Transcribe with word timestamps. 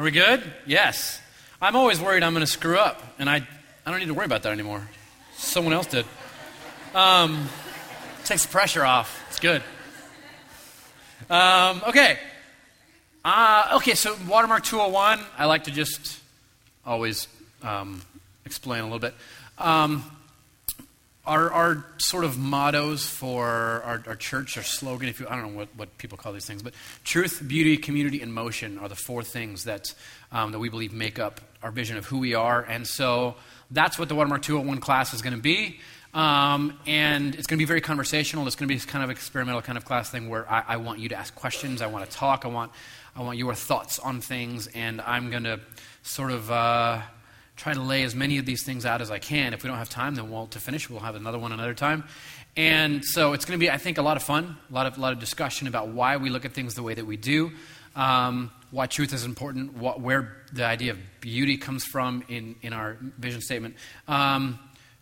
Are 0.00 0.02
we 0.02 0.12
good? 0.12 0.42
Yes. 0.64 1.20
I'm 1.60 1.76
always 1.76 2.00
worried 2.00 2.22
I'm 2.22 2.32
going 2.32 2.40
to 2.40 2.50
screw 2.50 2.78
up, 2.78 3.02
and 3.18 3.28
I, 3.28 3.46
I 3.84 3.90
don't 3.90 4.00
need 4.00 4.06
to 4.06 4.14
worry 4.14 4.24
about 4.24 4.44
that 4.44 4.52
anymore. 4.52 4.88
Someone 5.36 5.74
else 5.74 5.88
did. 5.88 6.06
Um, 6.94 7.50
takes 8.24 8.46
the 8.46 8.48
pressure 8.48 8.82
off. 8.82 9.22
It's 9.28 9.38
good. 9.38 9.62
Um, 11.28 11.82
okay. 11.86 12.18
Uh, 13.22 13.72
okay, 13.74 13.94
so 13.94 14.16
Watermark 14.26 14.64
201, 14.64 15.20
I 15.36 15.44
like 15.44 15.64
to 15.64 15.70
just 15.70 16.18
always 16.86 17.28
um, 17.62 18.00
explain 18.46 18.80
a 18.80 18.84
little 18.84 19.00
bit. 19.00 19.12
Um, 19.58 20.02
our, 21.30 21.52
our 21.52 21.84
sort 21.98 22.24
of 22.24 22.36
mottos 22.36 23.06
for 23.06 23.46
our, 23.46 24.02
our 24.04 24.16
church, 24.16 24.56
our 24.56 24.64
slogan, 24.64 25.08
if 25.08 25.20
you, 25.20 25.28
I 25.28 25.36
don't 25.36 25.52
know 25.52 25.58
what, 25.58 25.68
what 25.76 25.96
people 25.96 26.18
call 26.18 26.32
these 26.32 26.44
things, 26.44 26.60
but 26.60 26.74
truth, 27.04 27.40
beauty, 27.46 27.76
community, 27.76 28.20
and 28.20 28.34
motion 28.34 28.78
are 28.78 28.88
the 28.88 28.96
four 28.96 29.22
things 29.22 29.62
that, 29.62 29.94
um, 30.32 30.50
that 30.50 30.58
we 30.58 30.68
believe 30.68 30.92
make 30.92 31.20
up 31.20 31.40
our 31.62 31.70
vision 31.70 31.96
of 31.96 32.04
who 32.04 32.18
we 32.18 32.34
are. 32.34 32.62
And 32.62 32.84
so 32.84 33.36
that's 33.70 33.96
what 33.96 34.08
the 34.08 34.16
Watermark 34.16 34.42
201 34.42 34.80
class 34.80 35.14
is 35.14 35.22
going 35.22 35.36
to 35.36 35.40
be. 35.40 35.78
Um, 36.12 36.76
and 36.84 37.36
it's 37.36 37.46
going 37.46 37.58
to 37.58 37.62
be 37.62 37.64
very 37.64 37.80
conversational. 37.80 38.44
It's 38.48 38.56
going 38.56 38.68
to 38.68 38.74
be 38.74 38.80
kind 38.80 39.04
of 39.04 39.10
experimental 39.10 39.62
kind 39.62 39.78
of 39.78 39.84
class 39.84 40.10
thing 40.10 40.28
where 40.28 40.50
I, 40.50 40.64
I, 40.66 40.76
want 40.78 40.98
you 40.98 41.10
to 41.10 41.14
ask 41.14 41.32
questions. 41.36 41.80
I 41.80 41.86
want 41.86 42.10
to 42.10 42.16
talk. 42.16 42.44
I 42.44 42.48
want, 42.48 42.72
I 43.14 43.22
want 43.22 43.38
your 43.38 43.54
thoughts 43.54 44.00
on 44.00 44.20
things. 44.20 44.66
And 44.74 45.00
I'm 45.00 45.30
going 45.30 45.44
to 45.44 45.60
sort 46.02 46.32
of 46.32 46.50
uh, 46.50 47.02
try 47.60 47.74
to 47.74 47.82
lay 47.82 48.04
as 48.04 48.14
many 48.14 48.38
of 48.38 48.46
these 48.46 48.64
things 48.64 48.86
out 48.86 49.02
as 49.02 49.10
I 49.10 49.18
can. 49.18 49.52
If 49.52 49.62
we 49.62 49.68
don't 49.68 49.76
have 49.76 49.90
time, 49.90 50.14
then 50.14 50.30
we'll, 50.30 50.46
to 50.46 50.58
finish, 50.58 50.88
we'll 50.88 51.00
have 51.00 51.14
another 51.14 51.38
one 51.38 51.52
another 51.52 51.74
time. 51.74 52.04
And 52.56 53.04
so 53.04 53.34
it's 53.34 53.44
going 53.44 53.60
to 53.60 53.62
be, 53.62 53.70
I 53.70 53.76
think, 53.76 53.98
a 53.98 54.02
lot 54.02 54.16
of 54.16 54.22
fun, 54.22 54.56
a 54.70 54.72
lot 54.72 54.86
of, 54.86 54.96
a 54.96 55.00
lot 55.00 55.12
of 55.12 55.18
discussion 55.18 55.68
about 55.68 55.88
why 55.88 56.16
we 56.16 56.30
look 56.30 56.46
at 56.46 56.54
things 56.54 56.74
the 56.74 56.82
way 56.82 56.94
that 56.94 57.04
we 57.04 57.18
do, 57.18 57.52
um, 57.94 58.50
why 58.70 58.86
truth 58.86 59.12
is 59.12 59.26
important, 59.26 59.74
what, 59.74 60.00
where 60.00 60.38
the 60.54 60.64
idea 60.64 60.92
of 60.92 60.98
beauty 61.20 61.58
comes 61.58 61.84
from 61.84 62.24
in, 62.28 62.56
in 62.62 62.72
our 62.72 62.96
vision 63.18 63.42
statement. 63.42 63.74
Um, 64.08 64.58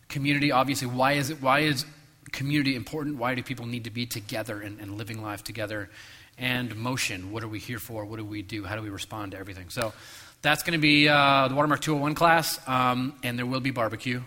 community, 0.09 0.51
obviously, 0.51 0.89
why 0.89 1.13
is 1.13 1.29
it? 1.29 1.41
Why 1.41 1.61
is 1.61 1.85
community 2.33 2.75
important? 2.75 3.15
Why 3.15 3.35
do 3.35 3.41
people 3.41 3.67
need 3.67 3.85
to 3.85 3.89
be 3.89 4.05
together 4.05 4.59
and, 4.59 4.81
and 4.81 4.97
living 4.97 5.21
life 5.21 5.45
together? 5.45 5.89
And 6.37 6.75
motion, 6.75 7.31
what 7.31 7.41
are 7.43 7.47
we 7.47 7.59
here 7.59 7.79
for? 7.79 8.05
What 8.05 8.17
do 8.17 8.25
we 8.25 8.41
do? 8.41 8.65
How 8.65 8.75
do 8.75 8.81
we 8.81 8.89
respond 8.89 9.31
to 9.31 9.37
everything? 9.37 9.69
So 9.69 9.93
that's 10.41 10.63
going 10.63 10.73
to 10.73 10.79
be 10.79 11.09
uh, 11.09 11.47
the 11.47 11.55
Watermark 11.55 11.81
201 11.81 12.15
class, 12.15 12.59
um, 12.67 13.13
and 13.23 13.37
there 13.37 13.45
will 13.45 13.59
be 13.59 13.71
barbecue. 13.71 14.21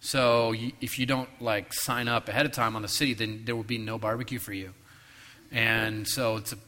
So 0.00 0.54
if 0.80 0.98
you 0.98 1.06
don't 1.06 1.28
like 1.40 1.72
sign 1.72 2.08
up 2.08 2.28
ahead 2.28 2.46
of 2.46 2.52
time 2.52 2.76
on 2.76 2.82
the 2.82 2.88
city, 2.88 3.14
then 3.14 3.42
there 3.44 3.56
will 3.56 3.64
be 3.64 3.78
no 3.78 3.98
barbecue 3.98 4.38
for 4.38 4.52
you. 4.52 4.72
And 5.50 6.06
so 6.06 6.36
it's 6.36 6.52
a, 6.52 6.58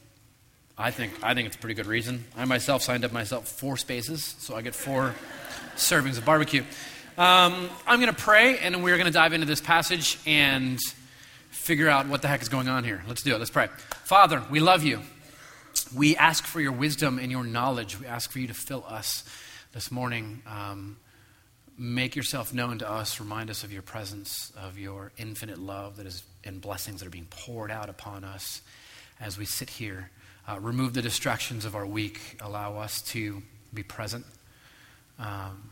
I 0.76 0.90
think 0.90 1.12
I 1.22 1.34
think 1.34 1.46
it's 1.46 1.56
a 1.56 1.58
pretty 1.58 1.74
good 1.74 1.86
reason. 1.86 2.24
I 2.36 2.44
myself 2.44 2.82
signed 2.82 3.04
up 3.04 3.12
myself 3.12 3.48
four 3.48 3.76
spaces, 3.76 4.36
so 4.38 4.54
I 4.56 4.62
get 4.62 4.74
four 4.74 5.14
servings 5.76 6.18
of 6.18 6.24
barbecue. 6.24 6.62
Um, 7.16 7.68
I'm 7.86 8.00
going 8.00 8.14
to 8.14 8.20
pray, 8.20 8.58
and 8.58 8.82
we're 8.84 8.96
going 8.96 9.06
to 9.06 9.12
dive 9.12 9.32
into 9.32 9.46
this 9.46 9.60
passage 9.60 10.18
and 10.26 10.78
figure 11.50 11.88
out 11.88 12.06
what 12.06 12.22
the 12.22 12.28
heck 12.28 12.42
is 12.42 12.48
going 12.48 12.68
on 12.68 12.84
here. 12.84 13.02
Let's 13.08 13.22
do 13.22 13.34
it. 13.34 13.38
Let's 13.38 13.50
pray. 13.50 13.68
Father, 14.04 14.42
we 14.50 14.60
love 14.60 14.84
you. 14.84 15.00
We 15.94 16.16
ask 16.16 16.44
for 16.44 16.60
your 16.60 16.72
wisdom 16.72 17.18
and 17.18 17.30
your 17.30 17.44
knowledge. 17.44 17.98
We 17.98 18.06
ask 18.06 18.30
for 18.30 18.38
you 18.38 18.48
to 18.48 18.54
fill 18.54 18.84
us 18.86 19.24
this 19.72 19.90
morning. 19.90 20.42
Um, 20.46 20.98
make 21.78 22.14
yourself 22.14 22.52
known 22.52 22.78
to 22.80 22.90
us. 22.90 23.20
Remind 23.20 23.48
us 23.48 23.64
of 23.64 23.72
your 23.72 23.82
presence, 23.82 24.52
of 24.56 24.78
your 24.78 25.12
infinite 25.16 25.58
love 25.58 25.96
that 25.96 26.06
is 26.06 26.24
and 26.44 26.60
blessings 26.60 27.00
that 27.00 27.06
are 27.06 27.10
being 27.10 27.28
poured 27.30 27.70
out 27.70 27.88
upon 27.88 28.24
us 28.24 28.62
as 29.20 29.38
we 29.38 29.44
sit 29.44 29.70
here. 29.70 30.10
Uh, 30.48 30.58
remove 30.60 30.94
the 30.94 31.02
distractions 31.02 31.64
of 31.64 31.74
our 31.74 31.86
week. 31.86 32.38
Allow 32.40 32.78
us 32.78 33.02
to 33.02 33.42
be 33.72 33.82
present. 33.82 34.24
Um, 35.18 35.70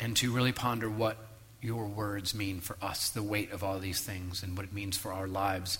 and 0.00 0.16
to 0.16 0.32
really 0.32 0.52
ponder 0.52 0.88
what 0.88 1.16
your 1.64 1.86
words 1.86 2.34
mean 2.34 2.60
for 2.60 2.76
us, 2.82 3.08
the 3.08 3.22
weight 3.22 3.50
of 3.50 3.64
all 3.64 3.78
these 3.78 4.00
things, 4.00 4.42
and 4.42 4.56
what 4.56 4.66
it 4.66 4.72
means 4.72 4.98
for 4.98 5.12
our 5.12 5.26
lives. 5.26 5.78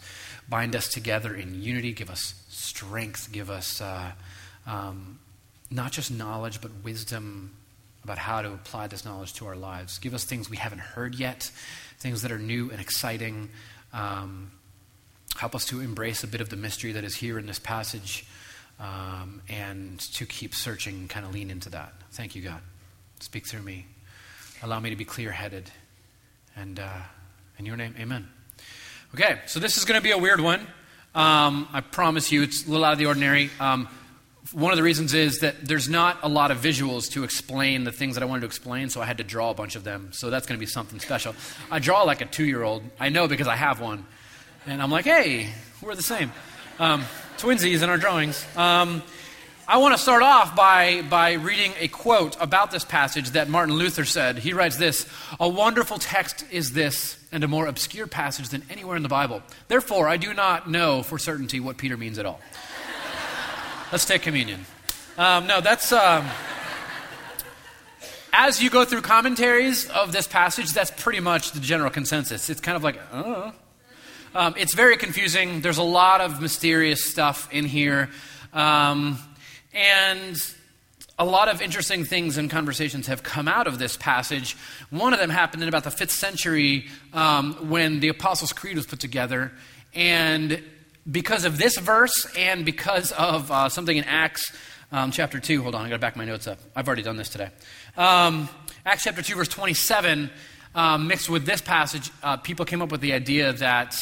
Bind 0.48 0.74
us 0.74 0.88
together 0.88 1.34
in 1.34 1.62
unity, 1.62 1.92
give 1.92 2.08
us 2.08 2.42
strength, 2.48 3.30
give 3.30 3.50
us 3.50 3.82
uh, 3.82 4.12
um, 4.66 5.18
not 5.70 5.92
just 5.92 6.10
knowledge, 6.10 6.60
but 6.62 6.70
wisdom 6.82 7.54
about 8.02 8.18
how 8.18 8.40
to 8.40 8.52
apply 8.52 8.86
this 8.86 9.04
knowledge 9.04 9.34
to 9.34 9.46
our 9.46 9.56
lives. 9.56 9.98
Give 9.98 10.14
us 10.14 10.24
things 10.24 10.48
we 10.48 10.56
haven't 10.56 10.80
heard 10.80 11.14
yet, 11.14 11.50
things 11.98 12.22
that 12.22 12.32
are 12.32 12.38
new 12.38 12.70
and 12.70 12.80
exciting. 12.80 13.50
Um, 13.92 14.52
help 15.36 15.54
us 15.54 15.66
to 15.66 15.80
embrace 15.80 16.24
a 16.24 16.26
bit 16.26 16.40
of 16.40 16.48
the 16.48 16.56
mystery 16.56 16.92
that 16.92 17.04
is 17.04 17.16
here 17.16 17.38
in 17.38 17.46
this 17.46 17.58
passage 17.58 18.26
um, 18.80 19.42
and 19.48 20.00
to 20.14 20.24
keep 20.26 20.54
searching, 20.54 21.08
kind 21.08 21.26
of 21.26 21.32
lean 21.34 21.50
into 21.50 21.70
that. 21.70 21.92
Thank 22.12 22.34
you, 22.34 22.42
God. 22.42 22.60
Speak 23.20 23.46
through 23.46 23.62
me. 23.62 23.86
Allow 24.62 24.80
me 24.80 24.90
to 24.90 24.96
be 24.96 25.04
clear 25.04 25.30
headed. 25.30 25.70
And 26.56 26.78
uh, 26.78 26.88
in 27.58 27.66
your 27.66 27.76
name, 27.76 27.94
amen. 27.98 28.28
Okay, 29.14 29.40
so 29.46 29.60
this 29.60 29.76
is 29.76 29.84
going 29.84 29.98
to 29.98 30.02
be 30.02 30.12
a 30.12 30.18
weird 30.18 30.40
one. 30.40 30.60
Um, 31.14 31.68
I 31.72 31.80
promise 31.80 32.32
you, 32.32 32.42
it's 32.42 32.66
a 32.66 32.70
little 32.70 32.84
out 32.84 32.92
of 32.92 32.98
the 32.98 33.06
ordinary. 33.06 33.50
Um, 33.60 33.88
one 34.52 34.72
of 34.72 34.76
the 34.76 34.82
reasons 34.82 35.14
is 35.14 35.40
that 35.40 35.66
there's 35.66 35.88
not 35.88 36.18
a 36.22 36.28
lot 36.28 36.50
of 36.50 36.58
visuals 36.58 37.10
to 37.12 37.24
explain 37.24 37.84
the 37.84 37.92
things 37.92 38.14
that 38.14 38.22
I 38.22 38.26
wanted 38.26 38.40
to 38.40 38.46
explain, 38.46 38.88
so 38.88 39.00
I 39.00 39.04
had 39.04 39.18
to 39.18 39.24
draw 39.24 39.50
a 39.50 39.54
bunch 39.54 39.74
of 39.76 39.84
them. 39.84 40.10
So 40.12 40.30
that's 40.30 40.46
going 40.46 40.58
to 40.58 40.60
be 40.60 40.70
something 40.70 41.00
special. 41.00 41.34
I 41.70 41.78
draw 41.78 42.02
like 42.02 42.20
a 42.20 42.26
two 42.26 42.44
year 42.44 42.62
old. 42.62 42.82
I 43.00 43.08
know 43.08 43.28
because 43.28 43.48
I 43.48 43.56
have 43.56 43.80
one. 43.80 44.04
And 44.66 44.82
I'm 44.82 44.90
like, 44.90 45.04
hey, 45.04 45.48
we're 45.82 45.94
the 45.94 46.02
same. 46.02 46.32
Um, 46.78 47.04
twinsies 47.38 47.82
in 47.82 47.90
our 47.90 47.98
drawings. 47.98 48.44
Um, 48.56 49.02
I 49.66 49.78
want 49.78 49.94
to 49.94 49.98
start 49.98 50.22
off 50.22 50.54
by, 50.54 51.00
by 51.08 51.32
reading 51.34 51.72
a 51.80 51.88
quote 51.88 52.36
about 52.38 52.70
this 52.70 52.84
passage 52.84 53.30
that 53.30 53.48
Martin 53.48 53.74
Luther 53.74 54.04
said. 54.04 54.36
He 54.38 54.52
writes 54.52 54.76
this 54.76 55.06
A 55.40 55.48
wonderful 55.48 55.96
text 55.96 56.44
is 56.50 56.74
this, 56.74 57.16
and 57.32 57.42
a 57.42 57.48
more 57.48 57.66
obscure 57.66 58.06
passage 58.06 58.50
than 58.50 58.62
anywhere 58.68 58.94
in 58.94 59.02
the 59.02 59.08
Bible. 59.08 59.42
Therefore, 59.68 60.06
I 60.06 60.18
do 60.18 60.34
not 60.34 60.68
know 60.68 61.02
for 61.02 61.18
certainty 61.18 61.60
what 61.60 61.78
Peter 61.78 61.96
means 61.96 62.18
at 62.18 62.26
all. 62.26 62.40
Let's 63.92 64.04
take 64.04 64.20
communion. 64.20 64.66
Um, 65.16 65.46
no, 65.46 65.62
that's. 65.62 65.92
Um, 65.92 66.26
as 68.34 68.62
you 68.62 68.68
go 68.68 68.84
through 68.84 69.00
commentaries 69.00 69.88
of 69.88 70.12
this 70.12 70.26
passage, 70.26 70.74
that's 70.74 70.90
pretty 70.90 71.20
much 71.20 71.52
the 71.52 71.60
general 71.60 71.88
consensus. 71.88 72.50
It's 72.50 72.60
kind 72.60 72.76
of 72.76 72.84
like, 72.84 73.00
oh. 73.14 73.52
Um, 74.34 74.54
it's 74.58 74.74
very 74.74 74.98
confusing. 74.98 75.62
There's 75.62 75.78
a 75.78 75.82
lot 75.82 76.20
of 76.20 76.42
mysterious 76.42 77.04
stuff 77.04 77.48
in 77.50 77.64
here. 77.64 78.10
Um, 78.52 79.18
and 79.74 80.36
a 81.18 81.24
lot 81.24 81.48
of 81.48 81.62
interesting 81.62 82.04
things 82.04 82.38
and 82.38 82.50
conversations 82.50 83.06
have 83.06 83.22
come 83.22 83.46
out 83.46 83.66
of 83.66 83.78
this 83.78 83.96
passage. 83.96 84.56
One 84.90 85.12
of 85.12 85.20
them 85.20 85.30
happened 85.30 85.62
in 85.62 85.68
about 85.68 85.84
the 85.84 85.90
fifth 85.90 86.10
century 86.10 86.86
um, 87.12 87.68
when 87.68 88.00
the 88.00 88.08
Apostles' 88.08 88.52
Creed 88.52 88.76
was 88.76 88.86
put 88.86 89.00
together. 89.00 89.52
And 89.94 90.62
because 91.10 91.44
of 91.44 91.58
this 91.58 91.78
verse 91.78 92.26
and 92.36 92.64
because 92.64 93.12
of 93.12 93.50
uh, 93.50 93.68
something 93.68 93.96
in 93.96 94.04
Acts 94.04 94.52
um, 94.90 95.10
chapter 95.10 95.38
2, 95.38 95.62
hold 95.62 95.74
on, 95.74 95.84
I 95.84 95.88
got 95.88 95.96
to 95.96 96.00
back 96.00 96.16
my 96.16 96.24
notes 96.24 96.46
up. 96.46 96.58
I've 96.74 96.86
already 96.86 97.02
done 97.02 97.16
this 97.16 97.28
today. 97.28 97.50
Um, 97.96 98.48
Acts 98.84 99.04
chapter 99.04 99.22
2, 99.22 99.36
verse 99.36 99.48
27, 99.48 100.30
um, 100.74 101.06
mixed 101.06 101.28
with 101.28 101.46
this 101.46 101.60
passage, 101.60 102.10
uh, 102.22 102.36
people 102.38 102.64
came 102.64 102.82
up 102.82 102.90
with 102.90 103.00
the 103.00 103.12
idea 103.12 103.52
that 103.52 103.96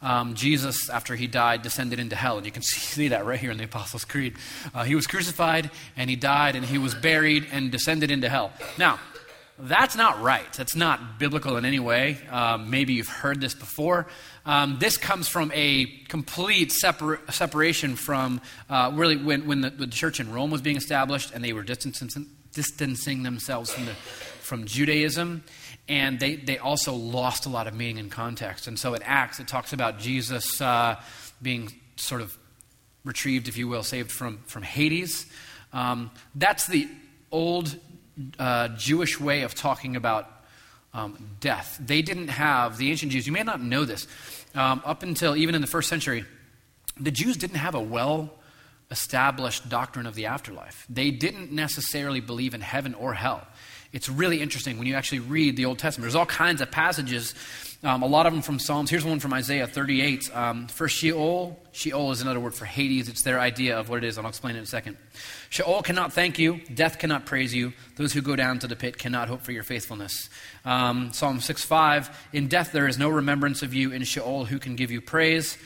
um, 0.00 0.34
Jesus, 0.34 0.88
after 0.88 1.16
he 1.16 1.26
died, 1.26 1.62
descended 1.62 1.98
into 1.98 2.16
hell. 2.16 2.36
And 2.36 2.46
you 2.46 2.52
can 2.52 2.62
see 2.64 3.08
that 3.08 3.26
right 3.26 3.38
here 3.38 3.50
in 3.50 3.58
the 3.58 3.64
Apostles' 3.64 4.04
Creed. 4.04 4.36
Uh, 4.74 4.84
he 4.84 4.94
was 4.94 5.06
crucified, 5.06 5.70
and 5.96 6.08
he 6.08 6.16
died, 6.16 6.56
and 6.56 6.64
he 6.64 6.78
was 6.78 6.94
buried, 6.94 7.46
and 7.52 7.70
descended 7.70 8.10
into 8.10 8.28
hell. 8.28 8.52
Now, 8.78 8.98
that's 9.60 9.96
not 9.96 10.22
right. 10.22 10.50
That's 10.52 10.76
not 10.76 11.18
biblical 11.18 11.56
in 11.56 11.64
any 11.64 11.80
way. 11.80 12.18
Um, 12.30 12.70
maybe 12.70 12.92
you've 12.92 13.08
heard 13.08 13.40
this 13.40 13.54
before. 13.54 14.06
Um, 14.46 14.76
this 14.78 14.96
comes 14.96 15.26
from 15.26 15.50
a 15.52 15.86
complete 16.08 16.70
separ- 16.70 17.20
separation 17.30 17.96
from 17.96 18.40
uh, 18.70 18.92
really 18.94 19.16
when, 19.16 19.46
when 19.46 19.60
the, 19.60 19.70
the, 19.70 19.86
church 19.88 20.20
in 20.20 20.32
Rome 20.32 20.50
was 20.50 20.62
being 20.62 20.76
established 20.76 21.32
and 21.34 21.44
they 21.44 21.52
were 21.52 21.64
distancing, 21.64 22.26
distancing 22.52 23.24
themselves 23.24 23.72
from, 23.72 23.86
the, 23.86 23.94
from 23.94 24.64
Judaism. 24.64 25.42
And 25.88 26.20
they, 26.20 26.36
they 26.36 26.58
also 26.58 26.92
lost 26.92 27.46
a 27.46 27.48
lot 27.48 27.66
of 27.66 27.74
meaning 27.74 27.98
and 27.98 28.10
context. 28.10 28.66
And 28.66 28.78
so 28.78 28.94
in 28.94 29.02
Acts, 29.02 29.40
it 29.40 29.48
talks 29.48 29.72
about 29.72 29.98
Jesus 29.98 30.60
uh, 30.60 31.00
being 31.40 31.72
sort 31.96 32.20
of 32.20 32.36
retrieved, 33.04 33.48
if 33.48 33.56
you 33.56 33.68
will, 33.68 33.82
saved 33.82 34.12
from, 34.12 34.38
from 34.46 34.62
Hades. 34.62 35.26
Um, 35.72 36.10
that's 36.34 36.66
the 36.66 36.88
old 37.30 37.74
uh, 38.38 38.68
Jewish 38.68 39.18
way 39.18 39.42
of 39.42 39.54
talking 39.54 39.96
about 39.96 40.30
um, 40.92 41.36
death. 41.40 41.78
They 41.80 42.02
didn't 42.02 42.28
have, 42.28 42.76
the 42.76 42.90
ancient 42.90 43.12
Jews, 43.12 43.26
you 43.26 43.32
may 43.32 43.42
not 43.42 43.62
know 43.62 43.84
this, 43.84 44.06
um, 44.54 44.82
up 44.84 45.02
until 45.02 45.36
even 45.36 45.54
in 45.54 45.60
the 45.60 45.66
first 45.66 45.88
century, 45.88 46.24
the 46.98 47.10
Jews 47.10 47.36
didn't 47.36 47.56
have 47.56 47.74
a 47.74 47.80
well 47.80 48.34
established 48.90 49.68
doctrine 49.68 50.06
of 50.06 50.14
the 50.14 50.26
afterlife. 50.26 50.86
They 50.88 51.10
didn't 51.10 51.52
necessarily 51.52 52.20
believe 52.20 52.54
in 52.54 52.62
heaven 52.62 52.94
or 52.94 53.14
hell. 53.14 53.46
It's 53.92 54.08
really 54.08 54.40
interesting 54.40 54.78
when 54.78 54.86
you 54.86 54.94
actually 54.94 55.20
read 55.20 55.56
the 55.56 55.64
Old 55.64 55.78
Testament. 55.78 56.04
There's 56.04 56.14
all 56.14 56.26
kinds 56.26 56.60
of 56.60 56.70
passages 56.70 57.34
um, 57.84 58.02
a 58.02 58.08
lot 58.08 58.26
of 58.26 58.32
them 58.32 58.42
from 58.42 58.58
Psalms. 58.58 58.90
Here's 58.90 59.04
one 59.04 59.20
from 59.20 59.32
Isaiah 59.32 59.68
38. 59.68 60.34
Um, 60.36 60.66
for 60.66 60.88
Sheol, 60.88 61.56
Sheol 61.70 62.10
is 62.10 62.20
another 62.20 62.40
word 62.40 62.52
for 62.52 62.64
Hades. 62.64 63.08
It's 63.08 63.22
their 63.22 63.38
idea 63.38 63.78
of 63.78 63.88
what 63.88 63.98
it 63.98 64.04
is. 64.04 64.18
and 64.18 64.26
I'll 64.26 64.30
explain 64.30 64.56
it 64.56 64.58
in 64.58 64.64
a 64.64 64.66
second. 64.66 64.96
Sheol 65.48 65.82
cannot 65.82 66.12
thank 66.12 66.40
you. 66.40 66.60
Death 66.74 66.98
cannot 66.98 67.24
praise 67.24 67.54
you. 67.54 67.72
Those 67.94 68.12
who 68.12 68.20
go 68.20 68.34
down 68.34 68.58
to 68.60 68.66
the 68.66 68.74
pit 68.74 68.98
cannot 68.98 69.28
hope 69.28 69.42
for 69.42 69.52
your 69.52 69.62
faithfulness. 69.62 70.28
Um, 70.64 71.12
Psalm 71.12 71.38
6 71.38 71.64
5. 71.64 72.30
In 72.32 72.48
death 72.48 72.72
there 72.72 72.88
is 72.88 72.98
no 72.98 73.08
remembrance 73.08 73.62
of 73.62 73.72
you. 73.72 73.92
In 73.92 74.02
Sheol, 74.02 74.46
who 74.46 74.58
can 74.58 74.74
give 74.74 74.90
you 74.90 75.00
praise? 75.00 75.56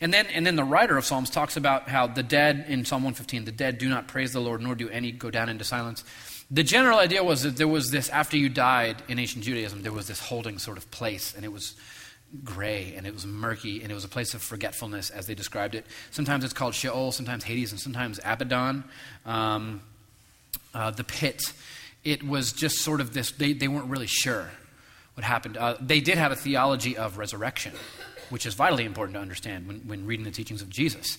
And 0.00 0.14
then, 0.14 0.26
and 0.28 0.46
then 0.46 0.56
the 0.56 0.64
writer 0.64 0.96
of 0.96 1.04
Psalms 1.04 1.28
talks 1.28 1.58
about 1.58 1.88
how 1.88 2.06
the 2.06 2.22
dead, 2.22 2.64
in 2.68 2.86
Psalm 2.86 3.02
115, 3.02 3.44
the 3.44 3.52
dead 3.52 3.76
do 3.76 3.90
not 3.90 4.08
praise 4.08 4.32
the 4.32 4.40
Lord, 4.40 4.62
nor 4.62 4.74
do 4.74 4.88
any 4.88 5.12
go 5.12 5.30
down 5.30 5.50
into 5.50 5.64
silence. 5.64 6.02
The 6.50 6.62
general 6.62 6.98
idea 6.98 7.22
was 7.22 7.42
that 7.42 7.56
there 7.56 7.68
was 7.68 7.90
this, 7.90 8.08
after 8.08 8.36
you 8.36 8.48
died 8.48 9.02
in 9.06 9.18
ancient 9.18 9.44
Judaism, 9.44 9.82
there 9.82 9.92
was 9.92 10.08
this 10.08 10.20
holding 10.20 10.58
sort 10.58 10.78
of 10.78 10.90
place, 10.90 11.34
and 11.34 11.44
it 11.44 11.52
was 11.52 11.74
gray 12.44 12.94
and 12.96 13.06
it 13.06 13.14
was 13.14 13.26
murky 13.26 13.82
and 13.82 13.90
it 13.90 13.94
was 13.94 14.04
a 14.04 14.08
place 14.08 14.34
of 14.34 14.42
forgetfulness 14.42 15.10
as 15.10 15.26
they 15.26 15.34
described 15.34 15.74
it. 15.74 15.86
Sometimes 16.10 16.44
it's 16.44 16.52
called 16.52 16.74
Sheol, 16.74 17.12
sometimes 17.12 17.44
Hades, 17.44 17.70
and 17.70 17.80
sometimes 17.80 18.20
Abaddon, 18.24 18.84
um, 19.24 19.80
uh, 20.74 20.90
the 20.90 21.04
pit. 21.04 21.40
It 22.04 22.22
was 22.22 22.52
just 22.52 22.78
sort 22.78 23.00
of 23.00 23.14
this, 23.14 23.30
they, 23.32 23.52
they 23.52 23.68
weren't 23.68 23.88
really 23.88 24.06
sure 24.06 24.50
what 25.14 25.24
happened. 25.24 25.56
Uh, 25.56 25.76
they 25.80 26.00
did 26.00 26.18
have 26.18 26.32
a 26.32 26.36
theology 26.36 26.96
of 26.96 27.18
resurrection, 27.18 27.72
which 28.30 28.46
is 28.46 28.54
vitally 28.54 28.84
important 28.84 29.14
to 29.14 29.20
understand 29.20 29.66
when, 29.66 29.78
when 29.80 30.06
reading 30.06 30.24
the 30.24 30.30
teachings 30.30 30.62
of 30.62 30.68
Jesus 30.68 31.18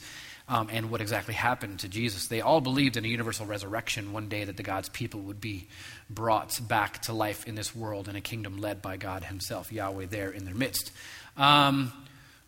um, 0.49 0.67
and 0.71 0.89
what 0.89 0.99
exactly 0.99 1.35
happened 1.35 1.79
to 1.79 1.87
Jesus. 1.87 2.27
They 2.27 2.41
all 2.41 2.59
believed 2.59 2.97
in 2.97 3.05
a 3.05 3.07
universal 3.07 3.45
resurrection 3.45 4.11
one 4.11 4.27
day 4.27 4.43
that 4.43 4.57
the 4.57 4.63
God's 4.63 4.89
people 4.89 5.21
would 5.21 5.39
be 5.39 5.67
brought 6.09 6.59
back 6.67 7.03
to 7.03 7.13
life 7.13 7.47
in 7.47 7.55
this 7.55 7.75
world 7.75 8.09
in 8.09 8.15
a 8.15 8.21
kingdom 8.21 8.57
led 8.57 8.81
by 8.81 8.97
God 8.97 9.23
Himself, 9.25 9.71
Yahweh, 9.71 10.07
there 10.07 10.31
in 10.31 10.45
their 10.45 10.55
midst. 10.55 10.91
Um, 11.37 11.93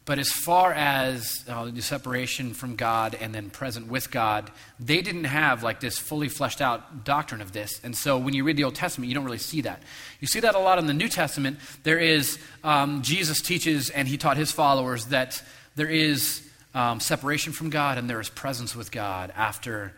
but 0.04 0.18
as 0.18 0.30
far 0.30 0.74
as 0.74 1.46
uh, 1.48 1.66
the 1.66 1.84
separation 1.84 2.56
from 2.56 2.76
God 2.76 3.16
and 3.22 3.36
then 3.36 3.52
present 3.52 3.88
with 3.88 4.10
God, 4.10 4.52
they 4.80 5.02
didn't 5.02 5.26
have 5.26 5.62
like 5.62 5.80
this 5.80 6.00
fully 6.00 6.28
fleshed 6.28 6.60
out 6.60 7.06
doctrine 7.06 7.40
of 7.40 7.52
this. 7.52 7.80
And 7.84 7.96
so 7.96 8.18
when 8.18 8.34
you 8.34 8.44
read 8.44 8.58
the 8.58 8.64
Old 8.64 8.74
Testament, 8.74 9.10
you 9.10 9.16
don't 9.16 9.26
really 9.26 9.38
see 9.38 9.62
that. 9.62 9.84
You 10.20 10.26
see 10.28 10.40
that 10.40 10.56
a 10.56 10.60
lot 10.60 10.80
in 10.80 10.88
the 10.88 10.94
New 10.94 11.08
Testament. 11.08 11.60
There 11.84 12.00
is, 12.00 12.40
um, 12.64 13.04
Jesus 13.04 13.42
teaches 13.42 13.92
and 13.92 14.08
he 14.08 14.18
taught 14.18 14.38
his 14.38 14.52
followers 14.52 15.06
that 15.06 15.42
there 15.76 15.88
is 15.88 16.48
um, 16.74 17.00
separation 17.00 17.54
from 17.54 17.70
God 17.70 17.98
and 17.98 18.10
there 18.10 18.20
is 18.20 18.30
presence 18.30 18.76
with 18.76 18.92
God 18.92 19.32
after 19.36 19.94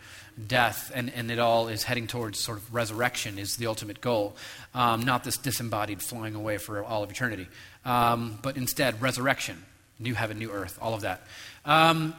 death, 0.48 0.92
and, 0.94 1.12
and 1.14 1.30
it 1.30 1.40
all 1.40 1.68
is 1.68 1.84
heading 1.84 2.08
towards 2.08 2.40
sort 2.40 2.58
of 2.58 2.74
resurrection 2.74 3.38
is 3.38 3.58
the 3.58 3.68
ultimate 3.68 4.02
goal, 4.02 4.36
um, 4.74 5.02
not 5.04 5.24
this 5.24 5.38
disembodied 5.38 6.02
flying 6.02 6.36
away 6.36 6.58
for 6.58 6.84
all 6.84 7.04
of 7.04 7.12
eternity, 7.12 7.48
um, 7.86 8.40
but 8.42 8.58
instead 8.58 9.02
resurrection, 9.02 9.64
new 10.00 10.14
heaven, 10.14 10.40
new 10.40 10.52
earth, 10.52 10.78
all 10.82 10.94
of 10.94 11.02
that. 11.02 11.22
Um, 11.66 12.16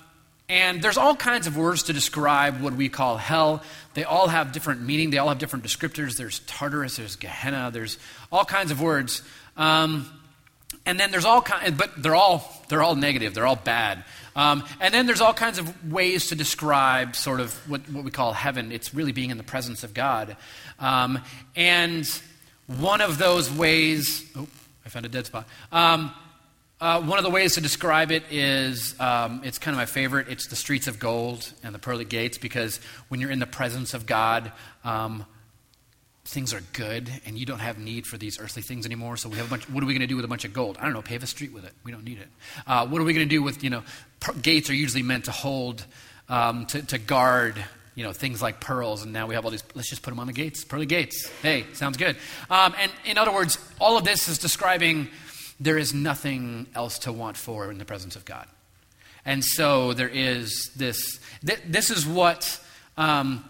and 0.49 0.83
there's 0.83 0.99
all 0.99 1.17
kinds 1.17 1.47
of 1.47 1.57
words 1.57 1.85
to 1.85 1.93
describe 1.93 2.61
what 2.61 2.75
we 2.75 2.89
call 2.91 3.17
hell. 3.17 3.62
They 3.95 4.05
all 4.05 4.29
have 4.29 4.53
different 4.53 4.83
meaning. 4.83 5.11
They 5.11 5.17
all 5.17 5.31
have 5.31 5.39
different 5.39 5.65
descriptors. 5.65 6.17
There's 6.17 6.41
Tartarus, 6.41 6.97
there's 6.97 7.17
Gehenna, 7.17 7.71
there's 7.73 7.97
all 8.31 8.45
kinds 8.45 8.71
of 8.71 8.81
words. 8.81 9.23
Um, 9.57 10.09
and 10.85 11.00
then 11.00 11.11
there's 11.11 11.25
all 11.25 11.41
kinds, 11.41 11.79
but 11.79 12.03
they're 12.03 12.15
all 12.15 12.53
they're 12.69 12.83
all 12.83 12.95
negative. 12.95 13.35
They're 13.35 13.47
all 13.47 13.57
bad. 13.57 14.05
Um, 14.37 14.65
and 14.81 14.93
then 14.93 15.07
there's 15.07 15.21
all 15.21 15.35
kinds 15.35 15.59
of 15.59 15.93
ways 15.93 16.29
to 16.29 16.35
describe 16.35 17.15
sort 17.17 17.41
of 17.41 17.55
what, 17.69 17.89
what 17.91 18.05
we 18.05 18.11
call 18.11 18.33
heaven. 18.33 18.73
It's 18.73 18.95
really 18.95 19.13
being 19.13 19.31
in 19.31 19.37
the 19.37 19.45
presence 19.45 19.85
of 19.85 19.95
God. 19.95 20.37
Um, 20.79 21.21
and 21.55 22.09
one 22.67 23.01
of 23.01 23.19
those 23.19 23.51
ways, 23.51 24.25
oh, 24.37 24.49
I 24.85 24.89
found 24.89 25.07
a 25.07 25.09
dead 25.09 25.27
spot. 25.27 25.47
Um, 25.71 26.13
uh, 26.81 27.01
one 27.01 27.19
of 27.19 27.25
the 27.25 27.31
ways 27.31 27.55
to 27.55 27.61
describe 27.61 28.11
it 28.11 28.25
is 28.31 28.99
um, 29.01 29.41
it's 29.45 29.59
kind 29.59 29.75
of 29.75 29.79
my 29.79 29.87
favorite. 29.87 30.29
It's 30.29 30.49
the 30.49 30.57
streets 30.57 30.87
of 30.87 30.99
gold 30.99 31.51
and 31.63 31.75
the 31.75 31.79
pearly 31.79 32.05
gates 32.05 32.37
because 32.37 32.79
when 33.09 33.21
you're 33.21 33.31
in 33.31 33.39
the 33.39 33.47
presence 33.47 33.95
of 33.95 34.07
God, 34.07 34.53
um, 34.83 35.25
things 36.27 36.55
are 36.55 36.63
good 36.73 37.11
and 37.27 37.39
you 37.39 37.47
don't 37.47 37.59
have 37.59 37.79
need 37.79 38.07
for 38.07 38.17
these 38.17 38.41
earthly 38.41 38.63
things 38.63 38.87
anymore. 38.87 39.17
So 39.17 39.29
we 39.29 39.37
have 39.37 39.47
a 39.47 39.51
bunch. 39.51 39.69
What 39.71 39.83
are 39.83 39.87
we 39.87 39.93
going 39.93 40.01
to 40.01 40.07
do 40.07 40.17
with 40.17 40.25
a 40.25 40.29
bunch 40.29 40.45
of 40.45 40.53
gold? 40.53 40.77
I 40.81 40.85
don't 40.85 40.93
know. 40.93 41.03
Pave 41.03 41.23
a 41.23 41.27
street 41.27 41.53
with 41.53 41.65
it. 41.65 41.73
We 41.85 41.93
don't 41.93 42.05
need 42.05 42.19
it. 42.19 42.29
Uh, 42.67 42.87
what 42.87 43.01
are 43.01 43.05
we 43.05 43.13
going 43.13 43.27
to 43.27 43.35
do 43.35 43.43
with 43.43 43.63
you 43.63 43.71
know? 43.71 43.83
Gates 44.43 44.71
are 44.71 44.75
usually 44.75 45.03
meant 45.03 45.26
to 45.26 45.31
hold, 45.31 45.85
um, 46.29 46.67
to, 46.67 46.82
to 46.82 46.99
guard. 46.99 47.62
You 47.94 48.03
know 48.03 48.12
things 48.12 48.43
like 48.43 48.59
pearls, 48.59 49.05
and 49.05 49.12
now 49.12 49.29
we 49.29 49.37
have 49.37 49.44
all 49.44 49.53
these. 49.53 49.62
Let's 49.75 49.88
just 49.88 50.03
put 50.03 50.11
them 50.11 50.19
on 50.19 50.26
the 50.26 50.32
gates, 50.32 50.65
pearly 50.65 50.87
gates. 50.87 51.31
Hey, 51.43 51.65
sounds 51.75 51.97
good. 51.97 52.17
Um, 52.50 52.75
and 52.76 52.91
in 53.05 53.19
other 53.19 53.32
words, 53.32 53.56
all 53.81 53.97
of 53.97 54.03
this 54.03 54.29
is 54.29 54.38
describing 54.38 55.06
there 55.61 55.79
is 55.79 55.94
nothing 55.94 56.67
else 56.75 56.99
to 57.00 57.12
want 57.12 57.37
for 57.37 57.71
in 57.71 57.79
the 57.79 57.85
presence 57.85 58.17
of 58.17 58.25
God, 58.25 58.49
and 59.25 59.44
so 59.44 59.93
there 59.93 60.09
is 60.09 60.73
this. 60.75 61.21
Th- 61.47 61.61
this 61.69 61.91
is 61.91 62.05
what 62.05 62.61
um, 62.97 63.45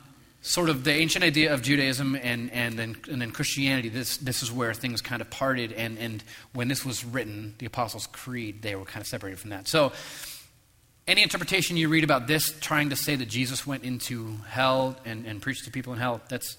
sort 0.45 0.69
of 0.69 0.85
the 0.85 0.93
ancient 0.93 1.25
idea 1.25 1.55
of 1.55 1.63
Judaism 1.63 2.15
and, 2.15 2.51
and, 2.53 2.79
then, 2.79 2.97
and 3.11 3.21
then 3.21 3.31
Christianity, 3.31 3.89
this, 3.89 4.19
this 4.19 4.43
is 4.43 4.53
where 4.53 4.75
things 4.75 5.01
kind 5.01 5.23
of 5.23 5.31
parted. 5.31 5.73
And, 5.73 5.99
and 5.99 6.23
when 6.53 6.69
this 6.69 6.85
was 6.85 7.03
written, 7.03 7.55
the 7.59 7.67
Apostles' 7.67 8.07
Creed, 8.09 8.61
they 8.61 8.77
were 8.77 8.85
kind 8.85 9.01
of 9.01 9.07
separated 9.07 9.39
from 9.39 9.51
that. 9.51 9.67
So, 9.67 9.93
any 11.07 11.23
interpretation 11.23 11.77
you 11.77 11.89
read 11.89 12.05
about 12.05 12.27
this 12.27 12.55
trying 12.61 12.91
to 12.91 12.97
say 12.97 13.15
that 13.17 13.29
Jesus 13.29 13.67
went 13.67 13.85
into 13.85 14.39
hell 14.49 14.97
and, 15.05 15.27
and 15.27 15.43
preached 15.43 15.65
to 15.65 15.71
people 15.71 15.93
in 15.93 15.99
hell, 15.99 16.21
that's 16.29 16.57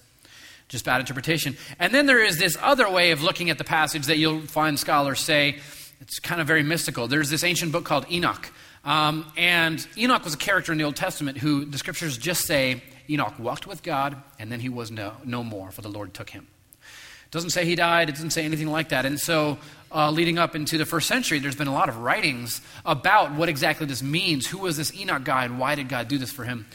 just 0.67 0.85
bad 0.85 0.99
interpretation. 0.99 1.57
And 1.79 1.93
then 1.93 2.05
there 2.05 2.23
is 2.23 2.37
this 2.37 2.57
other 2.61 2.89
way 2.89 3.11
of 3.11 3.21
looking 3.21 3.49
at 3.49 3.57
the 3.57 3.63
passage 3.63 4.05
that 4.07 4.17
you'll 4.17 4.41
find 4.41 4.79
scholars 4.79 5.19
say 5.19 5.57
it's 6.01 6.19
kind 6.19 6.41
of 6.41 6.47
very 6.47 6.63
mystical. 6.63 7.07
There's 7.07 7.29
this 7.29 7.43
ancient 7.43 7.71
book 7.71 7.85
called 7.85 8.05
Enoch. 8.11 8.51
Um, 8.83 9.25
and 9.35 9.85
Enoch 9.97 10.23
was 10.23 10.33
a 10.33 10.37
character 10.37 10.71
in 10.71 10.77
the 10.77 10.83
Old 10.83 10.95
Testament 10.95 11.39
who 11.39 11.65
the 11.65 11.77
scriptures 11.77 12.17
just 12.17 12.45
say 12.45 12.83
Enoch 13.09 13.39
walked 13.39 13.65
with 13.65 13.81
God, 13.83 14.15
and 14.37 14.51
then 14.51 14.59
he 14.59 14.69
was 14.69 14.91
no, 14.91 15.13
no 15.23 15.43
more, 15.43 15.71
for 15.71 15.81
the 15.81 15.89
Lord 15.89 16.13
took 16.13 16.29
him. 16.29 16.47
It 17.35 17.39
doesn't 17.39 17.49
say 17.49 17.65
he 17.65 17.75
died, 17.75 18.07
it 18.07 18.13
doesn't 18.13 18.29
say 18.29 18.45
anything 18.45 18.67
like 18.67 18.87
that. 18.89 19.05
And 19.05 19.19
so, 19.19 19.57
uh, 19.91 20.09
leading 20.09 20.37
up 20.37 20.55
into 20.55 20.77
the 20.77 20.85
first 20.85 21.05
century, 21.05 21.37
there's 21.39 21.57
been 21.57 21.67
a 21.67 21.73
lot 21.73 21.89
of 21.89 21.97
writings 21.97 22.61
about 22.85 23.33
what 23.33 23.49
exactly 23.49 23.85
this 23.85 24.01
means. 24.01 24.47
Who 24.47 24.59
was 24.59 24.77
this 24.77 24.95
Enoch 24.95 25.25
guy, 25.25 25.43
and 25.43 25.59
why 25.59 25.75
did 25.75 25.89
God 25.89 26.07
do 26.07 26.17
this 26.17 26.31
for 26.31 26.45
him? 26.45 26.65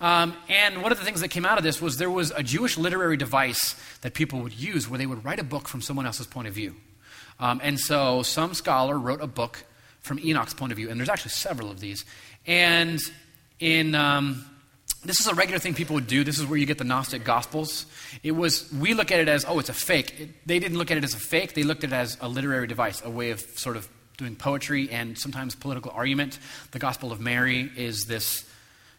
Um, 0.00 0.34
and 0.48 0.82
one 0.82 0.90
of 0.90 0.98
the 0.98 1.04
things 1.04 1.20
that 1.20 1.28
came 1.28 1.46
out 1.46 1.56
of 1.56 1.62
this 1.62 1.80
was 1.80 1.98
there 1.98 2.10
was 2.10 2.32
a 2.32 2.42
Jewish 2.42 2.76
literary 2.76 3.16
device 3.16 3.76
that 4.00 4.14
people 4.14 4.40
would 4.40 4.58
use 4.58 4.88
where 4.88 4.98
they 4.98 5.06
would 5.06 5.24
write 5.24 5.38
a 5.38 5.44
book 5.44 5.68
from 5.68 5.82
someone 5.82 6.04
else's 6.04 6.26
point 6.26 6.48
of 6.48 6.54
view. 6.54 6.74
Um, 7.38 7.60
and 7.62 7.78
so 7.78 8.24
some 8.24 8.54
scholar 8.54 8.98
wrote 8.98 9.20
a 9.20 9.28
book 9.28 9.62
from 10.00 10.18
Enoch's 10.18 10.52
point 10.52 10.72
of 10.72 10.76
view, 10.78 10.90
and 10.90 10.98
there's 10.98 11.08
actually 11.08 11.30
several 11.30 11.70
of 11.70 11.78
these. 11.78 12.04
And 12.44 12.98
in 13.60 13.94
um, 13.94 14.44
this 15.08 15.20
is 15.20 15.26
a 15.26 15.34
regular 15.34 15.58
thing 15.58 15.72
people 15.72 15.94
would 15.94 16.06
do. 16.06 16.22
This 16.22 16.38
is 16.38 16.44
where 16.44 16.58
you 16.58 16.66
get 16.66 16.76
the 16.76 16.84
Gnostic 16.84 17.24
Gospels. 17.24 17.86
It 18.22 18.32
was, 18.32 18.70
we 18.74 18.92
look 18.92 19.10
at 19.10 19.18
it 19.18 19.26
as, 19.26 19.46
oh, 19.48 19.58
it's 19.58 19.70
a 19.70 19.74
fake. 19.74 20.14
It, 20.20 20.28
they 20.46 20.58
didn't 20.58 20.76
look 20.76 20.90
at 20.90 20.98
it 20.98 21.04
as 21.04 21.14
a 21.14 21.18
fake. 21.18 21.54
They 21.54 21.62
looked 21.62 21.82
at 21.82 21.92
it 21.92 21.96
as 21.96 22.18
a 22.20 22.28
literary 22.28 22.66
device, 22.66 23.00
a 23.02 23.08
way 23.08 23.30
of 23.30 23.40
sort 23.40 23.78
of 23.78 23.88
doing 24.18 24.36
poetry 24.36 24.90
and 24.90 25.16
sometimes 25.16 25.54
political 25.54 25.92
argument. 25.92 26.38
The 26.72 26.78
Gospel 26.78 27.10
of 27.10 27.20
Mary 27.20 27.70
is 27.74 28.04
this 28.04 28.44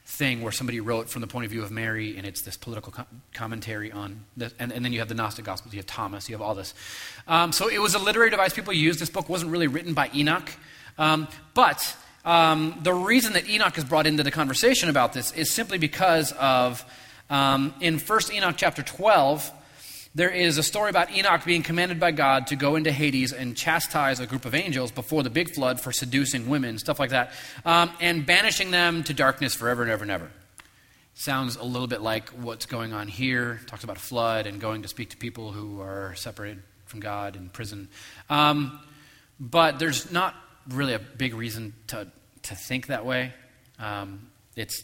thing 0.04 0.42
where 0.42 0.51
somebody 0.51 0.80
wrote 0.80 1.12
from 1.12 1.22
the 1.22 1.28
point 1.28 1.46
of 1.46 1.51
view 1.51 1.62
of 1.62 1.70
Mary, 1.70 2.18
and 2.18 2.25
it's 2.25 2.42
this 2.42 2.58
political 2.58 2.92
co- 2.92 3.06
commentary 3.36 3.92
on 3.92 4.25
this. 4.36 4.51
And, 4.58 4.72
and, 4.72 4.84
then 4.84 4.92
you 4.92 5.00
have 5.00 5.10
the 5.10 5.13
Gnostic 5.13 5.46
Gospels. 5.46 5.75
You 5.75 5.78
have 5.78 5.86
Thomas. 5.86 6.28
You 6.28 6.34
have 6.34 6.42
all 6.42 6.56
this. 6.56 6.74
Um, 7.28 7.51
so 7.51 7.68
it 7.68 7.80
was 7.80 7.94
a 7.94 8.00
literary 8.00 8.32
device 8.32 8.51
people 8.51 8.74
used. 8.74 9.00
This 9.00 9.12
book 9.12 9.30
wasn't 9.30 9.51
really 9.51 9.68
written 9.68 9.94
by 9.94 10.10
Enoch. 10.16 10.50
Um, 10.98 11.28
but 11.54 11.96
um, 12.26 12.80
the 12.84 12.94
reason 12.94 13.34
that 13.34 13.50
Enoch 13.50 13.78
is 13.78 13.84
brought 13.84 14.08
into 14.08 14.24
the 14.24 14.32
conversation 14.32 14.90
about 14.90 15.14
this 15.14 15.32
is 15.34 15.52
simply 15.52 15.78
because 15.78 16.32
of 16.34 16.86
um, 17.30 17.74
in 17.80 18.00
1 18.00 18.20
Enoch 18.34 18.56
chapter 18.58 18.82
12, 18.82 19.52
there 20.16 20.30
is 20.30 20.58
a 20.58 20.64
story 20.64 20.90
about 20.90 21.12
Enoch 21.12 21.46
being 21.46 21.62
commanded 21.62 22.00
by 22.00 22.12
God 22.12 22.48
to 22.48 22.56
go 22.56 22.76
into 22.76 22.92
Hades 22.92 23.32
and 23.32 23.56
chastise 23.56 24.20
a 24.20 24.26
group 24.26 24.46
of 24.46 24.56
angels 24.56 24.92
before 24.92 25.22
the 25.22 25.30
big 25.30 25.54
flood 25.54 25.80
for 25.80 25.92
seducing 25.92 26.50
women, 26.50 26.80
stuff 26.80 27.00
like 27.00 27.12
that, 27.12 27.32
um, 27.64 27.92
and 28.02 28.26
banishing 28.26 28.72
them 28.72 29.04
to 29.04 29.14
darkness 29.14 29.54
forever 29.54 29.84
and 29.84 29.92
ever 29.92 30.04
and 30.04 30.12
ever. 30.12 30.32
Sounds 31.14 31.58
a 31.58 31.64
little 31.64 31.88
bit 31.88 32.02
like 32.02 32.30
what's 32.30 32.66
going 32.66 32.94
on 32.94 33.08
here. 33.08 33.60
Talks 33.68 33.84
about 33.84 33.98
a 33.98 34.02
flood 34.02 34.48
and 34.48 34.60
going 34.60 34.82
to 34.82 34.88
speak 34.88 35.10
to 35.10 35.18
people 35.18 35.52
who 35.52 35.82
are 35.82 36.16
separated 36.16 36.64
from 36.86 37.02
God 37.02 37.36
in 37.36 37.50
prison. 37.50 37.90
Um, 38.30 38.80
but 39.40 39.80
there's 39.80 40.12
not 40.12 40.34
really 40.68 40.94
a 40.94 41.00
big 41.00 41.34
reason 41.34 41.74
to, 41.88 42.08
to 42.44 42.56
think 42.56 42.88
that 42.88 43.06
way. 43.06 43.34
Um, 43.80 44.30
it's 44.56 44.84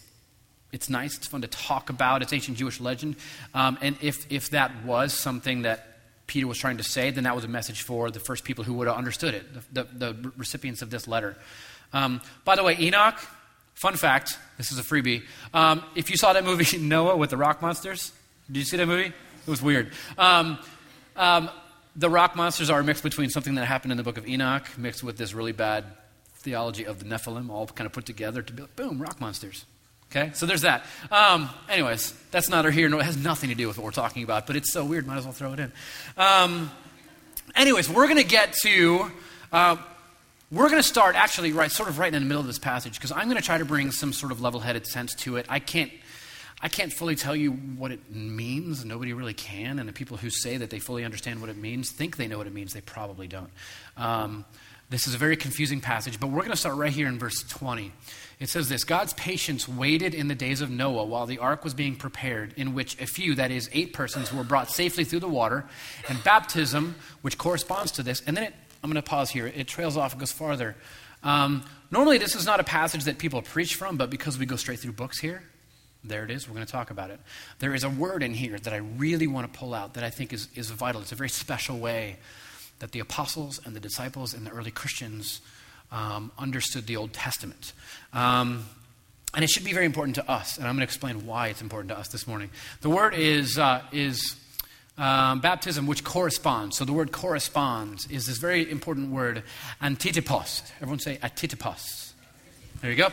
it's 0.76 0.90
nice. 0.90 1.16
It's 1.18 1.28
fun 1.28 1.42
to 1.42 1.48
talk 1.48 1.90
about. 1.90 2.22
It's 2.22 2.34
ancient 2.34 2.58
Jewish 2.58 2.82
legend. 2.82 3.16
Um, 3.54 3.78
and 3.82 3.96
if, 4.02 4.30
if 4.30 4.50
that 4.50 4.84
was 4.84 5.14
something 5.14 5.62
that 5.62 5.96
Peter 6.28 6.48
was 6.48 6.58
trying 6.58 6.78
to 6.78 6.84
say, 6.84 7.12
then 7.12 7.24
that 7.24 7.34
was 7.34 7.46
a 7.46 7.48
message 7.48 7.84
for 7.84 8.12
the 8.12 8.20
first 8.20 8.44
people 8.44 8.66
who 8.66 8.74
would 8.74 8.88
have 8.88 8.98
understood 8.98 9.34
it, 9.36 9.46
the, 9.74 9.84
the, 9.84 10.12
the 10.12 10.32
recipients 10.36 10.82
of 10.82 10.90
this 10.90 11.08
letter. 11.08 11.38
Um, 11.94 12.20
by 12.44 12.58
the 12.58 12.64
way, 12.64 12.76
Enoch, 12.78 13.18
fun 13.74 13.96
fact, 13.96 14.38
this 14.58 14.74
is 14.74 14.78
a 14.78 14.84
freebie. 14.84 15.24
Um, 15.54 15.82
if 15.96 16.10
you 16.10 16.18
saw 16.18 16.34
that 16.34 16.44
movie, 16.44 16.78
Noah 16.80 17.16
with 17.16 17.30
the 17.30 17.38
rock 17.38 17.62
monsters, 17.62 18.12
did 18.48 18.58
you 18.58 18.66
see 18.66 18.76
that 18.76 18.88
movie? 18.88 19.08
It 19.08 19.50
was 19.50 19.62
weird. 19.62 19.94
Um, 20.18 20.60
um, 21.16 21.50
the 21.96 22.10
rock 22.10 22.36
monsters 22.36 22.70
are 22.70 22.80
a 22.80 22.84
mix 22.84 23.02
between 23.02 23.30
something 23.30 23.56
that 23.56 23.66
happened 23.66 23.92
in 23.92 23.98
the 23.98 24.04
book 24.04 24.18
of 24.18 24.28
Enoch 24.28 24.66
mixed 24.78 25.04
with 25.04 25.18
this 25.18 25.34
really 25.34 25.52
bad 25.52 25.86
theology 26.38 26.86
of 26.86 27.00
the 27.00 27.06
Nephilim, 27.06 27.50
all 27.50 27.66
kind 27.68 27.86
of 27.86 27.94
put 27.94 28.06
together 28.06 28.42
to 28.42 28.54
be 28.54 28.62
like, 28.62 28.76
boom, 28.76 29.02
rock 29.02 29.20
monsters. 29.20 29.66
Okay, 30.12 30.32
so 30.34 30.46
there's 30.46 30.62
that. 30.62 30.86
Um, 31.12 31.50
anyways, 31.68 32.14
that's 32.32 32.48
not 32.48 32.72
here 32.72 32.88
nor 32.88 33.00
it 33.02 33.04
has 33.04 33.18
nothing 33.18 33.50
to 33.50 33.56
do 33.56 33.68
with 33.68 33.78
what 33.78 33.86
we're 33.86 33.92
talking 33.92 34.24
about, 34.24 34.48
but 34.48 34.56
it's 34.56 34.72
so 34.72 34.86
weird, 34.86 35.08
might 35.08 35.18
as 35.18 35.24
well 35.24 35.34
throw 35.34 35.54
it 35.54 35.60
in. 35.60 35.72
Um, 36.18 36.72
anyways, 37.56 37.90
we're 37.90 38.06
going 38.06 38.18
to 38.18 38.24
get 38.24 38.54
to. 38.64 39.12
Uh, 39.52 39.78
we're 40.52 40.70
going 40.70 40.82
to 40.82 40.88
start 40.88 41.16
actually 41.16 41.52
right, 41.52 41.72
sort 41.72 41.90
of 41.90 41.98
right 41.98 42.14
in 42.14 42.22
the 42.22 42.28
middle 42.28 42.40
of 42.40 42.48
this 42.48 42.60
passage 42.60 42.94
because 42.94 43.12
I'm 43.12 43.26
going 43.26 43.38
to 43.38 43.44
try 43.44 43.58
to 43.58 43.66
bring 43.66 43.92
some 43.92 44.14
sort 44.14 44.32
of 44.32 44.42
level-headed 44.42 44.86
sense 44.86 45.16
to 45.16 45.38
it. 45.38 45.48
I 45.50 45.60
can't, 45.60 45.92
I 46.66 46.68
can't 46.68 46.92
fully 46.92 47.16
tell 47.16 47.36
you 47.36 47.52
what 47.52 47.92
it 47.92 48.10
means. 48.10 48.84
Nobody 48.84 49.14
really 49.14 49.36
can, 49.36 49.78
and 49.78 49.88
the 49.88 49.94
people 49.94 50.18
who 50.18 50.32
say 50.32 50.58
that 50.58 50.72
they 50.72 50.80
fully 50.80 51.06
understand 51.06 51.40
what 51.40 51.52
it 51.52 51.58
means 51.58 51.92
think 51.92 52.18
they 52.18 52.28
know 52.28 52.40
what 52.40 52.48
it 52.48 52.54
means. 52.56 52.74
They 52.74 52.82
probably 52.82 53.28
don't. 53.28 53.52
Um, 53.98 54.46
this 54.90 55.06
is 55.06 55.14
a 55.14 55.20
very 55.20 55.38
confusing 55.38 55.80
passage, 55.80 56.20
but 56.20 56.32
we're 56.32 56.40
going 56.40 56.50
to 56.50 56.58
start 56.58 56.76
right 56.78 56.92
here 56.92 57.08
in 57.08 57.20
verse 57.20 57.44
20. 57.44 57.92
It 58.40 58.50
says 58.50 58.68
this 58.68 58.84
God's 58.84 59.14
patience 59.14 59.68
waited 59.68 60.16
in 60.16 60.28
the 60.28 60.34
days 60.34 60.62
of 60.62 60.72
Noah 60.72 61.06
while 61.06 61.28
the 61.28 61.38
ark 61.38 61.64
was 61.64 61.76
being 61.76 61.96
prepared, 61.98 62.56
in 62.58 62.74
which 62.74 63.00
a 63.00 63.06
few, 63.06 63.36
that 63.36 63.52
is, 63.52 63.70
eight 63.72 63.94
persons, 63.94 64.34
were 64.34 64.44
brought 64.44 64.72
safely 64.72 65.04
through 65.04 65.20
the 65.20 65.30
water, 65.30 65.66
and 66.10 66.24
baptism, 66.24 66.96
which 67.22 67.38
corresponds 67.38 67.92
to 67.92 68.02
this. 68.02 68.24
And 68.26 68.36
then 68.36 68.44
it, 68.44 68.56
I'm 68.84 68.90
going 68.90 69.00
to 69.00 69.08
pause 69.08 69.30
here. 69.30 69.46
It 69.46 69.68
trails 69.68 69.98
off 69.98 70.14
and 70.14 70.20
goes 70.20 70.32
farther. 70.32 70.76
Um, 71.22 71.64
normally, 71.92 72.18
this 72.18 72.36
is 72.36 72.48
not 72.48 72.60
a 72.60 72.64
passage 72.64 73.04
that 73.04 73.20
people 73.20 73.44
preach 73.44 73.76
from, 73.76 73.98
but 73.98 74.10
because 74.10 74.40
we 74.40 74.48
go 74.48 74.56
straight 74.56 74.80
through 74.80 74.94
books 74.94 75.20
here, 75.20 75.44
there 76.08 76.24
it 76.24 76.32
is. 76.32 76.48
We're 76.48 76.56
going 76.56 76.66
to 76.66 76.72
talk 76.72 76.92
about 76.92 77.10
it. 77.10 77.20
There 77.60 77.74
is 77.74 77.84
a 77.84 77.90
word 77.90 78.24
in 78.24 78.34
here 78.34 78.58
that 78.58 78.74
I 78.74 78.78
really 78.78 79.28
want 79.28 79.52
to 79.52 79.60
pull 79.60 79.74
out 79.74 79.94
that 79.96 80.04
I 80.04 80.10
think 80.10 80.34
is, 80.34 80.48
is 80.56 80.70
vital. 80.70 81.02
It's 81.02 81.12
a 81.12 81.16
very 81.16 81.30
special 81.30 81.78
way 81.78 82.18
that 82.80 82.92
the 82.92 83.00
apostles 83.00 83.60
and 83.66 83.76
the 83.76 83.80
disciples 83.80 84.34
and 84.34 84.46
the 84.46 84.52
early 84.52 84.72
Christians 84.72 85.42
um, 85.92 86.32
understood 86.38 86.88
the 86.88 86.98
Old 86.98 87.14
Testament. 87.14 87.74
Um, 88.14 88.66
and 89.34 89.44
it 89.44 89.50
should 89.50 89.66
be 89.66 89.74
very 89.74 89.86
important 89.86 90.16
to 90.16 90.32
us, 90.32 90.58
and 90.58 90.66
I'm 90.66 90.76
going 90.76 90.88
to 90.88 90.90
explain 90.90 91.26
why 91.26 91.48
it's 91.48 91.62
important 91.62 91.90
to 91.90 91.98
us 91.98 92.08
this 92.08 92.26
morning. 92.26 92.50
The 92.82 92.90
word 92.90 93.14
is, 93.14 93.58
uh, 93.58 93.82
is 93.92 94.36
um, 94.98 95.42
baptism, 95.42 95.88
which 95.88 96.04
corresponds. 96.04 96.78
So 96.78 96.86
the 96.86 96.94
word 96.94 97.12
corresponds 97.12 98.10
is 98.10 98.28
this 98.28 98.38
very 98.38 98.70
important 98.70 99.12
word, 99.12 99.44
antitypos. 99.82 100.72
Everyone 100.78 101.00
say 101.00 101.18
antitypos. 101.18 102.14
There 102.82 102.92
you 102.92 102.98
go. 102.98 103.10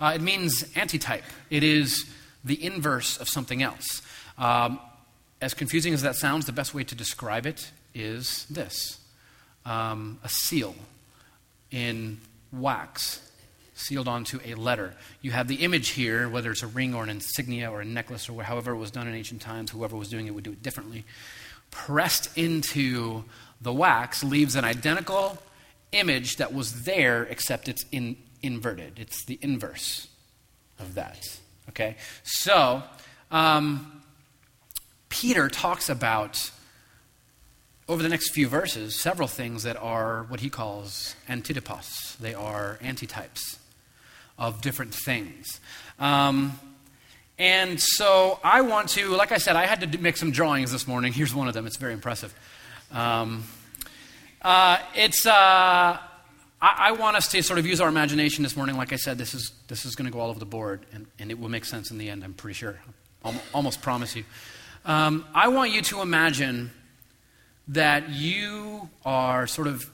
Uh, 0.00 0.12
it 0.14 0.20
means 0.20 0.64
antitype. 0.76 1.24
It 1.50 1.62
is 1.62 2.06
the 2.46 2.64
inverse 2.64 3.18
of 3.18 3.28
something 3.28 3.62
else. 3.62 4.00
Um, 4.38 4.80
as 5.40 5.52
confusing 5.52 5.92
as 5.92 6.02
that 6.02 6.16
sounds, 6.16 6.46
the 6.46 6.52
best 6.52 6.72
way 6.72 6.84
to 6.84 6.94
describe 6.94 7.44
it 7.44 7.70
is 7.94 8.46
this 8.48 8.98
um, 9.66 10.18
a 10.22 10.28
seal 10.28 10.74
in 11.70 12.18
wax 12.52 13.20
sealed 13.74 14.08
onto 14.08 14.40
a 14.44 14.54
letter. 14.54 14.94
You 15.20 15.32
have 15.32 15.48
the 15.48 15.56
image 15.56 15.90
here, 15.90 16.28
whether 16.28 16.50
it's 16.50 16.62
a 16.62 16.66
ring 16.66 16.94
or 16.94 17.02
an 17.02 17.10
insignia 17.10 17.70
or 17.70 17.82
a 17.82 17.84
necklace 17.84 18.28
or 18.28 18.42
however 18.42 18.72
it 18.72 18.78
was 18.78 18.90
done 18.90 19.06
in 19.06 19.14
ancient 19.14 19.42
times, 19.42 19.70
whoever 19.70 19.96
was 19.96 20.08
doing 20.08 20.26
it 20.26 20.34
would 20.34 20.44
do 20.44 20.52
it 20.52 20.62
differently. 20.62 21.04
Pressed 21.70 22.34
into 22.38 23.24
the 23.60 23.72
wax 23.72 24.24
leaves 24.24 24.56
an 24.56 24.64
identical 24.64 25.38
image 25.92 26.36
that 26.36 26.54
was 26.54 26.84
there, 26.84 27.24
except 27.24 27.68
it's 27.68 27.84
in, 27.92 28.16
inverted. 28.42 28.98
It's 28.98 29.24
the 29.24 29.38
inverse 29.42 30.08
of 30.78 30.94
that. 30.94 31.38
Okay? 31.70 31.96
So, 32.22 32.82
um, 33.30 34.02
Peter 35.08 35.48
talks 35.48 35.88
about 35.88 36.50
over 37.88 38.02
the 38.02 38.08
next 38.08 38.30
few 38.30 38.48
verses 38.48 38.98
several 39.00 39.28
things 39.28 39.62
that 39.62 39.76
are 39.76 40.24
what 40.24 40.40
he 40.40 40.50
calls 40.50 41.14
antitypos. 41.28 42.18
They 42.18 42.34
are 42.34 42.78
antitypes 42.82 43.58
of 44.38 44.60
different 44.60 44.94
things. 44.94 45.60
Um, 45.98 46.58
and 47.38 47.80
so 47.80 48.40
I 48.42 48.62
want 48.62 48.88
to, 48.90 49.10
like 49.10 49.30
I 49.30 49.38
said, 49.38 49.56
I 49.56 49.66
had 49.66 49.92
to 49.92 49.98
make 49.98 50.16
some 50.16 50.30
drawings 50.30 50.72
this 50.72 50.86
morning. 50.86 51.12
Here's 51.14 51.34
one 51.34 51.48
of 51.48 51.54
them, 51.54 51.66
it's 51.66 51.76
very 51.76 51.92
impressive. 51.92 52.34
Um, 52.92 53.44
uh, 54.42 54.78
it's, 54.94 55.26
uh, 55.26 55.98
I, 56.60 56.88
I, 56.88 56.92
want 56.92 57.16
us 57.16 57.28
to 57.28 57.42
sort 57.42 57.58
of 57.58 57.66
use 57.66 57.80
our 57.80 57.88
imagination 57.88 58.42
this 58.42 58.56
morning. 58.56 58.76
Like 58.76 58.92
I 58.92 58.96
said, 58.96 59.18
this 59.18 59.34
is, 59.34 59.52
this 59.68 59.84
is 59.84 59.94
going 59.94 60.06
to 60.06 60.12
go 60.12 60.20
all 60.20 60.30
over 60.30 60.38
the 60.38 60.46
board, 60.46 60.86
and, 60.92 61.06
and 61.18 61.30
it 61.30 61.38
will 61.38 61.48
make 61.48 61.64
sense 61.64 61.90
in 61.90 61.98
the 61.98 62.08
end, 62.08 62.24
I'm 62.24 62.34
pretty 62.34 62.54
sure. 62.54 62.80
I'll, 63.24 63.34
almost 63.52 63.82
promise 63.82 64.14
you. 64.16 64.24
Um, 64.84 65.26
I 65.34 65.48
want 65.48 65.72
you 65.72 65.82
to 65.82 66.00
imagine 66.00 66.70
that 67.68 68.08
you 68.10 68.88
are 69.04 69.46
sort 69.46 69.66
of 69.66 69.90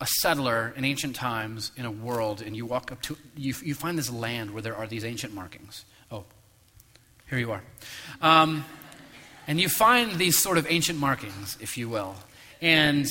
a 0.00 0.06
settler 0.06 0.72
in 0.76 0.84
ancient 0.84 1.14
times 1.14 1.70
in 1.76 1.84
a 1.84 1.90
world, 1.90 2.42
and 2.42 2.56
you 2.56 2.66
walk 2.66 2.90
up 2.90 3.02
to, 3.02 3.16
you, 3.36 3.54
you 3.62 3.74
find 3.74 3.98
this 3.98 4.10
land 4.10 4.50
where 4.50 4.62
there 4.62 4.76
are 4.76 4.86
these 4.86 5.04
ancient 5.04 5.34
markings. 5.34 5.84
Oh, 6.10 6.24
here 7.28 7.38
you 7.38 7.52
are. 7.52 7.62
Um, 8.20 8.64
and 9.46 9.60
you 9.60 9.68
find 9.68 10.12
these 10.18 10.38
sort 10.38 10.58
of 10.58 10.66
ancient 10.68 10.98
markings, 10.98 11.58
if 11.60 11.76
you 11.76 11.88
will. 11.88 12.16
And 12.60 13.06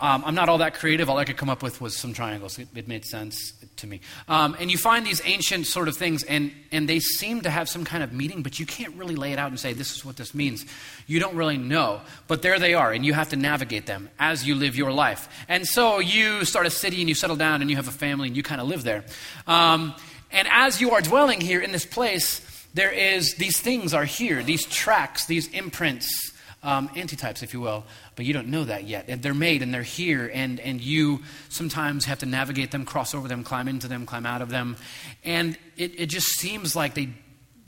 um, 0.00 0.22
I'm 0.26 0.34
not 0.34 0.48
all 0.48 0.58
that 0.58 0.74
creative. 0.74 1.08
All 1.08 1.18
I 1.18 1.24
could 1.24 1.36
come 1.36 1.50
up 1.50 1.62
with 1.62 1.80
was 1.80 1.96
some 1.96 2.12
triangles. 2.12 2.58
It, 2.58 2.68
it 2.74 2.88
made 2.88 3.04
sense 3.04 3.52
to 3.76 3.86
me. 3.86 4.00
Um, 4.28 4.56
and 4.58 4.70
you 4.70 4.78
find 4.78 5.06
these 5.06 5.20
ancient 5.24 5.66
sort 5.66 5.88
of 5.88 5.96
things, 5.96 6.22
and, 6.24 6.52
and 6.72 6.88
they 6.88 7.00
seem 7.00 7.42
to 7.42 7.50
have 7.50 7.68
some 7.68 7.84
kind 7.84 8.02
of 8.02 8.12
meaning, 8.12 8.42
but 8.42 8.58
you 8.58 8.66
can't 8.66 8.94
really 8.96 9.16
lay 9.16 9.32
it 9.32 9.38
out 9.38 9.50
and 9.50 9.58
say, 9.58 9.72
this 9.72 9.94
is 9.94 10.04
what 10.04 10.16
this 10.16 10.34
means. 10.34 10.64
You 11.06 11.20
don't 11.20 11.36
really 11.36 11.58
know. 11.58 12.00
But 12.28 12.42
there 12.42 12.58
they 12.58 12.74
are, 12.74 12.92
and 12.92 13.04
you 13.04 13.14
have 13.14 13.30
to 13.30 13.36
navigate 13.36 13.86
them 13.86 14.10
as 14.18 14.46
you 14.46 14.54
live 14.54 14.76
your 14.76 14.92
life. 14.92 15.28
And 15.48 15.66
so 15.66 15.98
you 15.98 16.44
start 16.44 16.66
a 16.66 16.70
city, 16.70 17.00
and 17.00 17.08
you 17.08 17.14
settle 17.14 17.36
down, 17.36 17.60
and 17.60 17.70
you 17.70 17.76
have 17.76 17.88
a 17.88 17.92
family, 17.92 18.28
and 18.28 18.36
you 18.36 18.42
kind 18.42 18.60
of 18.60 18.68
live 18.68 18.82
there. 18.82 19.04
Um, 19.46 19.94
and 20.30 20.48
as 20.50 20.80
you 20.80 20.90
are 20.92 21.00
dwelling 21.00 21.40
here 21.40 21.60
in 21.60 21.72
this 21.72 21.86
place, 21.86 22.40
there 22.74 22.90
is, 22.90 23.34
these 23.34 23.60
things 23.60 23.94
are 23.94 24.04
here, 24.04 24.42
these 24.42 24.66
tracks, 24.66 25.26
these 25.26 25.46
imprints 25.48 26.32
um, 26.64 26.88
antitypes, 26.90 27.42
if 27.42 27.54
you 27.54 27.60
will, 27.60 27.84
but 28.16 28.24
you 28.24 28.32
don't 28.32 28.48
know 28.48 28.64
that 28.64 28.84
yet. 28.84 29.06
And 29.08 29.22
they're 29.22 29.34
made 29.34 29.62
and 29.62 29.72
they're 29.72 29.82
here, 29.82 30.30
and, 30.32 30.60
and 30.60 30.80
you 30.80 31.22
sometimes 31.48 32.04
have 32.04 32.20
to 32.20 32.26
navigate 32.26 32.70
them, 32.70 32.84
cross 32.84 33.14
over 33.14 33.28
them, 33.28 33.44
climb 33.44 33.68
into 33.68 33.88
them, 33.88 34.06
climb 34.06 34.26
out 34.26 34.42
of 34.42 34.50
them. 34.50 34.76
And 35.24 35.58
it, 35.76 35.98
it 35.98 36.06
just 36.06 36.26
seems 36.38 36.76
like 36.76 36.94
they, 36.94 37.10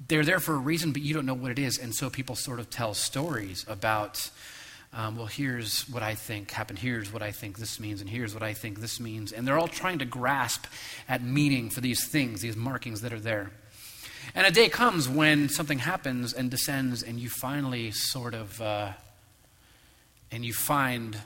they're 0.08 0.24
there 0.24 0.40
for 0.40 0.54
a 0.54 0.58
reason, 0.58 0.92
but 0.92 1.02
you 1.02 1.14
don't 1.14 1.26
know 1.26 1.34
what 1.34 1.50
it 1.50 1.58
is. 1.58 1.78
And 1.78 1.94
so 1.94 2.10
people 2.10 2.36
sort 2.36 2.60
of 2.60 2.70
tell 2.70 2.94
stories 2.94 3.64
about. 3.68 4.30
Um, 4.92 5.16
well, 5.16 5.26
here's 5.26 5.86
what 5.90 6.02
I 6.02 6.14
think 6.14 6.50
happened. 6.52 6.78
Here's 6.78 7.12
what 7.12 7.20
I 7.20 7.30
think 7.30 7.58
this 7.58 7.78
means, 7.78 8.00
and 8.00 8.08
here's 8.08 8.32
what 8.32 8.42
I 8.42 8.54
think 8.54 8.80
this 8.80 8.98
means. 8.98 9.30
And 9.30 9.46
they're 9.46 9.58
all 9.58 9.68
trying 9.68 9.98
to 9.98 10.06
grasp 10.06 10.64
at 11.06 11.22
meaning 11.22 11.68
for 11.68 11.82
these 11.82 12.08
things, 12.08 12.40
these 12.40 12.56
markings 12.56 13.02
that 13.02 13.12
are 13.12 13.20
there. 13.20 13.50
And 14.34 14.46
a 14.46 14.50
day 14.50 14.68
comes 14.68 15.08
when 15.08 15.48
something 15.48 15.78
happens 15.80 16.32
and 16.32 16.50
descends, 16.50 17.02
and 17.02 17.20
you 17.20 17.28
finally 17.28 17.90
sort 17.90 18.34
of, 18.34 18.60
uh, 18.60 18.92
and 20.30 20.44
you 20.44 20.52
find 20.52 21.18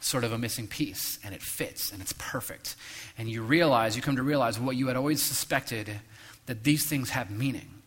sort 0.00 0.24
of 0.24 0.32
a 0.32 0.38
missing 0.38 0.66
piece, 0.66 1.18
and 1.22 1.34
it 1.34 1.42
fits, 1.42 1.92
and 1.92 2.00
it's 2.00 2.14
perfect. 2.18 2.74
And 3.18 3.28
you 3.28 3.42
realize, 3.42 3.96
you 3.96 4.02
come 4.02 4.16
to 4.16 4.22
realize 4.22 4.58
what 4.58 4.76
you 4.76 4.88
had 4.88 4.96
always 4.96 5.22
suspected 5.22 6.00
that 6.46 6.64
these 6.64 6.86
things 6.86 7.10
have 7.10 7.30
meaning, 7.30 7.82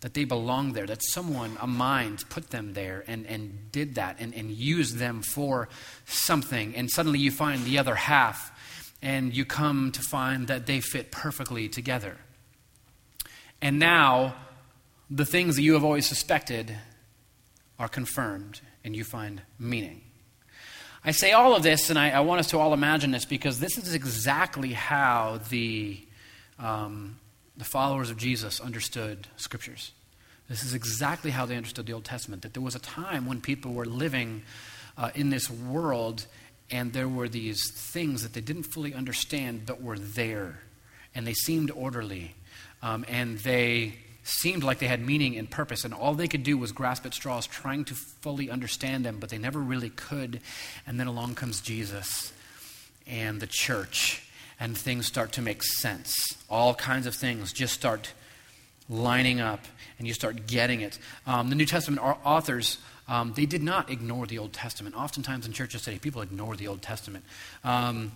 that 0.00 0.14
they 0.14 0.24
belong 0.24 0.72
there, 0.72 0.86
that 0.86 1.02
someone, 1.02 1.56
a 1.60 1.66
mind, 1.66 2.24
put 2.28 2.50
them 2.50 2.72
there 2.72 3.04
and, 3.06 3.26
and 3.26 3.70
did 3.70 3.94
that 3.94 4.16
and, 4.18 4.34
and 4.34 4.50
used 4.50 4.96
them 4.96 5.22
for 5.22 5.68
something. 6.04 6.74
And 6.74 6.90
suddenly 6.90 7.20
you 7.20 7.30
find 7.30 7.64
the 7.64 7.78
other 7.78 7.94
half 7.94 8.52
and 9.02 9.34
you 9.34 9.44
come 9.44 9.92
to 9.92 10.02
find 10.02 10.48
that 10.48 10.66
they 10.66 10.80
fit 10.80 11.10
perfectly 11.10 11.68
together. 11.68 12.18
And 13.62 13.78
now, 13.78 14.34
the 15.10 15.24
things 15.24 15.56
that 15.56 15.62
you 15.62 15.74
have 15.74 15.84
always 15.84 16.06
suspected 16.06 16.76
are 17.78 17.88
confirmed, 17.88 18.60
and 18.84 18.96
you 18.96 19.04
find 19.04 19.42
meaning. 19.58 20.02
I 21.04 21.12
say 21.12 21.32
all 21.32 21.56
of 21.56 21.62
this, 21.62 21.88
and 21.88 21.98
I, 21.98 22.10
I 22.10 22.20
want 22.20 22.40
us 22.40 22.48
to 22.48 22.58
all 22.58 22.74
imagine 22.74 23.10
this 23.10 23.24
because 23.24 23.58
this 23.58 23.78
is 23.78 23.94
exactly 23.94 24.72
how 24.72 25.40
the, 25.48 25.98
um, 26.58 27.18
the 27.56 27.64
followers 27.64 28.10
of 28.10 28.18
Jesus 28.18 28.60
understood 28.60 29.26
scriptures. 29.36 29.92
This 30.48 30.62
is 30.62 30.74
exactly 30.74 31.30
how 31.30 31.46
they 31.46 31.56
understood 31.56 31.86
the 31.86 31.92
Old 31.92 32.04
Testament. 32.04 32.42
That 32.42 32.52
there 32.54 32.62
was 32.62 32.74
a 32.74 32.80
time 32.80 33.26
when 33.26 33.40
people 33.40 33.72
were 33.72 33.86
living 33.86 34.42
uh, 34.98 35.10
in 35.14 35.30
this 35.30 35.48
world 35.48 36.26
and 36.70 36.92
there 36.92 37.08
were 37.08 37.28
these 37.28 37.72
things 37.72 38.22
that 38.22 38.32
they 38.32 38.40
didn't 38.40 38.64
fully 38.64 38.94
understand 38.94 39.66
but 39.66 39.82
were 39.82 39.98
there. 39.98 40.60
And 41.14 41.26
they 41.26 41.34
seemed 41.34 41.70
orderly. 41.70 42.34
Um, 42.82 43.04
and 43.08 43.38
they 43.38 43.94
seemed 44.22 44.62
like 44.62 44.78
they 44.78 44.86
had 44.86 45.04
meaning 45.04 45.36
and 45.36 45.50
purpose. 45.50 45.84
And 45.84 45.94
all 45.94 46.14
they 46.14 46.28
could 46.28 46.42
do 46.42 46.58
was 46.58 46.72
grasp 46.72 47.06
at 47.06 47.14
straws, 47.14 47.46
trying 47.46 47.84
to 47.86 47.94
fully 47.94 48.50
understand 48.50 49.04
them, 49.04 49.18
but 49.18 49.30
they 49.30 49.38
never 49.38 49.60
really 49.60 49.90
could. 49.90 50.40
And 50.86 50.98
then 50.98 51.06
along 51.06 51.34
comes 51.34 51.60
Jesus 51.60 52.32
and 53.06 53.40
the 53.40 53.46
church. 53.46 54.26
And 54.58 54.76
things 54.76 55.06
start 55.06 55.32
to 55.32 55.42
make 55.42 55.62
sense. 55.62 56.14
All 56.50 56.74
kinds 56.74 57.06
of 57.06 57.14
things 57.14 57.52
just 57.52 57.72
start 57.72 58.12
lining 58.90 59.40
up 59.40 59.60
and 59.98 60.06
you 60.06 60.12
start 60.12 60.46
getting 60.46 60.82
it. 60.82 60.98
Um, 61.26 61.48
the 61.48 61.54
New 61.54 61.64
Testament 61.64 62.02
authors, 62.02 62.78
um, 63.08 63.32
they 63.34 63.46
did 63.46 63.62
not 63.62 63.90
ignore 63.90 64.26
the 64.26 64.38
Old 64.38 64.52
Testament. 64.52 64.94
Oftentimes 64.96 65.46
in 65.46 65.52
churches 65.52 65.82
today, 65.82 65.98
people 65.98 66.20
ignore 66.20 66.56
the 66.56 66.68
Old 66.68 66.82
Testament. 66.82 67.24
Um, 67.64 68.12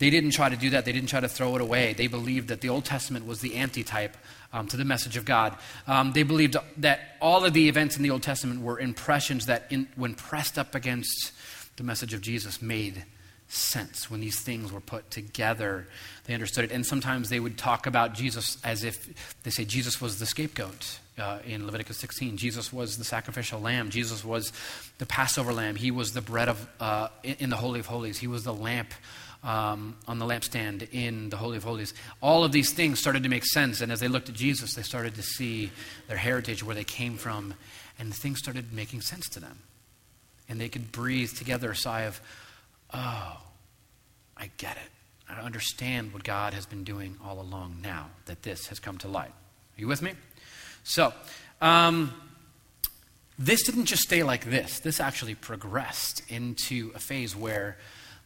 they 0.00 0.08
didn't 0.08 0.30
try 0.30 0.48
to 0.48 0.56
do 0.56 0.70
that. 0.70 0.86
They 0.86 0.92
didn't 0.92 1.10
try 1.10 1.20
to 1.20 1.28
throw 1.28 1.54
it 1.56 1.60
away. 1.60 1.92
They 1.92 2.06
believed 2.06 2.48
that 2.48 2.62
the 2.62 2.70
Old 2.70 2.86
Testament 2.86 3.26
was 3.26 3.40
the 3.40 3.56
antitype 3.56 4.16
um, 4.50 4.66
to 4.68 4.78
the 4.78 4.84
message 4.84 5.18
of 5.18 5.26
God. 5.26 5.56
Um, 5.86 6.12
they 6.12 6.22
believed 6.22 6.56
that 6.78 7.16
all 7.20 7.44
of 7.44 7.52
the 7.52 7.68
events 7.68 7.98
in 7.98 8.02
the 8.02 8.10
Old 8.10 8.22
Testament 8.22 8.62
were 8.62 8.80
impressions 8.80 9.44
that, 9.46 9.66
in, 9.68 9.88
when 9.96 10.14
pressed 10.14 10.58
up 10.58 10.74
against 10.74 11.32
the 11.76 11.84
message 11.84 12.14
of 12.14 12.22
Jesus, 12.22 12.62
made 12.62 13.04
sense. 13.48 14.10
When 14.10 14.20
these 14.20 14.40
things 14.40 14.72
were 14.72 14.80
put 14.80 15.10
together, 15.10 15.86
they 16.24 16.32
understood 16.32 16.64
it. 16.64 16.72
And 16.72 16.86
sometimes 16.86 17.28
they 17.28 17.40
would 17.40 17.58
talk 17.58 17.86
about 17.86 18.14
Jesus 18.14 18.56
as 18.64 18.84
if 18.84 19.36
they 19.42 19.50
say 19.50 19.66
Jesus 19.66 20.00
was 20.00 20.18
the 20.18 20.26
scapegoat. 20.26 20.98
Uh, 21.18 21.40
in 21.44 21.66
Leviticus 21.66 21.98
16, 21.98 22.38
Jesus 22.38 22.72
was 22.72 22.96
the 22.96 23.04
sacrificial 23.04 23.60
lamb. 23.60 23.90
Jesus 23.90 24.24
was 24.24 24.54
the 24.96 25.04
Passover 25.04 25.52
lamb. 25.52 25.76
He 25.76 25.90
was 25.90 26.14
the 26.14 26.22
bread 26.22 26.48
of 26.48 26.66
uh, 26.80 27.08
in, 27.22 27.36
in 27.40 27.50
the 27.50 27.56
Holy 27.56 27.78
of 27.78 27.84
Holies. 27.84 28.16
He 28.16 28.26
was 28.26 28.44
the 28.44 28.54
lamp 28.54 28.94
um, 29.42 29.96
on 30.06 30.18
the 30.18 30.26
lampstand 30.26 30.88
in 30.92 31.30
the 31.30 31.36
Holy 31.36 31.56
of 31.56 31.64
Holies. 31.64 31.94
All 32.20 32.44
of 32.44 32.52
these 32.52 32.72
things 32.72 32.98
started 32.98 33.22
to 33.22 33.28
make 33.28 33.44
sense, 33.44 33.80
and 33.80 33.90
as 33.90 34.00
they 34.00 34.08
looked 34.08 34.28
at 34.28 34.34
Jesus, 34.34 34.74
they 34.74 34.82
started 34.82 35.14
to 35.14 35.22
see 35.22 35.70
their 36.08 36.16
heritage, 36.16 36.62
where 36.62 36.74
they 36.74 36.84
came 36.84 37.16
from, 37.16 37.54
and 37.98 38.14
things 38.14 38.38
started 38.38 38.72
making 38.72 39.00
sense 39.00 39.28
to 39.30 39.40
them. 39.40 39.60
And 40.48 40.60
they 40.60 40.68
could 40.68 40.92
breathe 40.92 41.32
together 41.32 41.70
a 41.70 41.76
sigh 41.76 42.02
of, 42.02 42.20
oh, 42.92 43.40
I 44.36 44.50
get 44.56 44.76
it. 44.76 44.90
I 45.28 45.40
understand 45.42 46.12
what 46.12 46.24
God 46.24 46.54
has 46.54 46.66
been 46.66 46.82
doing 46.82 47.16
all 47.24 47.40
along 47.40 47.76
now 47.82 48.08
that 48.26 48.42
this 48.42 48.66
has 48.66 48.80
come 48.80 48.98
to 48.98 49.08
light. 49.08 49.28
Are 49.28 49.80
you 49.80 49.86
with 49.86 50.02
me? 50.02 50.14
So, 50.82 51.12
um, 51.60 52.12
this 53.38 53.62
didn't 53.62 53.86
just 53.86 54.02
stay 54.02 54.22
like 54.22 54.44
this. 54.44 54.80
This 54.80 55.00
actually 55.00 55.34
progressed 55.34 56.22
into 56.28 56.90
a 56.94 56.98
phase 56.98 57.36
where 57.36 57.78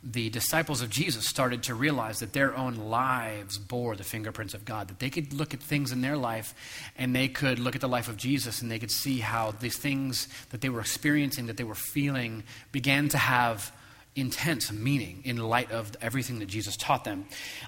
the 0.05 0.29
disciples 0.29 0.83
of 0.83 0.91
Jesus 0.91 1.27
started 1.27 1.63
to 1.65 1.75
realize 1.75 2.19
that 2.19 2.35
their 2.35 2.55
own 2.55 2.77
lives 2.77 3.59
bore 3.59 3.97
the 3.97 4.05
fingerprints 4.05 4.53
of 4.53 4.65
God, 4.65 4.89
that 4.89 4.99
they 4.99 5.09
could 5.09 5.33
look 5.33 5.55
at 5.55 5.61
things 5.61 5.93
in 5.93 6.03
their 6.03 6.17
life 6.17 6.55
and 6.99 7.17
they 7.17 7.29
could 7.29 7.59
look 7.59 7.75
at 7.75 7.81
the 7.81 7.89
life 7.89 8.09
of 8.09 8.17
Jesus 8.17 8.61
and 8.61 8.71
they 8.71 8.79
could 8.79 8.91
see 8.91 9.21
how 9.21 9.53
these 9.53 9.79
things 9.79 10.29
that 10.51 10.61
they 10.61 10.69
were 10.69 10.81
experiencing, 10.81 11.47
that 11.47 11.57
they 11.57 11.65
were 11.65 11.75
feeling, 11.75 12.43
began 12.71 13.09
to 13.09 13.19
have 13.19 13.73
intense 14.15 14.71
meaning 14.71 15.23
in 15.25 15.39
light 15.39 15.73
of 15.73 15.91
everything 16.01 16.39
that 16.39 16.47
Jesus 16.47 16.77
taught 16.77 17.05
them. 17.05 17.25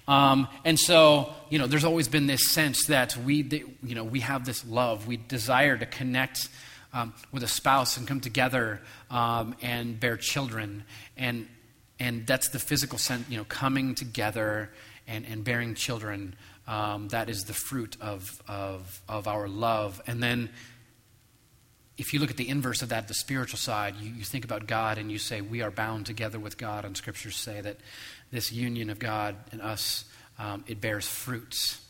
Um, 0.06 0.46
and 0.64 0.78
so, 0.78 1.32
you 1.48 1.58
know, 1.58 1.66
there's 1.66 1.84
always 1.84 2.06
been 2.06 2.26
this 2.26 2.50
sense 2.50 2.86
that 2.86 3.16
we, 3.16 3.66
you 3.82 3.94
know, 3.94 4.04
we 4.04 4.20
have 4.20 4.44
this 4.44 4.64
love, 4.66 5.06
we 5.06 5.16
desire 5.16 5.76
to 5.76 5.86
connect. 5.86 6.48
Um, 6.92 7.12
with 7.30 7.42
a 7.42 7.48
spouse 7.48 7.98
and 7.98 8.08
come 8.08 8.20
together 8.20 8.80
um, 9.10 9.54
and 9.60 10.00
bear 10.00 10.16
children 10.16 10.84
and 11.18 11.46
and 11.98 12.26
that's 12.26 12.48
the 12.48 12.58
physical 12.58 12.98
sense, 12.98 13.28
you 13.28 13.36
know, 13.36 13.44
coming 13.44 13.94
together 13.94 14.70
and, 15.06 15.24
and 15.26 15.44
bearing 15.44 15.74
children. 15.74 16.34
Um, 16.66 17.08
that 17.08 17.30
is 17.30 17.44
the 17.44 17.54
fruit 17.54 17.96
of, 18.00 18.42
of, 18.48 19.00
of 19.08 19.28
our 19.28 19.48
love. 19.48 20.00
And 20.06 20.22
then, 20.22 20.50
if 21.96 22.12
you 22.12 22.20
look 22.20 22.30
at 22.30 22.36
the 22.36 22.48
inverse 22.48 22.82
of 22.82 22.90
that, 22.90 23.08
the 23.08 23.14
spiritual 23.14 23.58
side, 23.58 23.96
you, 23.96 24.10
you 24.10 24.24
think 24.24 24.44
about 24.44 24.66
God 24.66 24.98
and 24.98 25.10
you 25.10 25.18
say, 25.18 25.40
We 25.40 25.62
are 25.62 25.70
bound 25.70 26.06
together 26.06 26.38
with 26.38 26.58
God. 26.58 26.84
And 26.84 26.96
scriptures 26.96 27.36
say 27.36 27.60
that 27.60 27.78
this 28.30 28.52
union 28.52 28.90
of 28.90 28.98
God 28.98 29.36
and 29.52 29.62
us, 29.62 30.04
um, 30.38 30.64
it 30.66 30.80
bears 30.80 31.06
fruits. 31.06 31.80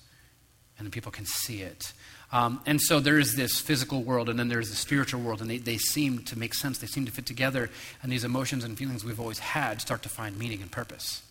And 0.79 0.93
people 0.93 1.11
can 1.11 1.25
see 1.25 1.63
it. 1.63 1.93
Um, 2.37 2.61
and 2.67 2.79
so 2.79 3.01
there 3.01 3.19
is 3.19 3.35
this 3.35 3.59
physical 3.59 4.03
world, 4.03 4.29
and 4.29 4.39
then 4.39 4.49
there's 4.49 4.69
the 4.69 4.77
spiritual 4.77 5.23
world, 5.23 5.41
and 5.41 5.49
they, 5.49 5.57
they 5.57 5.79
seem 5.79 6.19
to 6.25 6.39
make 6.39 6.53
sense. 6.53 6.77
They 6.77 6.87
seem 6.87 7.07
to 7.07 7.11
fit 7.11 7.25
together, 7.25 7.71
and 8.03 8.13
these 8.13 8.25
emotions 8.25 8.63
and 8.63 8.77
feelings 8.77 9.07
we've 9.07 9.19
always 9.19 9.39
had 9.39 9.81
start 9.81 10.03
to 10.03 10.11
find 10.11 10.39
meaning 10.39 10.61
and 10.61 10.71
purpose 10.71 11.23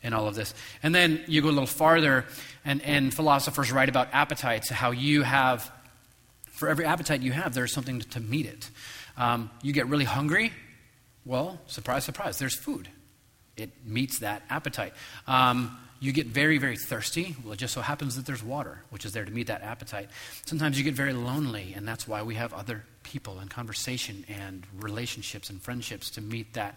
in 0.00 0.12
all 0.12 0.28
of 0.28 0.36
this. 0.36 0.54
And 0.80 0.94
then 0.94 1.24
you 1.26 1.42
go 1.42 1.48
a 1.48 1.50
little 1.50 1.66
farther, 1.66 2.24
and, 2.64 2.80
and 2.82 3.12
philosophers 3.12 3.72
write 3.72 3.88
about 3.88 4.10
appetites, 4.12 4.70
how 4.70 4.92
you 4.92 5.22
have, 5.22 5.72
for 6.52 6.68
every 6.68 6.84
appetite 6.84 7.20
you 7.20 7.32
have, 7.32 7.52
there's 7.52 7.72
something 7.72 7.98
to, 7.98 8.08
to 8.10 8.20
meet 8.20 8.46
it. 8.46 8.70
Um, 9.16 9.50
you 9.60 9.72
get 9.72 9.88
really 9.88 10.04
hungry, 10.04 10.52
well, 11.24 11.58
surprise, 11.66 12.04
surprise, 12.04 12.38
there's 12.38 12.56
food. 12.56 12.88
It 13.56 13.70
meets 13.84 14.18
that 14.20 14.42
appetite. 14.50 14.92
Um, 15.26 15.78
you 16.00 16.12
get 16.12 16.26
very, 16.26 16.58
very 16.58 16.76
thirsty. 16.76 17.34
Well, 17.42 17.54
it 17.54 17.56
just 17.56 17.72
so 17.72 17.80
happens 17.80 18.16
that 18.16 18.26
there's 18.26 18.42
water, 18.42 18.82
which 18.90 19.06
is 19.06 19.12
there 19.12 19.24
to 19.24 19.30
meet 19.30 19.46
that 19.46 19.62
appetite. 19.62 20.10
Sometimes 20.44 20.76
you 20.76 20.84
get 20.84 20.94
very 20.94 21.14
lonely, 21.14 21.72
and 21.74 21.88
that's 21.88 22.06
why 22.06 22.22
we 22.22 22.34
have 22.34 22.52
other 22.52 22.84
people 23.04 23.38
and 23.38 23.48
conversation 23.48 24.24
and 24.28 24.66
relationships 24.78 25.48
and 25.48 25.62
friendships 25.62 26.10
to 26.10 26.20
meet 26.20 26.52
that. 26.54 26.74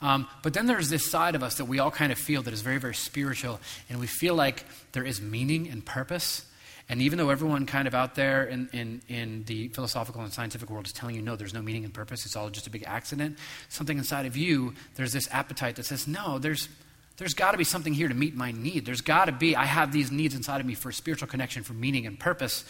Um, 0.00 0.26
but 0.42 0.54
then 0.54 0.66
there's 0.66 0.88
this 0.88 1.10
side 1.10 1.34
of 1.34 1.42
us 1.42 1.56
that 1.56 1.66
we 1.66 1.78
all 1.78 1.90
kind 1.90 2.10
of 2.10 2.18
feel 2.18 2.42
that 2.42 2.54
is 2.54 2.62
very, 2.62 2.78
very 2.78 2.94
spiritual, 2.94 3.60
and 3.90 4.00
we 4.00 4.06
feel 4.06 4.34
like 4.34 4.64
there 4.92 5.04
is 5.04 5.20
meaning 5.20 5.68
and 5.68 5.84
purpose. 5.84 6.46
And 6.90 7.00
even 7.02 7.18
though 7.18 7.30
everyone 7.30 7.66
kind 7.66 7.86
of 7.86 7.94
out 7.94 8.16
there 8.16 8.42
in, 8.42 8.68
in, 8.72 9.00
in 9.06 9.44
the 9.44 9.68
philosophical 9.68 10.22
and 10.22 10.32
scientific 10.32 10.68
world 10.68 10.86
is 10.86 10.92
telling 10.92 11.14
you, 11.14 11.22
no, 11.22 11.36
there's 11.36 11.54
no 11.54 11.62
meaning 11.62 11.84
and 11.84 11.94
purpose, 11.94 12.26
it's 12.26 12.34
all 12.34 12.50
just 12.50 12.66
a 12.66 12.70
big 12.70 12.82
accident, 12.84 13.38
something 13.68 13.96
inside 13.96 14.26
of 14.26 14.36
you, 14.36 14.74
there's 14.96 15.12
this 15.12 15.28
appetite 15.30 15.76
that 15.76 15.86
says, 15.86 16.08
no, 16.08 16.40
there's, 16.40 16.68
there's 17.16 17.32
got 17.32 17.52
to 17.52 17.58
be 17.58 17.62
something 17.62 17.94
here 17.94 18.08
to 18.08 18.14
meet 18.14 18.34
my 18.34 18.50
need. 18.50 18.86
There's 18.86 19.02
got 19.02 19.26
to 19.26 19.32
be, 19.32 19.54
I 19.54 19.66
have 19.66 19.92
these 19.92 20.10
needs 20.10 20.34
inside 20.34 20.60
of 20.60 20.66
me 20.66 20.74
for 20.74 20.90
spiritual 20.90 21.28
connection, 21.28 21.62
for 21.62 21.74
meaning 21.74 22.06
and 22.06 22.18
purpose. 22.18 22.64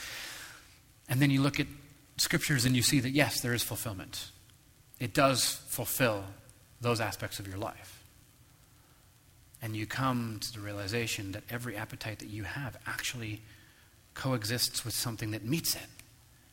And 1.08 1.18
then 1.18 1.30
you 1.30 1.40
look 1.40 1.58
at 1.58 1.66
scriptures 2.18 2.66
and 2.66 2.76
you 2.76 2.82
see 2.82 3.00
that, 3.00 3.10
yes, 3.12 3.40
there 3.40 3.54
is 3.54 3.62
fulfillment. 3.62 4.32
It 4.98 5.14
does 5.14 5.62
fulfill 5.68 6.24
those 6.82 7.00
aspects 7.00 7.38
of 7.38 7.48
your 7.48 7.56
life. 7.56 8.04
And 9.62 9.74
you 9.74 9.86
come 9.86 10.40
to 10.42 10.52
the 10.52 10.60
realization 10.60 11.32
that 11.32 11.44
every 11.48 11.74
appetite 11.74 12.18
that 12.18 12.28
you 12.28 12.44
have 12.44 12.76
actually 12.86 13.40
coexists 14.20 14.84
with 14.84 14.92
something 14.92 15.30
that 15.30 15.44
meets 15.44 15.74
it. 15.74 15.88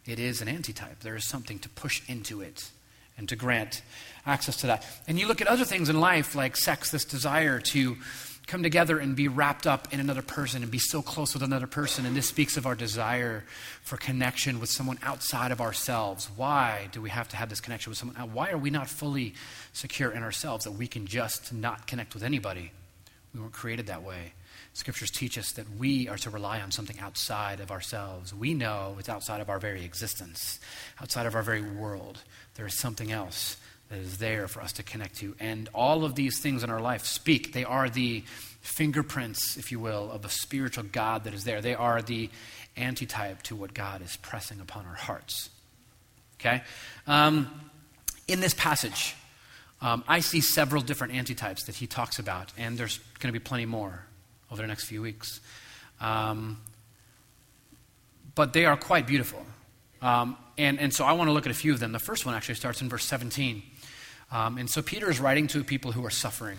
It 0.05 0.19
is 0.19 0.41
an 0.41 0.47
antitype. 0.47 1.01
There 1.01 1.17
is 1.17 1.27
something 1.27 1.59
to 1.59 1.69
push 1.69 2.01
into 2.07 2.39
it 2.39 2.71
and 3.17 3.27
to 3.27 3.35
grant 3.35 3.81
access 4.25 4.55
to 4.57 4.67
that. 4.67 4.85
And 5.05 5.19
you 5.19 5.27
look 5.27 5.41
at 5.41 5.47
other 5.47 5.65
things 5.65 5.89
in 5.89 5.99
life 5.99 6.33
like 6.33 6.55
sex, 6.55 6.91
this 6.91 7.03
desire 7.03 7.59
to 7.59 7.97
come 8.47 8.63
together 8.63 8.99
and 8.99 9.17
be 9.17 9.27
wrapped 9.27 9.67
up 9.67 9.93
in 9.93 9.99
another 9.99 10.21
person 10.21 10.63
and 10.63 10.71
be 10.71 10.79
so 10.79 11.01
close 11.01 11.33
with 11.33 11.43
another 11.43 11.67
person. 11.67 12.05
And 12.05 12.15
this 12.15 12.29
speaks 12.29 12.55
of 12.55 12.65
our 12.65 12.75
desire 12.75 13.43
for 13.83 13.97
connection 13.97 14.61
with 14.61 14.69
someone 14.69 14.97
outside 15.03 15.51
of 15.51 15.59
ourselves. 15.59 16.29
Why 16.37 16.87
do 16.93 17.01
we 17.01 17.09
have 17.09 17.27
to 17.29 17.35
have 17.35 17.49
this 17.49 17.59
connection 17.59 17.89
with 17.89 17.97
someone? 17.97 18.15
Why 18.31 18.51
are 18.51 18.57
we 18.57 18.69
not 18.69 18.87
fully 18.87 19.33
secure 19.73 20.11
in 20.11 20.23
ourselves 20.23 20.63
that 20.63 20.71
we 20.71 20.87
can 20.87 21.05
just 21.05 21.51
not 21.51 21.85
connect 21.85 22.13
with 22.13 22.23
anybody? 22.23 22.71
We 23.33 23.41
weren't 23.41 23.51
created 23.51 23.87
that 23.87 24.03
way. 24.03 24.31
Scriptures 24.77 25.09
teach 25.09 25.39
us 25.39 25.53
that 25.53 25.65
we 25.79 26.07
are 26.07 26.17
to 26.17 26.29
rely 26.29 26.61
on 26.61 26.69
something 26.69 26.99
outside 26.99 27.59
of 27.59 27.71
ourselves. 27.71 28.31
We 28.31 28.53
know 28.53 28.95
it's 28.99 29.09
outside 29.09 29.41
of 29.41 29.49
our 29.49 29.57
very 29.57 29.83
existence, 29.83 30.59
outside 31.01 31.25
of 31.25 31.33
our 31.33 31.41
very 31.41 31.63
world. 31.63 32.19
There 32.53 32.67
is 32.67 32.77
something 32.77 33.11
else 33.11 33.57
that 33.89 33.97
is 33.97 34.19
there 34.19 34.47
for 34.47 34.61
us 34.61 34.73
to 34.73 34.83
connect 34.83 35.15
to. 35.17 35.35
And 35.39 35.67
all 35.73 36.05
of 36.05 36.13
these 36.13 36.39
things 36.39 36.63
in 36.63 36.69
our 36.69 36.79
life 36.79 37.05
speak. 37.05 37.53
They 37.53 37.63
are 37.63 37.89
the 37.89 38.23
fingerprints, 38.61 39.57
if 39.57 39.71
you 39.71 39.79
will, 39.79 40.11
of 40.11 40.23
a 40.25 40.29
spiritual 40.29 40.83
God 40.83 41.23
that 41.23 41.33
is 41.33 41.43
there. 41.43 41.59
They 41.59 41.73
are 41.73 42.03
the 42.03 42.29
antitype 42.77 43.41
to 43.43 43.55
what 43.55 43.73
God 43.73 44.03
is 44.03 44.15
pressing 44.17 44.59
upon 44.59 44.85
our 44.85 44.93
hearts. 44.93 45.49
Okay? 46.39 46.61
Um, 47.07 47.49
in 48.27 48.41
this 48.41 48.53
passage, 48.53 49.15
Um, 49.79 50.03
I 50.07 50.21
see 50.21 50.41
several 50.41 50.81
different 50.81 51.13
antitypes 51.13 51.67
that 51.67 51.75
he 51.75 51.85
talks 51.85 52.17
about, 52.17 52.51
and 52.57 52.79
there's 52.79 52.97
going 53.19 53.31
to 53.31 53.39
be 53.39 53.43
plenty 53.43 53.67
more 53.67 54.06
over 54.51 54.61
the 54.61 54.67
next 54.67 54.85
few 54.85 55.01
weeks. 55.01 55.39
Um, 55.99 56.57
but 58.35 58.53
they 58.53 58.65
are 58.65 58.77
quite 58.77 59.07
beautiful. 59.07 59.43
Um, 60.01 60.37
and, 60.57 60.79
and 60.79 60.93
so 60.93 61.05
I 61.05 61.13
want 61.13 61.27
to 61.27 61.31
look 61.31 61.45
at 61.45 61.51
a 61.51 61.55
few 61.55 61.73
of 61.73 61.79
them. 61.79 61.91
The 61.91 61.99
first 61.99 62.25
one 62.25 62.35
actually 62.35 62.55
starts 62.55 62.81
in 62.81 62.89
verse 62.89 63.05
17. 63.05 63.63
Um, 64.31 64.57
and 64.57 64.69
so 64.69 64.81
Peter 64.81 65.09
is 65.09 65.19
writing 65.19 65.47
to 65.47 65.63
people 65.63 65.91
who 65.91 66.05
are 66.05 66.11
suffering. 66.11 66.57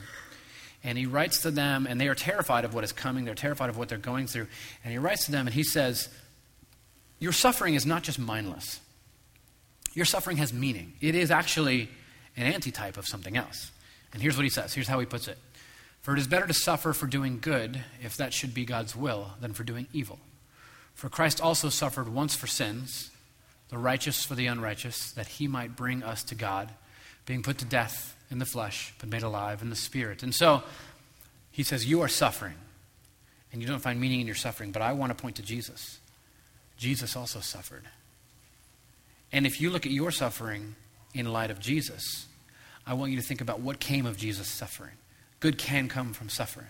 And 0.84 0.96
he 0.96 1.06
writes 1.06 1.42
to 1.42 1.50
them, 1.50 1.86
and 1.86 2.00
they 2.00 2.08
are 2.08 2.14
terrified 2.14 2.64
of 2.64 2.72
what 2.74 2.84
is 2.84 2.92
coming. 2.92 3.24
They're 3.24 3.34
terrified 3.34 3.68
of 3.68 3.76
what 3.76 3.88
they're 3.88 3.98
going 3.98 4.26
through. 4.26 4.46
And 4.84 4.92
he 4.92 4.98
writes 4.98 5.26
to 5.26 5.32
them, 5.32 5.46
and 5.46 5.54
he 5.54 5.64
says, 5.64 6.08
Your 7.18 7.32
suffering 7.32 7.74
is 7.74 7.84
not 7.84 8.02
just 8.02 8.18
mindless, 8.18 8.80
your 9.94 10.04
suffering 10.04 10.36
has 10.36 10.52
meaning. 10.52 10.94
It 11.00 11.14
is 11.14 11.30
actually 11.30 11.88
an 12.36 12.46
antitype 12.46 12.96
of 12.96 13.06
something 13.06 13.36
else. 13.36 13.72
And 14.12 14.22
here's 14.22 14.36
what 14.36 14.44
he 14.44 14.50
says 14.50 14.72
here's 14.72 14.88
how 14.88 15.00
he 15.00 15.06
puts 15.06 15.28
it 15.28 15.38
For 16.02 16.14
it 16.14 16.18
is 16.18 16.26
better 16.26 16.46
to 16.46 16.54
suffer 16.54 16.92
for 16.92 17.06
doing 17.06 17.38
good, 17.40 17.84
if 18.02 18.16
that 18.16 18.32
should 18.32 18.54
be 18.54 18.64
God's 18.64 18.96
will, 18.96 19.32
than 19.40 19.52
for 19.52 19.64
doing 19.64 19.88
evil. 19.92 20.18
For 20.94 21.08
Christ 21.08 21.40
also 21.40 21.68
suffered 21.68 22.08
once 22.08 22.34
for 22.34 22.46
sins, 22.46 23.10
the 23.68 23.78
righteous 23.78 24.24
for 24.24 24.34
the 24.34 24.46
unrighteous, 24.46 25.12
that 25.12 25.28
he 25.28 25.46
might 25.46 25.76
bring 25.76 26.02
us 26.02 26.22
to 26.24 26.34
God, 26.34 26.70
being 27.26 27.42
put 27.42 27.58
to 27.58 27.64
death 27.64 28.16
in 28.30 28.38
the 28.38 28.46
flesh, 28.46 28.94
but 28.98 29.08
made 29.08 29.22
alive 29.22 29.62
in 29.62 29.70
the 29.70 29.76
spirit. 29.76 30.22
And 30.22 30.34
so 30.34 30.62
he 31.50 31.62
says, 31.62 31.86
You 31.86 32.00
are 32.00 32.08
suffering, 32.08 32.56
and 33.52 33.60
you 33.60 33.68
don't 33.68 33.80
find 33.80 34.00
meaning 34.00 34.20
in 34.20 34.26
your 34.26 34.36
suffering, 34.36 34.72
but 34.72 34.82
I 34.82 34.92
want 34.92 35.16
to 35.16 35.20
point 35.20 35.36
to 35.36 35.42
Jesus. 35.42 35.98
Jesus 36.76 37.16
also 37.16 37.40
suffered. 37.40 37.84
And 39.32 39.46
if 39.46 39.60
you 39.60 39.70
look 39.70 39.84
at 39.84 39.92
your 39.92 40.10
suffering 40.10 40.76
in 41.12 41.30
light 41.32 41.50
of 41.50 41.60
Jesus, 41.60 42.26
I 42.86 42.94
want 42.94 43.12
you 43.12 43.18
to 43.18 43.22
think 43.22 43.40
about 43.40 43.60
what 43.60 43.78
came 43.80 44.06
of 44.06 44.16
Jesus' 44.16 44.48
suffering. 44.48 44.94
Good 45.40 45.58
can 45.58 45.88
come 45.88 46.12
from 46.12 46.28
suffering. 46.28 46.66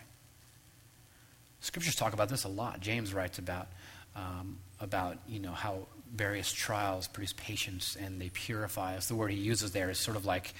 Scriptures 1.60 1.94
talk 1.94 2.12
about 2.12 2.28
this 2.28 2.44
a 2.44 2.48
lot. 2.48 2.80
James 2.80 3.12
writes 3.12 3.38
about, 3.38 3.68
um, 4.14 4.58
about 4.80 5.18
you 5.26 5.40
know, 5.40 5.52
how 5.52 5.86
various 6.14 6.52
trials 6.52 7.08
produce 7.08 7.32
patience 7.34 7.96
and 8.00 8.20
they 8.20 8.30
purify 8.30 8.96
us. 8.96 9.08
The 9.08 9.14
word 9.14 9.30
he 9.30 9.38
uses 9.38 9.72
there 9.72 9.90
is 9.90 9.98
sort 9.98 10.16
of 10.16 10.24
like 10.24 10.54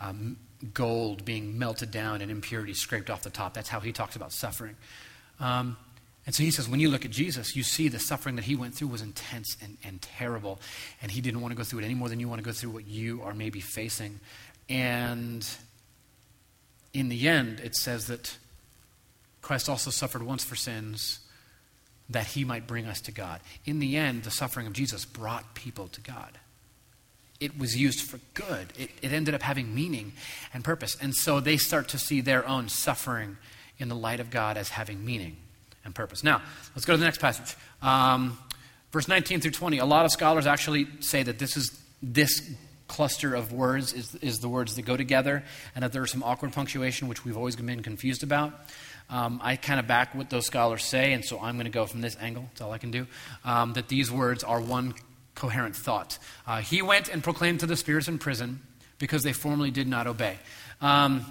um, 0.00 0.36
gold 0.72 1.24
being 1.24 1.58
melted 1.58 1.90
down 1.90 2.20
and 2.20 2.30
impurity 2.30 2.74
scraped 2.74 3.10
off 3.10 3.22
the 3.22 3.30
top. 3.30 3.54
That's 3.54 3.68
how 3.68 3.80
he 3.80 3.92
talks 3.92 4.16
about 4.16 4.32
suffering. 4.32 4.76
Um, 5.40 5.76
and 6.26 6.34
so 6.34 6.42
he 6.42 6.50
says, 6.50 6.68
when 6.68 6.80
you 6.80 6.88
look 6.88 7.04
at 7.04 7.10
Jesus, 7.10 7.54
you 7.54 7.62
see 7.62 7.88
the 7.88 7.98
suffering 7.98 8.36
that 8.36 8.44
he 8.44 8.56
went 8.56 8.74
through 8.74 8.88
was 8.88 9.02
intense 9.02 9.56
and, 9.62 9.76
and 9.84 10.00
terrible. 10.00 10.58
And 11.02 11.10
he 11.10 11.20
didn't 11.20 11.42
want 11.42 11.52
to 11.52 11.56
go 11.56 11.64
through 11.64 11.80
it 11.80 11.84
any 11.84 11.94
more 11.94 12.08
than 12.08 12.18
you 12.18 12.28
want 12.28 12.38
to 12.38 12.44
go 12.44 12.52
through 12.52 12.70
what 12.70 12.86
you 12.86 13.20
are 13.22 13.34
maybe 13.34 13.60
facing. 13.60 14.20
And 14.70 15.46
in 16.94 17.08
the 17.08 17.28
end, 17.28 17.60
it 17.60 17.74
says 17.74 18.06
that 18.06 18.38
Christ 19.42 19.68
also 19.68 19.90
suffered 19.90 20.22
once 20.22 20.44
for 20.44 20.54
sins 20.54 21.18
that 22.08 22.28
he 22.28 22.44
might 22.44 22.66
bring 22.66 22.86
us 22.86 23.00
to 23.02 23.12
God. 23.12 23.40
In 23.64 23.80
the 23.80 23.96
end, 23.96 24.22
the 24.22 24.30
suffering 24.30 24.66
of 24.66 24.72
Jesus 24.72 25.04
brought 25.04 25.54
people 25.54 25.88
to 25.88 26.00
God. 26.00 26.38
It 27.40 27.58
was 27.58 27.76
used 27.76 28.00
for 28.00 28.20
good, 28.34 28.72
it, 28.78 28.90
it 29.02 29.12
ended 29.12 29.34
up 29.34 29.42
having 29.42 29.74
meaning 29.74 30.12
and 30.54 30.62
purpose. 30.62 30.96
And 31.00 31.14
so 31.14 31.40
they 31.40 31.56
start 31.56 31.88
to 31.88 31.98
see 31.98 32.20
their 32.20 32.46
own 32.46 32.68
suffering 32.68 33.36
in 33.78 33.88
the 33.88 33.96
light 33.96 34.20
of 34.20 34.30
God 34.30 34.56
as 34.56 34.68
having 34.70 35.04
meaning 35.04 35.36
and 35.84 35.94
purpose. 35.94 36.22
Now, 36.22 36.42
let's 36.74 36.84
go 36.84 36.92
to 36.92 36.96
the 36.96 37.04
next 37.04 37.20
passage. 37.20 37.56
Um, 37.82 38.38
verse 38.92 39.08
19 39.08 39.40
through 39.40 39.50
20. 39.50 39.78
A 39.78 39.84
lot 39.84 40.04
of 40.04 40.12
scholars 40.12 40.46
actually 40.46 40.86
say 41.00 41.22
that 41.22 41.38
this 41.38 41.56
is 41.56 41.82
this 42.02 42.50
cluster 42.94 43.34
of 43.34 43.52
words 43.52 43.92
is, 43.92 44.14
is 44.16 44.38
the 44.38 44.48
words 44.48 44.76
that 44.76 44.82
go 44.82 44.96
together, 44.96 45.42
and 45.74 45.82
that 45.82 45.92
there's 45.92 46.12
some 46.12 46.22
awkward 46.22 46.52
punctuation, 46.52 47.08
which 47.08 47.24
we've 47.24 47.36
always 47.36 47.56
been 47.56 47.82
confused 47.82 48.22
about. 48.22 48.52
Um, 49.10 49.40
I 49.42 49.56
kind 49.56 49.80
of 49.80 49.88
back 49.88 50.14
what 50.14 50.30
those 50.30 50.46
scholars 50.46 50.84
say, 50.84 51.12
and 51.12 51.24
so 51.24 51.40
I'm 51.40 51.56
going 51.56 51.64
to 51.64 51.72
go 51.72 51.86
from 51.86 52.02
this 52.02 52.16
angle. 52.20 52.44
That's 52.50 52.60
all 52.60 52.70
I 52.70 52.78
can 52.78 52.92
do. 52.92 53.08
Um, 53.44 53.72
that 53.72 53.88
these 53.88 54.12
words 54.12 54.44
are 54.44 54.60
one 54.60 54.94
coherent 55.34 55.74
thought. 55.74 56.18
Uh, 56.46 56.60
he 56.60 56.82
went 56.82 57.08
and 57.08 57.20
proclaimed 57.20 57.60
to 57.60 57.66
the 57.66 57.76
spirits 57.76 58.06
in 58.06 58.18
prison 58.18 58.60
because 58.98 59.24
they 59.24 59.32
formerly 59.32 59.72
did 59.72 59.88
not 59.88 60.06
obey. 60.06 60.38
Um, 60.80 61.26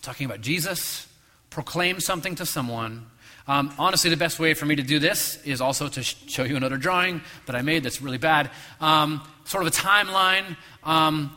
talking 0.00 0.24
about 0.24 0.40
Jesus, 0.40 1.06
proclaim 1.50 2.00
something 2.00 2.36
to 2.36 2.46
someone 2.46 3.04
um, 3.48 3.72
honestly, 3.78 4.10
the 4.10 4.16
best 4.16 4.40
way 4.40 4.54
for 4.54 4.66
me 4.66 4.74
to 4.74 4.82
do 4.82 4.98
this 4.98 5.40
is 5.44 5.60
also 5.60 5.88
to 5.88 6.02
sh- 6.02 6.16
show 6.26 6.42
you 6.42 6.56
another 6.56 6.76
drawing 6.76 7.20
that 7.46 7.54
I 7.54 7.62
made 7.62 7.84
that's 7.84 8.02
really 8.02 8.18
bad. 8.18 8.50
Um, 8.80 9.22
sort 9.44 9.64
of 9.64 9.72
a 9.72 9.76
timeline. 9.76 10.56
Um, 10.82 11.30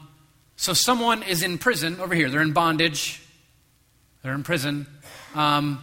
so, 0.55 0.73
someone 0.73 1.21
is 1.23 1.43
in 1.43 1.59
prison 1.59 1.99
over 1.99 2.15
here. 2.15 2.29
They're 2.29 2.41
in 2.41 2.53
bondage. 2.53 3.21
They're 4.23 4.33
in 4.33 4.43
prison 4.43 4.87
um, 5.35 5.79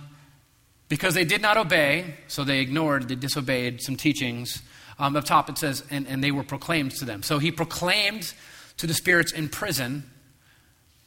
because 0.88 1.14
they 1.14 1.24
did 1.24 1.40
not 1.42 1.56
obey. 1.56 2.16
So, 2.26 2.42
they 2.42 2.58
ignored, 2.58 3.08
they 3.08 3.14
disobeyed 3.14 3.80
some 3.80 3.96
teachings. 3.96 4.62
Um, 4.98 5.14
up 5.14 5.24
top 5.24 5.48
it 5.48 5.58
says, 5.58 5.84
and, 5.90 6.08
and 6.08 6.24
they 6.24 6.32
were 6.32 6.42
proclaimed 6.42 6.92
to 6.96 7.04
them. 7.04 7.22
So, 7.22 7.38
he 7.38 7.52
proclaimed 7.52 8.34
to 8.78 8.88
the 8.88 8.94
spirits 8.94 9.30
in 9.30 9.48
prison. 9.48 10.10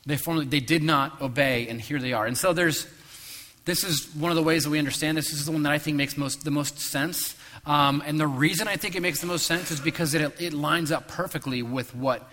They, 0.05 0.15
formally, 0.15 0.45
they 0.45 0.61
did 0.61 0.81
not 0.81 1.21
obey, 1.21 1.67
and 1.67 1.81
here 1.81 1.99
they 1.99 2.13
are. 2.13 2.25
And 2.25 2.37
so, 2.37 2.53
there's 2.53 2.87
this 3.69 3.83
is 3.83 4.13
one 4.15 4.31
of 4.31 4.35
the 4.35 4.41
ways 4.41 4.63
that 4.63 4.71
we 4.71 4.79
understand 4.79 5.15
this. 5.15 5.29
This 5.29 5.39
is 5.39 5.45
the 5.45 5.51
one 5.51 5.63
that 5.63 5.71
I 5.71 5.77
think 5.77 5.95
makes 5.95 6.17
most, 6.17 6.43
the 6.43 6.51
most 6.51 6.79
sense. 6.79 7.35
Um, 7.67 8.01
and 8.05 8.19
the 8.19 8.25
reason 8.25 8.67
I 8.67 8.77
think 8.77 8.95
it 8.95 9.01
makes 9.01 9.21
the 9.21 9.27
most 9.27 9.45
sense 9.45 9.69
is 9.69 9.79
because 9.79 10.15
it, 10.15 10.41
it 10.41 10.53
lines 10.53 10.91
up 10.91 11.07
perfectly 11.07 11.61
with 11.61 11.93
what 11.93 12.27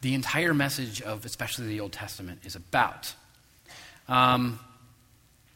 the 0.00 0.14
entire 0.14 0.52
message 0.52 1.00
of, 1.00 1.24
especially 1.24 1.68
the 1.68 1.78
Old 1.78 1.92
Testament, 1.92 2.40
is 2.44 2.56
about. 2.56 3.14
Um, 4.08 4.58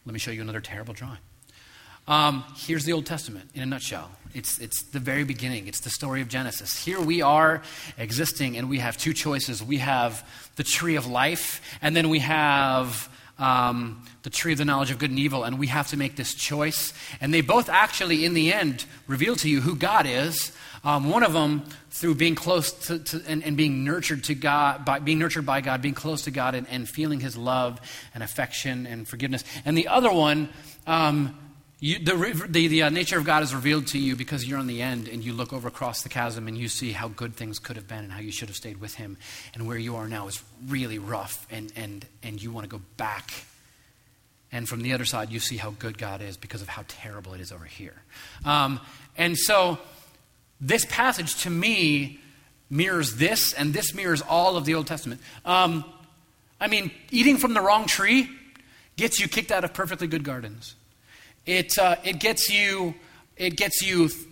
let 0.07 0.13
me 0.13 0.21
show 0.21 0.31
you 0.31 0.41
another 0.41 0.61
terrible 0.61 0.95
drawing. 0.95 1.19
Um, 2.07 2.45
here's 2.57 2.85
the 2.85 2.93
Old 2.93 3.07
Testament 3.07 3.51
in 3.55 3.63
a 3.63 3.67
nutshell. 3.67 4.11
It's, 4.35 4.61
it's 4.61 4.85
the 4.85 5.01
very 5.01 5.25
beginning. 5.25 5.67
It's 5.67 5.81
the 5.81 5.91
story 5.91 6.21
of 6.21 6.29
Genesis. 6.29 6.85
Here 6.85 7.01
we 7.01 7.23
are 7.23 7.63
existing, 7.99 8.57
and 8.57 8.69
we 8.69 8.79
have 8.79 8.97
two 8.97 9.15
choices. 9.15 9.65
We 9.65 9.79
have 9.79 10.29
the 10.55 10.65
tree 10.65 10.95
of 10.95 11.07
life, 11.07 11.61
and 11.83 11.97
then 11.97 12.09
we 12.09 12.21
have 12.21 13.09
um, 13.39 14.05
the 14.23 14.31
tree 14.31 14.53
of 14.53 14.59
the 14.59 14.65
knowledge 14.65 14.91
of 14.91 14.99
good 14.99 15.11
and 15.11 15.19
evil, 15.19 15.45
and 15.45 15.59
we 15.59 15.67
have 15.69 15.89
to 15.89 15.97
make 15.97 16.17
this 16.17 16.35
choice. 16.35 16.93
And 17.21 17.33
they 17.33 17.41
both 17.41 17.69
actually, 17.69 18.25
in 18.25 18.35
the 18.35 18.53
end, 18.53 18.85
reveal 19.07 19.37
to 19.37 19.49
you 19.49 19.61
who 19.61 19.77
God 19.77 20.07
is. 20.07 20.53
Um, 20.85 21.09
one 21.09 21.23
of 21.23 21.33
them 21.33 21.65
through 21.91 22.17
being 22.17 22.35
close 22.35 22.71
to, 22.89 22.99
to 22.99 23.23
and, 23.27 23.43
and, 23.43 23.57
being 23.57 23.85
nurtured 23.85 24.25
to 24.25 24.35
God, 24.35 24.85
by 24.85 24.99
being 24.99 25.19
nurtured 25.19 25.47
by 25.47 25.63
God, 25.63 25.81
being 25.81 25.95
close 25.95 26.23
to 26.23 26.31
God, 26.31 26.55
and, 26.55 26.69
and 26.69 26.87
feeling 26.87 27.21
His 27.21 27.37
love 27.39 27.81
and 28.15 28.23
affection 28.23 28.87
and 28.87 29.09
forgiveness. 29.09 29.45
And 29.65 29.79
the 29.79 29.89
other 29.89 30.13
one, 30.13 30.51
um, 30.87 31.39
you, 31.85 31.99
the, 31.99 32.47
the, 32.49 32.69
the 32.69 32.83
uh, 32.85 32.89
nature 32.89 33.19
of 33.19 33.25
God 33.25 33.43
is 33.43 33.55
revealed 33.55 33.89
to 33.89 33.99
you 33.99 34.17
because 34.17 34.49
you're 34.49 34.59
on 34.59 34.67
the 34.67 34.81
end 34.81 35.07
and 35.07 35.23
you 35.23 35.35
look 35.35 35.53
over 35.53 35.69
across 35.69 36.01
the 36.01 36.09
chasm 36.09 36.49
and 36.49 36.57
you 36.57 36.67
see 36.67 36.93
how 36.93 37.09
good 37.09 37.37
things 37.37 37.59
could 37.59 37.77
have 37.77 37.87
been 37.87 37.99
and 37.99 38.11
how 38.11 38.21
you 38.21 38.33
should 38.33 38.49
have 38.49 38.57
stayed 38.57 38.79
with 38.79 38.95
Him. 38.95 39.19
And 39.53 39.69
where 39.69 39.77
you 39.77 39.97
are 39.97 40.09
now 40.09 40.27
is 40.27 40.43
really 40.67 40.99
rough 40.99 41.47
and, 41.51 41.71
and, 41.77 42.07
and 42.23 42.43
you 42.43 42.51
want 42.51 42.65
to 42.65 42.71
go 42.71 42.81
back. 42.97 43.35
And 44.51 44.67
from 44.67 44.81
the 44.81 44.95
other 44.95 45.05
side, 45.05 45.31
you 45.31 45.41
see 45.41 45.59
how 45.59 45.75
good 45.79 45.99
God 45.99 46.23
is 46.23 46.39
because 46.39 46.63
of 46.63 46.69
how 46.69 46.87
terrible 46.89 47.35
it 47.35 47.43
is 47.43 47.53
over 47.53 47.67
here. 47.67 48.01
Um, 48.47 48.81
and 49.19 49.37
so, 49.37 49.77
this 50.63 50.87
passage 50.87 51.43
to 51.43 51.51
me 51.51 52.19
mirrors 52.71 53.17
this, 53.17 53.53
and 53.53 53.75
this 53.75 53.93
mirrors 53.93 54.23
all 54.23 54.57
of 54.57 54.65
the 54.65 54.75
Old 54.75 54.87
Testament. 54.87 55.21
Um, 55.45 55.85
I 56.59 56.69
mean, 56.69 56.93
eating 57.11 57.37
from 57.37 57.53
the 57.53 57.61
wrong 57.61 57.85
tree 57.85 58.31
gets 58.97 59.21
you 59.21 59.29
kicked 59.29 59.53
out 59.53 59.65
of 59.65 59.75
perfectly 59.75 60.07
good 60.07 60.25
gardens. 60.25 60.77
It, 61.47 61.79
uh, 61.79 61.97
it 62.05 62.21
gets 62.21 62.51
you, 62.51 62.95
it 63.37 63.57
gets 63.57 63.83
you 63.83 64.09
th- 64.09 64.27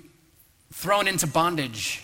thrown 0.72 1.06
into 1.06 1.26
bondage 1.26 2.02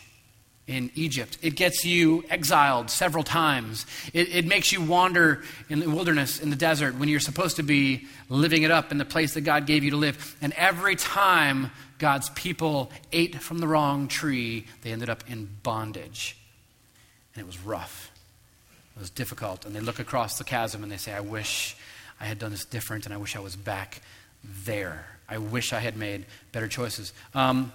in 0.68 0.90
Egypt. 0.94 1.38
It 1.40 1.56
gets 1.56 1.84
you 1.84 2.24
exiled 2.28 2.90
several 2.90 3.24
times. 3.24 3.86
It, 4.12 4.34
it, 4.34 4.46
makes 4.46 4.70
you 4.70 4.82
wander 4.82 5.42
in 5.70 5.80
the 5.80 5.88
wilderness, 5.88 6.38
in 6.38 6.50
the 6.50 6.56
desert, 6.56 6.94
when 6.96 7.08
you're 7.08 7.20
supposed 7.20 7.56
to 7.56 7.62
be 7.62 8.06
living 8.28 8.62
it 8.62 8.70
up 8.70 8.92
in 8.92 8.98
the 8.98 9.06
place 9.06 9.32
that 9.34 9.40
God 9.40 9.66
gave 9.66 9.82
you 9.82 9.92
to 9.92 9.96
live. 9.96 10.36
And 10.42 10.52
every 10.52 10.94
time 10.94 11.70
God's 11.98 12.28
people 12.30 12.92
ate 13.12 13.40
from 13.40 13.58
the 13.58 13.66
wrong 13.66 14.08
tree, 14.08 14.66
they 14.82 14.92
ended 14.92 15.08
up 15.08 15.24
in 15.26 15.48
bondage. 15.62 16.36
And 17.34 17.40
it 17.42 17.46
was 17.46 17.58
rough. 17.58 18.10
It 18.94 19.00
was 19.00 19.08
difficult. 19.08 19.64
And 19.64 19.74
they 19.74 19.80
look 19.80 19.98
across 19.98 20.36
the 20.36 20.44
chasm 20.44 20.82
and 20.82 20.92
they 20.92 20.98
say, 20.98 21.14
I 21.14 21.20
wish 21.20 21.76
I 22.20 22.26
had 22.26 22.38
done 22.38 22.50
this 22.50 22.66
different, 22.66 23.06
and 23.06 23.14
I 23.14 23.16
wish 23.16 23.36
I 23.36 23.40
was 23.40 23.56
back 23.56 24.02
there. 24.44 25.06
I 25.28 25.38
wish 25.38 25.72
I 25.72 25.80
had 25.80 25.96
made 25.96 26.26
better 26.52 26.68
choices. 26.68 27.12
Um, 27.34 27.72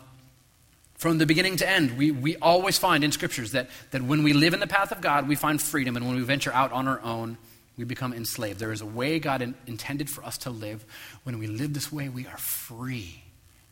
from 0.95 1.17
the 1.17 1.25
beginning 1.25 1.57
to 1.57 1.69
end, 1.69 1.97
we, 1.97 2.11
we 2.11 2.37
always 2.37 2.77
find 2.77 3.03
in 3.03 3.11
scriptures 3.11 3.51
that, 3.51 3.69
that 3.91 4.01
when 4.01 4.23
we 4.23 4.33
live 4.33 4.53
in 4.53 4.59
the 4.59 4.67
path 4.67 4.91
of 4.91 5.01
God, 5.01 5.27
we 5.27 5.35
find 5.35 5.61
freedom, 5.61 5.97
and 5.97 6.07
when 6.07 6.15
we 6.15 6.21
venture 6.23 6.53
out 6.53 6.71
on 6.71 6.87
our 6.87 7.01
own, 7.01 7.37
we 7.77 7.83
become 7.83 8.13
enslaved. 8.13 8.59
There 8.59 8.71
is 8.71 8.81
a 8.81 8.85
way 8.85 9.19
God 9.19 9.41
in, 9.41 9.55
intended 9.67 10.09
for 10.09 10.23
us 10.23 10.37
to 10.39 10.49
live. 10.49 10.85
When 11.23 11.39
we 11.39 11.47
live 11.47 11.73
this 11.73 11.91
way, 11.91 12.07
we 12.07 12.25
are 12.27 12.37
free. 12.37 13.23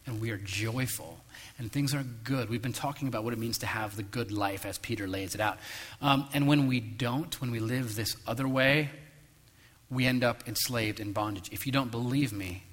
and 0.05 0.19
we 0.19 0.31
are 0.31 0.37
joyful 0.37 1.19
and 1.57 1.71
things 1.71 1.93
are 1.93 2.03
good. 2.23 2.49
We've 2.49 2.61
been 2.61 2.73
talking 2.73 3.07
about 3.07 3.23
what 3.23 3.33
it 3.33 3.39
means 3.39 3.59
to 3.59 3.65
have 3.65 3.95
the 3.95 4.03
good 4.03 4.31
life 4.31 4.65
as 4.65 4.77
Peter 4.77 5.07
lays 5.07 5.35
it 5.35 5.41
out. 5.41 5.59
Um, 6.01 6.27
and 6.33 6.47
when 6.47 6.67
we 6.67 6.79
don't, 6.79 7.39
when 7.39 7.51
we 7.51 7.59
live 7.59 7.95
this 7.95 8.15
other 8.25 8.47
way, 8.47 8.89
we 9.89 10.05
end 10.05 10.23
up 10.23 10.47
enslaved 10.47 10.99
in 10.99 11.11
bondage. 11.11 11.49
If 11.51 11.65
you 11.65 11.71
don't 11.71 11.91
believe 11.91 12.33
me, 12.33 12.63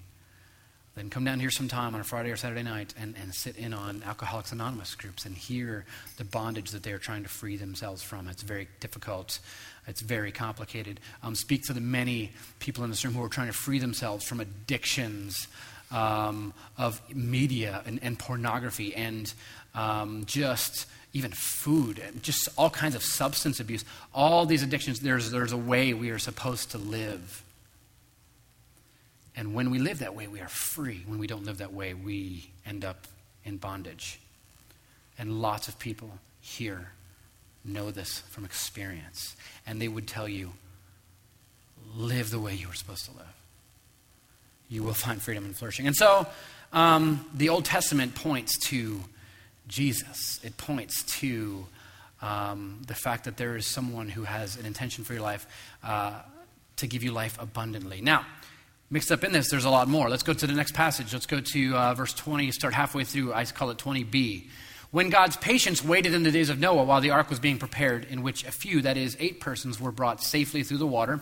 then 0.99 1.11
come 1.11 1.25
down 1.25 1.39
here 1.39 1.51
sometime 1.51 1.95
on 1.95 2.01
a 2.01 2.05
Friday 2.05 2.31
or 2.31 2.37
Saturday 2.37 2.63
night 2.63 2.93
and, 2.99 3.15
and 3.23 3.33
sit 3.33 3.57
in 3.57 3.73
on 3.73 4.03
Alcoholics 4.05 4.51
Anonymous 4.51 4.95
groups 4.97 5.25
and 5.25 5.37
hear 5.37 5.85
the 6.17 6.25
bondage 6.25 6.73
that 6.73 6.83
they're 6.83 6.99
trying 6.99 7.23
to 7.23 7.29
free 7.29 7.57
themselves 7.57 8.03
from. 8.03 8.27
It's 8.27 8.43
very 8.43 8.67
difficult. 8.81 9.39
It's 9.87 10.01
very 10.01 10.33
complicated. 10.33 10.99
Um, 11.23 11.35
speak 11.35 11.63
to 11.65 11.73
the 11.73 11.81
many 11.81 12.33
people 12.59 12.83
in 12.83 12.91
this 12.91 13.05
room 13.05 13.15
who 13.15 13.23
are 13.23 13.29
trying 13.29 13.47
to 13.47 13.53
free 13.53 13.79
themselves 13.79 14.25
from 14.25 14.41
addictions 14.41 15.47
um, 15.91 16.53
of 16.77 17.01
media 17.15 17.83
and, 17.87 18.01
and 18.03 18.19
pornography 18.19 18.95
and 18.95 19.33
um, 19.75 20.25
just 20.27 20.87
even 21.13 21.31
food 21.31 21.99
and 21.99 22.23
just 22.23 22.49
all 22.59 22.71
kinds 22.71 22.95
of 22.95 23.03
substance 23.03 23.61
abuse. 23.61 23.85
All 24.13 24.47
these 24.47 24.63
addictions, 24.63 25.01
there's, 25.01 25.31
there's 25.31 25.53
a 25.53 25.57
way 25.57 25.95
we 25.95 26.11
are 26.11 26.19
supposed 26.19 26.73
to 26.73 26.79
live. 26.79 27.43
And 29.39 29.55
when 29.55 29.71
we 29.71 29.79
live 29.79 30.01
that 30.01 30.17
way, 30.17 30.27
we 30.27 30.41
are 30.41 30.49
free. 30.49 31.05
When 31.07 31.21
we 31.21 31.29
don't 31.29 31.45
live 31.45 31.59
that 31.59 31.73
way, 31.73 31.95
we 31.95 32.51
end 32.67 32.85
up 32.85 33.07
in 33.45 33.57
bondage. 33.57 34.19
And 35.17 35.41
lots 35.41 35.69
of 35.69 35.79
people 35.79 36.11
here 36.41 36.91
know 37.65 37.93
this 37.93 38.19
from 38.19 38.45
experience. 38.45 39.37
And 39.65 39.81
they 39.81 39.87
would 39.87 40.09
tell 40.09 40.29
you 40.29 40.55
live 41.95 42.31
the 42.31 42.41
way 42.41 42.53
you 42.53 42.67
were 42.67 42.75
supposed 42.75 43.05
to 43.05 43.13
live. 43.13 43.33
You 44.69 44.83
will 44.83 44.93
find 44.93 45.23
freedom 45.23 45.45
and 45.45 45.55
flourishing. 45.55 45.87
And 45.87 45.95
so 45.95 46.27
um, 46.73 47.25
the 47.33 47.49
Old 47.49 47.65
Testament 47.65 48.17
points 48.17 48.59
to 48.71 49.05
Jesus, 49.69 50.41
it 50.43 50.57
points 50.57 51.05
to 51.21 51.65
um, 52.23 52.83
the 52.89 52.95
fact 52.95 53.23
that 53.27 53.37
there 53.37 53.55
is 53.55 53.69
someone 53.69 54.09
who 54.09 54.25
has 54.25 54.57
an 54.57 54.67
intention 54.67 55.05
for 55.05 55.13
your 55.13 55.23
life 55.23 55.47
uh, 55.85 56.23
to 56.79 56.89
give 56.89 57.05
you 57.05 57.13
life 57.13 57.41
abundantly. 57.41 58.01
Now, 58.01 58.27
Mixed 58.91 59.13
up 59.13 59.23
in 59.23 59.33
this, 59.33 59.51
there's 59.51 59.67
a 59.67 59.71
lot 59.71 59.87
more. 59.87 60.09
Let's 60.09 60.23
go 60.23 60.33
to 60.33 60.47
the 60.47 60.55
next 60.55 60.73
passage. 60.73 61.13
Let's 61.13 61.27
go 61.27 61.41
to 61.41 61.77
uh, 61.77 61.95
verse 61.95 62.15
20, 62.15 62.51
start 62.53 62.73
halfway 62.73 63.05
through. 63.05 63.35
I 63.35 63.45
call 63.45 63.69
it 63.69 63.77
20b. 63.77 64.49
When 64.91 65.11
God's 65.11 65.37
patience 65.37 65.85
waited 65.85 66.15
in 66.15 66.23
the 66.23 66.31
days 66.31 66.49
of 66.49 66.59
Noah 66.59 66.85
while 66.85 67.03
the 67.03 67.11
ark 67.11 67.29
was 67.29 67.39
being 67.39 67.59
prepared, 67.59 68.07
in 68.07 68.23
which 68.23 68.47
a 68.47 68.51
few, 68.51 68.81
that 68.81 68.97
is, 68.97 69.15
eight 69.21 69.41
persons, 69.41 69.79
were 69.79 69.93
brought 69.93 70.23
safely 70.23 70.63
through 70.63 70.79
the 70.79 70.87
water, 70.87 71.21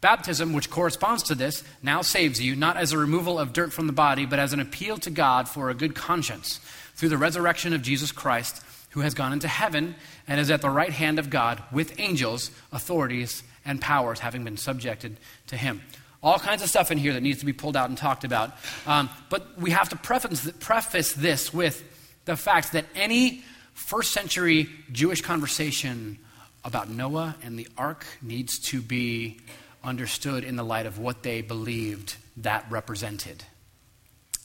baptism, 0.00 0.54
which 0.54 0.70
corresponds 0.70 1.22
to 1.24 1.34
this, 1.34 1.62
now 1.82 2.00
saves 2.00 2.40
you, 2.40 2.56
not 2.56 2.78
as 2.78 2.92
a 2.92 2.98
removal 2.98 3.38
of 3.38 3.52
dirt 3.52 3.74
from 3.74 3.86
the 3.86 3.92
body, 3.92 4.24
but 4.24 4.38
as 4.38 4.54
an 4.54 4.60
appeal 4.60 4.96
to 4.96 5.10
God 5.10 5.46
for 5.50 5.68
a 5.68 5.74
good 5.74 5.94
conscience 5.94 6.60
through 6.94 7.10
the 7.10 7.18
resurrection 7.18 7.74
of 7.74 7.82
Jesus 7.82 8.10
Christ, 8.10 8.64
who 8.90 9.00
has 9.00 9.12
gone 9.12 9.34
into 9.34 9.48
heaven 9.48 9.94
and 10.26 10.40
is 10.40 10.50
at 10.50 10.62
the 10.62 10.70
right 10.70 10.92
hand 10.92 11.18
of 11.18 11.28
God 11.28 11.62
with 11.70 12.00
angels, 12.00 12.50
authorities, 12.72 13.42
and 13.66 13.82
powers 13.82 14.20
having 14.20 14.44
been 14.44 14.56
subjected 14.56 15.18
to 15.48 15.58
him. 15.58 15.82
All 16.22 16.38
kinds 16.38 16.62
of 16.62 16.68
stuff 16.68 16.90
in 16.90 16.98
here 16.98 17.12
that 17.14 17.22
needs 17.22 17.40
to 17.40 17.46
be 17.46 17.52
pulled 17.52 17.76
out 17.76 17.88
and 17.88 17.98
talked 17.98 18.24
about. 18.24 18.52
Um, 18.86 19.10
but 19.28 19.58
we 19.58 19.70
have 19.70 19.88
to 19.88 19.96
preface, 19.96 20.50
preface 20.60 21.12
this 21.14 21.52
with 21.52 21.82
the 22.24 22.36
fact 22.36 22.72
that 22.72 22.84
any 22.94 23.42
first 23.74 24.12
century 24.12 24.68
Jewish 24.92 25.20
conversation 25.20 26.18
about 26.64 26.88
Noah 26.88 27.34
and 27.42 27.58
the 27.58 27.66
ark 27.76 28.06
needs 28.22 28.58
to 28.70 28.80
be 28.80 29.40
understood 29.82 30.44
in 30.44 30.54
the 30.54 30.62
light 30.62 30.86
of 30.86 30.98
what 30.98 31.24
they 31.24 31.40
believed 31.40 32.16
that 32.36 32.66
represented. 32.70 33.44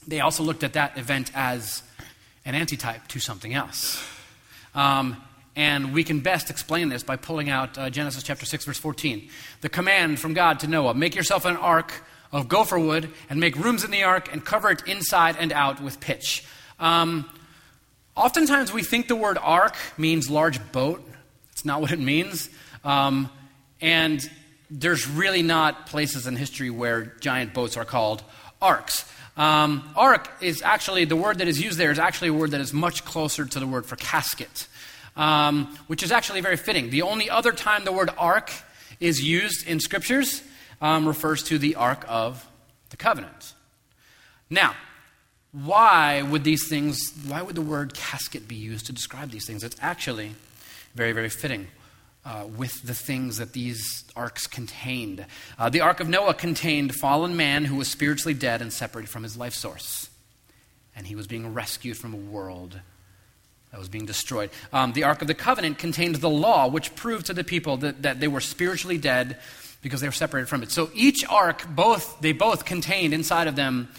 They 0.08 0.22
also 0.22 0.44
looked 0.44 0.64
at 0.64 0.74
that 0.74 0.98
event 0.98 1.32
as 1.36 1.84
an 2.44 2.56
antitype 2.56 3.08
to 3.10 3.20
something 3.20 3.54
else. 3.54 4.04
Um, 4.74 5.22
and 5.58 5.92
we 5.92 6.04
can 6.04 6.20
best 6.20 6.52
explain 6.52 6.90
this 6.90 7.02
by 7.02 7.16
pulling 7.16 7.50
out 7.50 7.80
uh, 7.80 7.90
Genesis 7.90 8.22
chapter 8.22 8.46
6, 8.46 8.66
verse 8.66 8.78
14. 8.78 9.28
The 9.62 9.70
command 9.70 10.20
from 10.20 10.36
God 10.36 10.60
to 10.60 10.68
Noah 10.68 10.94
make 10.94 11.16
yourself 11.16 11.46
an 11.46 11.58
ark 11.58 12.04
of 12.32 12.48
gopher 12.48 12.78
wood 12.78 13.10
and 13.28 13.40
make 13.40 13.56
rooms 13.56 13.84
in 13.84 13.90
the 13.90 14.04
ark 14.04 14.30
and 14.32 14.46
cover 14.46 14.70
it 14.70 14.84
inside 14.88 15.36
and 15.40 15.52
out 15.52 15.82
with 15.82 16.00
pitch. 16.00 16.46
Um, 16.80 17.28
oftentimes 18.16 18.72
we 18.72 18.84
think 18.84 19.08
the 19.08 19.16
word 19.16 19.40
ark 19.42 19.76
means 19.98 20.30
large 20.30 20.72
boat. 20.72 21.04
It's 21.54 21.66
not 21.66 21.82
what 21.82 21.92
it 21.92 22.00
means. 22.00 22.52
Um, 22.84 23.28
and 23.82 24.30
there's 24.70 25.10
really 25.10 25.42
not 25.42 25.88
places 25.88 26.28
in 26.28 26.36
history 26.36 26.70
where 26.70 27.16
giant 27.20 27.56
boats 27.56 27.78
are 27.78 27.86
called 27.86 28.22
arks. 28.62 29.12
Um, 29.36 29.90
ark 29.96 30.30
is 30.40 30.62
actually, 30.62 31.06
the 31.06 31.16
word 31.16 31.40
that 31.40 31.48
is 31.48 31.60
used 31.60 31.80
there 31.80 31.90
is 31.90 31.98
actually 31.98 32.28
a 32.28 32.34
word 32.34 32.52
that 32.52 32.62
is 32.62 32.74
much 32.74 33.06
closer 33.06 33.44
to 33.44 33.60
the 33.60 33.66
word 33.66 33.88
for 33.88 33.96
casket 33.96 34.68
um, 35.18 35.78
which 35.88 36.04
is 36.04 36.12
actually 36.12 36.42
very 36.42 36.56
fitting. 36.56 36.90
The 36.90 37.02
only 37.02 37.30
other 37.30 37.52
time 37.52 37.84
the 37.84 37.92
word 37.92 38.12
ark 38.18 38.52
is 39.00 39.22
used 39.22 39.68
in 39.68 39.80
scriptures 39.80 40.44
um, 40.80 41.08
refers 41.08 41.44
to 41.44 41.58
the 41.58 41.76
ark 41.76 42.06
of 42.08 42.48
the 42.92 42.98
covenant. 42.98 43.54
Now, 44.50 44.76
why 45.52 46.22
would 46.22 46.44
these 46.44 46.70
things, 46.70 47.12
why 47.28 47.42
would 47.42 47.56
the 47.56 47.62
word 47.62 47.94
casket 47.94 48.48
be 48.48 48.56
used 48.56 48.86
to 48.86 48.94
describe 48.94 49.32
these 49.32 49.46
things? 49.46 49.64
It's 49.64 49.76
actually 49.82 50.32
very, 50.96 51.12
very 51.12 51.30
fitting. 51.30 51.68
Uh, 52.26 52.46
with 52.58 52.82
the 52.86 52.94
things 52.94 53.38
that 53.38 53.54
these 53.54 54.04
arks 54.14 54.48
contained. 54.48 55.26
Uh, 55.58 55.70
the 55.70 55.80
Ark 55.80 56.02
of 56.02 56.10
Noah 56.10 56.34
contained 56.34 56.94
fallen 56.94 57.38
man 57.38 57.64
who 57.64 57.78
was 57.78 57.88
spiritually 57.88 58.34
dead 58.34 58.62
and 58.62 58.74
separated 58.74 59.08
from 59.08 59.24
his 59.24 59.38
life 59.38 59.54
source. 59.54 60.10
And 60.94 61.08
he 61.08 61.16
was 61.16 61.26
being 61.26 61.54
rescued 61.54 61.96
from 61.96 62.14
a 62.14 62.18
world 62.18 62.82
that 63.72 63.80
was 63.80 63.90
being 63.90 64.06
destroyed. 64.06 64.50
Um, 64.72 64.94
the 64.94 65.04
Ark 65.04 65.22
of 65.22 65.28
the 65.28 65.34
Covenant 65.34 65.78
contained 65.78 66.16
the 66.16 66.30
law, 66.30 66.68
which 66.68 66.96
proved 66.96 67.26
to 67.28 67.34
the 67.34 67.44
people 67.44 67.78
that, 67.78 68.02
that 68.04 68.20
they 68.20 68.28
were 68.28 68.42
spiritually 68.42 68.98
dead 68.98 69.38
because 69.82 70.02
they 70.02 70.08
were 70.08 70.14
separated 70.14 70.48
from 70.48 70.64
it. 70.64 70.72
So 70.72 70.90
each 70.94 71.26
ark, 71.30 71.64
both 71.70 72.20
they 72.22 72.32
both 72.32 72.66
contained 72.66 73.14
inside 73.14 73.48
of 73.48 73.56
them 73.56 73.90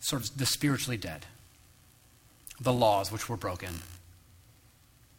sort 0.00 0.22
of 0.22 0.36
the 0.36 0.46
spiritually 0.46 0.96
dead. 0.96 1.26
The 2.60 2.72
laws 2.72 3.10
which 3.10 3.28
were 3.28 3.36
broken 3.36 3.74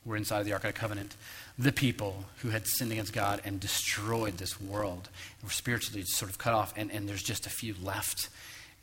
were 0.06 0.16
inside 0.16 0.40
of 0.40 0.46
the 0.46 0.54
Ark 0.54 0.64
of 0.64 0.74
the 0.74 0.80
Covenant. 0.80 1.16
The 1.58 1.72
people 1.72 2.26
who 2.38 2.50
had 2.50 2.68
sinned 2.68 2.92
against 2.92 3.14
God 3.14 3.42
and 3.44 3.60
destroyed 3.60 4.38
this 4.38 4.62
world 4.62 5.10
were 5.44 5.50
spiritually 5.50 6.04
sort 6.06 6.30
of 6.30 6.38
cut 6.38 6.54
off, 6.54 6.74
and, 6.78 6.92
and 6.92 7.10
there's 7.10 7.24
just 7.24 7.46
a 7.46 7.50
few 7.50 7.74
left 7.82 8.30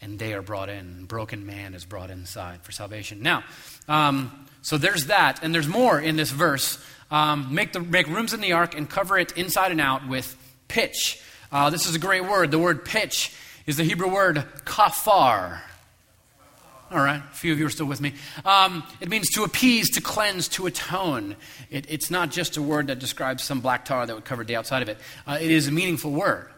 and 0.03 0.19
they 0.19 0.35
are 0.35 0.43
brought 0.43 0.69
in. 0.69 1.05
Broken 1.07 1.47
man 1.47 1.75
is 1.75 1.85
brought 1.85 2.11
inside 2.11 2.62
for 2.62 2.73
salvation. 2.73 3.23
Now, 3.23 3.45
um, 3.88 4.47
so 4.61 4.77
there's 4.77 5.07
that, 5.07 5.43
and 5.43 5.55
there's 5.55 5.69
more 5.69 5.99
in 5.99 6.17
this 6.17 6.31
verse. 6.31 6.85
Um, 7.11 7.55
make, 7.55 7.73
the, 7.73 7.81
make 7.81 8.09
rooms 8.09 8.33
in 8.35 8.41
the 8.41 8.53
ark 8.53 8.77
and 8.77 8.88
cover 8.91 9.19
it 9.19 9.37
inside 9.37 9.71
and 9.71 9.81
out 9.81 10.09
with 10.09 10.37
pitch. 10.69 11.23
Uh, 11.51 11.71
this 11.71 11.87
is 11.87 11.95
a 11.95 11.99
great 11.99 12.25
word. 12.25 12.51
The 12.51 12.59
word 12.59 12.85
pitch 12.85 13.35
is 13.67 13.77
the 13.77 13.85
Hebrew 13.85 14.12
word 14.12 14.45
kafar. 14.65 15.61
All 16.91 16.99
right, 16.99 17.23
a 17.25 17.35
few 17.35 17.53
of 17.53 17.59
you 17.59 17.65
are 17.65 17.71
still 17.71 17.87
with 17.87 18.03
me. 18.03 18.12
Um, 18.45 18.83
it 19.01 19.09
means 19.09 19.31
to 19.31 19.45
appease, 19.45 19.91
to 19.93 20.03
cleanse, 20.03 20.49
to 20.49 20.67
atone. 20.67 21.37
It, 21.71 21.87
it's 21.88 22.11
not 22.11 22.31
just 22.31 22.59
a 22.59 22.62
word 22.62 22.88
that 22.88 22.99
describes 22.99 23.43
some 23.43 23.61
black 23.61 23.87
tar 23.87 24.05
that 24.05 24.15
would 24.15 24.27
cover 24.27 24.45
the 24.45 24.57
outside 24.57 24.83
of 24.83 24.91
it. 24.91 24.99
Uh, 25.27 25.38
it 25.41 25.51
is 25.51 25.69
a 25.69 25.73
meaningful 25.73 26.11
word. 26.11 26.52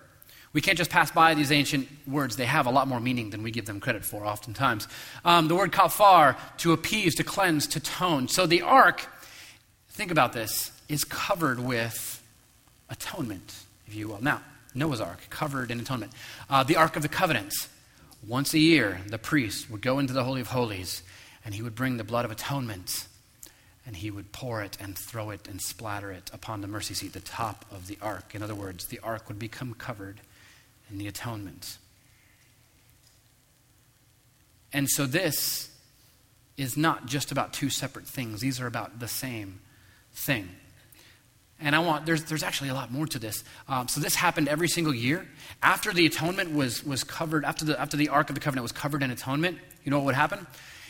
We 0.54 0.60
can't 0.60 0.78
just 0.78 0.90
pass 0.90 1.10
by 1.10 1.34
these 1.34 1.50
ancient 1.50 1.88
words. 2.06 2.36
They 2.36 2.46
have 2.46 2.66
a 2.66 2.70
lot 2.70 2.86
more 2.86 3.00
meaning 3.00 3.30
than 3.30 3.42
we 3.42 3.50
give 3.50 3.66
them 3.66 3.80
credit 3.80 4.04
for, 4.04 4.24
oftentimes. 4.24 4.86
Um, 5.24 5.48
the 5.48 5.56
word 5.56 5.72
kafar, 5.72 6.36
to 6.58 6.72
appease, 6.72 7.16
to 7.16 7.24
cleanse, 7.24 7.66
to 7.68 7.80
tone. 7.80 8.28
So 8.28 8.46
the 8.46 8.62
ark, 8.62 9.06
think 9.90 10.12
about 10.12 10.32
this, 10.32 10.70
is 10.88 11.02
covered 11.04 11.58
with 11.58 12.22
atonement, 12.88 13.64
if 13.88 13.96
you 13.96 14.08
will. 14.08 14.22
Now, 14.22 14.42
Noah's 14.74 15.00
ark, 15.00 15.26
covered 15.28 15.72
in 15.72 15.80
atonement. 15.80 16.12
Uh, 16.48 16.62
the 16.62 16.76
ark 16.76 16.94
of 16.94 17.02
the 17.02 17.08
covenant. 17.08 17.52
Once 18.26 18.54
a 18.54 18.58
year, 18.58 19.00
the 19.08 19.18
priest 19.18 19.68
would 19.68 19.82
go 19.82 19.98
into 19.98 20.12
the 20.12 20.24
Holy 20.24 20.40
of 20.40 20.46
Holies 20.46 21.02
and 21.44 21.54
he 21.54 21.62
would 21.62 21.74
bring 21.74 21.96
the 21.96 22.04
blood 22.04 22.24
of 22.24 22.30
atonement 22.30 23.06
and 23.86 23.96
he 23.96 24.10
would 24.10 24.32
pour 24.32 24.62
it 24.62 24.78
and 24.80 24.96
throw 24.96 25.30
it 25.30 25.46
and 25.46 25.60
splatter 25.60 26.10
it 26.10 26.30
upon 26.32 26.60
the 26.60 26.66
mercy 26.66 26.94
seat, 26.94 27.12
the 27.12 27.20
top 27.20 27.66
of 27.70 27.86
the 27.86 27.98
ark. 28.00 28.34
In 28.34 28.42
other 28.42 28.54
words, 28.54 28.86
the 28.86 29.00
ark 29.00 29.28
would 29.28 29.38
become 29.38 29.74
covered 29.74 30.20
and 30.94 31.00
the 31.00 31.08
atonement. 31.08 31.78
And 34.72 34.88
so 34.88 35.06
this 35.06 35.70
is 36.56 36.76
not 36.76 37.06
just 37.06 37.32
about 37.32 37.52
two 37.52 37.68
separate 37.68 38.06
things, 38.06 38.40
these 38.40 38.60
are 38.60 38.68
about 38.68 39.00
the 39.00 39.08
same 39.08 39.58
thing. 40.12 40.48
And 41.60 41.74
I 41.74 41.80
want, 41.80 42.06
there's, 42.06 42.22
there's 42.24 42.44
actually 42.44 42.70
a 42.70 42.74
lot 42.74 42.92
more 42.92 43.06
to 43.06 43.18
this. 43.18 43.42
Um, 43.68 43.88
so 43.88 44.00
this 44.00 44.14
happened 44.14 44.48
every 44.48 44.68
single 44.68 44.94
year. 44.94 45.26
After 45.64 45.92
the 45.92 46.06
atonement 46.06 46.54
was, 46.54 46.84
was 46.84 47.02
covered, 47.02 47.44
after 47.44 47.64
the, 47.64 47.80
after 47.80 47.96
the 47.96 48.08
Ark 48.08 48.28
of 48.28 48.36
the 48.36 48.40
Covenant 48.40 48.62
was 48.62 48.72
covered 48.72 49.02
in 49.02 49.10
atonement, 49.10 49.58
you 49.82 49.90
know 49.90 49.98
what 49.98 50.06
would 50.06 50.14
happen? 50.14 50.46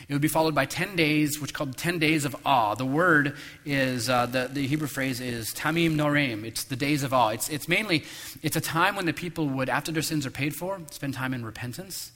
It 0.07 0.13
would 0.13 0.21
be 0.21 0.27
followed 0.27 0.53
by 0.53 0.65
10 0.65 0.95
days, 0.95 1.41
which 1.41 1.53
called 1.53 1.77
10 1.77 1.97
days 1.97 2.25
of 2.25 2.35
awe. 2.45 2.75
The 2.75 2.85
word 2.85 3.35
is, 3.65 4.07
uh, 4.07 4.27
the, 4.27 4.47
the 4.51 4.67
Hebrew 4.67 4.87
phrase 4.87 5.19
is 5.19 5.51
Yamim 5.55 5.95
Noraim. 5.95 6.43
It's 6.43 6.63
the 6.65 6.75
days 6.75 7.01
of 7.01 7.11
awe. 7.11 7.29
It's, 7.29 7.49
it's 7.49 7.67
mainly, 7.67 8.03
it's 8.43 8.55
a 8.55 8.61
time 8.61 8.95
when 8.95 9.07
the 9.07 9.13
people 9.13 9.47
would, 9.47 9.67
after 9.67 9.91
their 9.91 10.03
sins 10.03 10.25
are 10.25 10.31
paid 10.31 10.55
for, 10.55 10.79
spend 10.91 11.15
time 11.15 11.33
in 11.33 11.43
repentance 11.43 12.11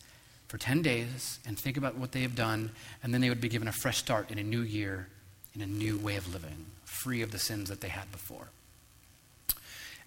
for 0.47 0.59
10 0.59 0.83
days 0.83 1.39
and 1.47 1.57
think 1.57 1.77
about 1.77 1.95
what 1.95 2.11
they 2.11 2.21
have 2.21 2.35
done, 2.35 2.71
and 3.01 3.11
then 3.11 3.21
they 3.21 3.29
would 3.29 3.41
be 3.41 3.49
given 3.49 3.67
a 3.67 3.71
fresh 3.71 3.97
start 3.97 4.29
in 4.29 4.37
a 4.37 4.43
new 4.43 4.61
year, 4.61 5.07
in 5.55 5.61
a 5.61 5.67
new 5.67 5.97
way 5.97 6.15
of 6.15 6.31
living, 6.31 6.67
free 6.85 7.23
of 7.23 7.31
the 7.31 7.39
sins 7.39 7.69
that 7.69 7.81
they 7.81 7.89
had 7.89 8.11
before. 8.11 8.49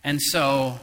And 0.04 0.22
so, 0.22 0.78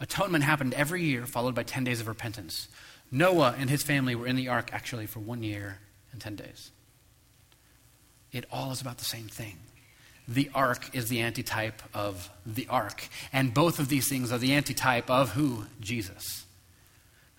atonement 0.00 0.44
happened 0.44 0.72
every 0.72 1.02
year, 1.02 1.26
followed 1.26 1.54
by 1.54 1.64
10 1.64 1.84
days 1.84 2.00
of 2.00 2.08
repentance. 2.08 2.68
Noah 3.10 3.54
and 3.58 3.68
his 3.68 3.82
family 3.82 4.14
were 4.14 4.26
in 4.26 4.36
the 4.36 4.48
ark 4.48 4.70
actually 4.72 5.06
for 5.06 5.20
one 5.20 5.42
year 5.42 5.78
and 6.14 6.22
10 6.22 6.36
days. 6.36 6.70
It 8.32 8.46
all 8.50 8.72
is 8.72 8.80
about 8.80 8.96
the 8.96 9.04
same 9.04 9.28
thing. 9.28 9.58
The 10.26 10.50
ark 10.54 10.88
is 10.94 11.10
the 11.10 11.20
antitype 11.20 11.82
of 11.92 12.30
the 12.46 12.66
ark. 12.70 13.08
And 13.32 13.52
both 13.52 13.78
of 13.78 13.90
these 13.90 14.08
things 14.08 14.32
are 14.32 14.38
the 14.38 14.54
antitype 14.54 15.10
of 15.10 15.32
who? 15.32 15.66
Jesus 15.80 16.44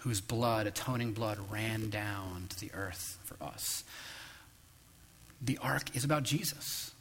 whose 0.05 0.21
blood, 0.21 0.67
atoning 0.67 1.13
blood, 1.13 1.39
ran 1.49 1.89
down 1.89 2.45
to 2.47 2.59
the 2.59 2.71
earth 2.75 3.17
for 3.23 3.43
us. 3.43 3.83
The 5.41 5.57
ark 5.57 5.95
is 5.95 6.03
about 6.03 6.21
Jesus. 6.21 6.91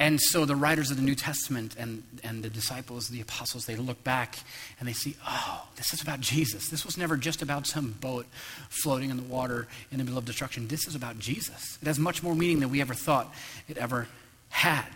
And 0.00 0.20
so 0.20 0.44
the 0.44 0.54
writers 0.54 0.92
of 0.92 0.96
the 0.96 1.02
New 1.02 1.16
Testament 1.16 1.74
and, 1.76 2.04
and 2.22 2.44
the 2.44 2.48
disciples, 2.48 3.08
the 3.08 3.20
apostles, 3.20 3.66
they 3.66 3.74
look 3.74 4.04
back 4.04 4.38
and 4.78 4.88
they 4.88 4.92
see, 4.92 5.16
oh, 5.26 5.66
this 5.74 5.92
is 5.92 6.00
about 6.00 6.20
Jesus. 6.20 6.68
This 6.68 6.84
was 6.84 6.96
never 6.96 7.16
just 7.16 7.42
about 7.42 7.66
some 7.66 7.96
boat 8.00 8.26
floating 8.68 9.10
in 9.10 9.16
the 9.16 9.24
water 9.24 9.66
in 9.90 9.98
the 9.98 10.04
middle 10.04 10.18
of 10.18 10.24
destruction. 10.24 10.68
This 10.68 10.86
is 10.86 10.94
about 10.94 11.18
Jesus. 11.18 11.78
It 11.82 11.86
has 11.88 11.98
much 11.98 12.22
more 12.22 12.36
meaning 12.36 12.60
than 12.60 12.70
we 12.70 12.80
ever 12.80 12.94
thought 12.94 13.34
it 13.68 13.76
ever 13.76 14.06
had. 14.50 14.86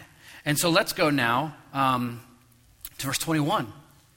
And 0.45 0.57
so 0.57 0.71
let's 0.71 0.93
go 0.93 1.11
now 1.11 1.57
um, 1.73 2.21
to 2.99 3.07
verse 3.07 3.19
21. 3.19 3.73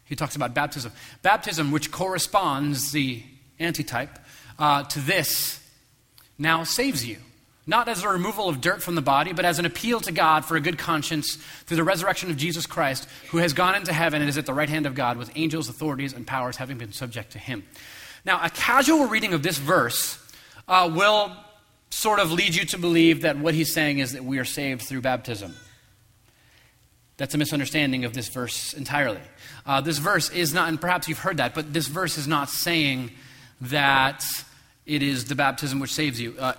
He 0.05 0.15
talks 0.15 0.35
about 0.35 0.53
baptism. 0.53 0.91
Baptism, 1.23 1.71
which 1.71 1.91
corresponds, 1.91 2.91
the 2.91 3.23
antitype, 3.59 4.19
uh, 4.59 4.83
to 4.83 4.99
this, 4.99 5.59
now 6.37 6.63
saves 6.63 7.03
you. 7.03 7.17
Not 7.67 7.87
as 7.87 8.03
a 8.03 8.09
removal 8.09 8.47
of 8.47 8.61
dirt 8.61 8.83
from 8.83 8.93
the 8.95 9.01
body, 9.01 9.33
but 9.33 9.43
as 9.43 9.57
an 9.57 9.65
appeal 9.65 9.99
to 10.01 10.11
God 10.11 10.45
for 10.45 10.55
a 10.55 10.61
good 10.61 10.77
conscience 10.77 11.35
through 11.65 11.77
the 11.77 11.83
resurrection 11.83 12.29
of 12.29 12.37
Jesus 12.37 12.67
Christ, 12.67 13.07
who 13.31 13.39
has 13.39 13.53
gone 13.53 13.73
into 13.73 13.91
heaven 13.91 14.21
and 14.21 14.29
is 14.29 14.37
at 14.37 14.45
the 14.45 14.53
right 14.53 14.69
hand 14.69 14.85
of 14.85 14.93
God 14.93 15.17
with 15.17 15.31
angels, 15.35 15.67
authorities, 15.67 16.13
and 16.13 16.27
powers 16.27 16.57
having 16.57 16.77
been 16.77 16.93
subject 16.93 17.31
to 17.31 17.39
him. 17.39 17.63
Now, 18.23 18.39
a 18.43 18.49
casual 18.49 19.07
reading 19.07 19.33
of 19.33 19.41
this 19.41 19.57
verse 19.57 20.19
uh, 20.67 20.91
will 20.93 21.35
sort 21.89 22.19
of 22.19 22.31
lead 22.31 22.53
you 22.53 22.65
to 22.65 22.77
believe 22.77 23.21
that 23.21 23.37
what 23.37 23.53
he's 23.53 23.73
saying 23.73 23.99
is 23.99 24.11
that 24.11 24.23
we 24.23 24.37
are 24.37 24.45
saved 24.45 24.81
through 24.81 25.01
baptism. 25.01 25.55
That's 27.17 27.33
a 27.33 27.37
misunderstanding 27.37 28.03
of 28.03 28.13
this 28.13 28.27
verse 28.27 28.73
entirely. 28.73 29.21
Uh, 29.65 29.81
this 29.81 29.97
verse 29.99 30.29
is 30.29 30.53
not, 30.53 30.67
and 30.67 30.79
perhaps 30.79 31.07
you've 31.07 31.19
heard 31.19 31.37
that, 31.37 31.55
but 31.55 31.73
this 31.73 31.87
verse 31.87 32.17
is 32.17 32.27
not 32.27 32.49
saying 32.49 33.11
that 33.61 34.23
it 34.85 35.01
is 35.01 35.25
the 35.25 35.35
baptism 35.35 35.79
which 35.79 35.93
saves 35.93 36.19
you. 36.19 36.35
Uh, 36.37 36.53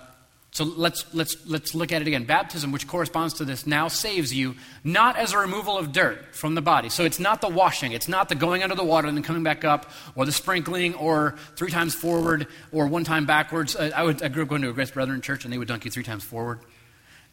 so 0.56 0.64
let's, 0.64 1.04
let's, 1.12 1.36
let's 1.46 1.74
look 1.74 1.92
at 1.92 2.00
it 2.00 2.08
again. 2.08 2.24
Baptism, 2.24 2.72
which 2.72 2.88
corresponds 2.88 3.34
to 3.34 3.44
this, 3.44 3.66
now 3.66 3.88
saves 3.88 4.32
you, 4.32 4.54
not 4.82 5.18
as 5.18 5.34
a 5.34 5.38
removal 5.38 5.76
of 5.76 5.92
dirt 5.92 6.34
from 6.34 6.54
the 6.54 6.62
body. 6.62 6.88
So 6.88 7.04
it's 7.04 7.20
not 7.20 7.42
the 7.42 7.48
washing, 7.50 7.92
it's 7.92 8.08
not 8.08 8.30
the 8.30 8.36
going 8.36 8.62
under 8.62 8.74
the 8.74 8.82
water 8.82 9.06
and 9.06 9.14
then 9.14 9.22
coming 9.22 9.42
back 9.42 9.66
up, 9.66 9.90
or 10.14 10.24
the 10.24 10.32
sprinkling, 10.32 10.94
or 10.94 11.34
three 11.56 11.70
times 11.70 11.94
forward, 11.94 12.46
or 12.72 12.86
one 12.86 13.04
time 13.04 13.26
backwards. 13.26 13.76
Uh, 13.76 13.90
I, 13.94 14.02
would, 14.02 14.22
I 14.22 14.28
grew 14.28 14.44
up 14.44 14.48
going 14.48 14.62
to 14.62 14.70
a 14.70 14.72
Grace 14.72 14.90
Brethren 14.90 15.20
church, 15.20 15.44
and 15.44 15.52
they 15.52 15.58
would 15.58 15.68
dunk 15.68 15.84
you 15.84 15.90
three 15.90 16.04
times 16.04 16.24
forward. 16.24 16.60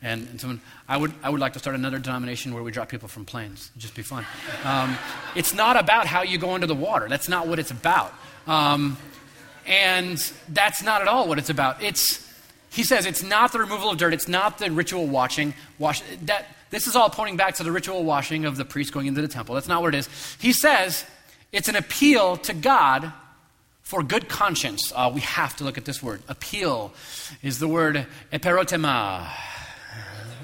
And, 0.01 0.27
and 0.27 0.41
someone, 0.41 0.59
I 0.89 0.97
would, 0.97 1.13
I 1.23 1.29
would 1.29 1.39
like 1.39 1.53
to 1.53 1.59
start 1.59 1.77
another 1.77 1.99
denomination 1.99 2.53
where 2.53 2.62
we 2.62 2.73
drop 2.73 2.89
people 2.89 3.07
from 3.07 3.23
planes. 3.23 3.71
It'd 3.71 3.83
just 3.83 3.95
be 3.95 4.01
fun. 4.01 4.25
Um, 4.65 4.97
it's 5.33 5.53
not 5.53 5.79
about 5.79 6.07
how 6.07 6.23
you 6.23 6.38
go 6.38 6.55
under 6.55 6.67
the 6.67 6.75
water. 6.75 7.07
That's 7.07 7.29
not 7.29 7.47
what 7.47 7.57
it's 7.57 7.71
about. 7.71 8.13
Um, 8.47 8.97
and 9.65 10.17
that's 10.49 10.83
not 10.83 11.01
at 11.01 11.07
all 11.07 11.29
what 11.29 11.38
it's 11.38 11.49
about. 11.49 11.81
It's, 11.81 12.22
he 12.73 12.83
says 12.83 13.05
it's 13.05 13.21
not 13.21 13.51
the 13.51 13.59
removal 13.59 13.91
of 13.91 13.97
dirt. 13.97 14.15
It's 14.15 14.27
not 14.27 14.57
the 14.57 14.71
ritual 14.71 15.05
washing. 15.05 15.53
Wash, 15.77 16.01
that, 16.23 16.47
this 16.71 16.88
is 16.88 16.95
all 16.95 17.07
pointing 17.07 17.38
back 17.38 17.55
to 17.55 17.63
the 17.63 17.71
ritual 17.71 18.03
washing 18.03 18.45
of 18.45 18.57
the 18.57 18.65
priest 18.65 18.91
going 18.91 19.05
into 19.05 19.21
the 19.21 19.27
temple. 19.27 19.53
That's 19.53 19.67
not 19.67 19.83
what 19.83 19.93
it 19.93 19.99
is. 19.99 20.38
He 20.39 20.53
says 20.53 21.05
it's 21.51 21.67
an 21.69 21.75
appeal 21.75 22.38
to 22.38 22.53
God 22.53 23.13
for 23.83 24.01
good 24.01 24.27
conscience. 24.27 24.91
Uh, 24.95 25.12
we 25.13 25.21
have 25.21 25.55
to 25.57 25.63
look 25.63 25.77
at 25.77 25.86
this 25.86 26.01
word. 26.01 26.23
Appeal 26.27 26.91
is 27.43 27.59
the 27.59 27.67
word 27.67 28.07
eperotema. 28.31 29.29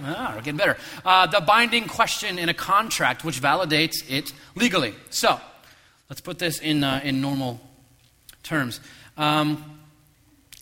Ah, 0.03 0.33
we're 0.35 0.41
getting 0.41 0.57
better. 0.57 0.77
Uh, 1.03 1.25
the 1.25 1.41
binding 1.41 1.87
question 1.87 2.37
in 2.37 2.47
a 2.47 2.53
contract 2.53 3.25
which 3.25 3.41
validates 3.41 4.07
it 4.07 4.33
legally. 4.53 4.93
So, 5.09 5.41
let's 6.09 6.21
put 6.21 6.37
this 6.37 6.59
in, 6.59 6.83
uh, 6.83 7.01
in 7.03 7.21
normal 7.21 7.59
terms. 8.43 8.79
Um, 9.17 9.68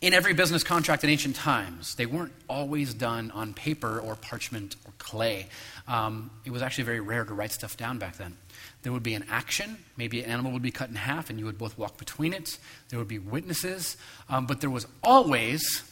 in 0.00 0.14
every 0.14 0.32
business 0.32 0.62
contract 0.62 1.02
in 1.02 1.10
ancient 1.10 1.34
times, 1.34 1.96
they 1.96 2.06
weren't 2.06 2.32
always 2.48 2.94
done 2.94 3.30
on 3.32 3.52
paper 3.52 3.98
or 3.98 4.14
parchment 4.14 4.76
or 4.84 4.92
clay. 4.98 5.46
Um, 5.88 6.30
it 6.44 6.50
was 6.50 6.62
actually 6.62 6.84
very 6.84 7.00
rare 7.00 7.24
to 7.24 7.34
write 7.34 7.50
stuff 7.50 7.76
down 7.76 7.98
back 7.98 8.16
then. 8.16 8.36
There 8.82 8.92
would 8.92 9.02
be 9.02 9.14
an 9.14 9.24
action, 9.28 9.78
maybe 9.96 10.22
an 10.22 10.30
animal 10.30 10.52
would 10.52 10.62
be 10.62 10.70
cut 10.70 10.88
in 10.88 10.94
half, 10.94 11.30
and 11.30 11.38
you 11.38 11.46
would 11.46 11.58
both 11.58 11.76
walk 11.76 11.98
between 11.98 12.32
it. 12.32 12.58
There 12.90 12.98
would 12.98 13.08
be 13.08 13.18
witnesses, 13.18 13.96
um, 14.28 14.46
but 14.46 14.60
there 14.60 14.70
was 14.70 14.86
always 15.02 15.82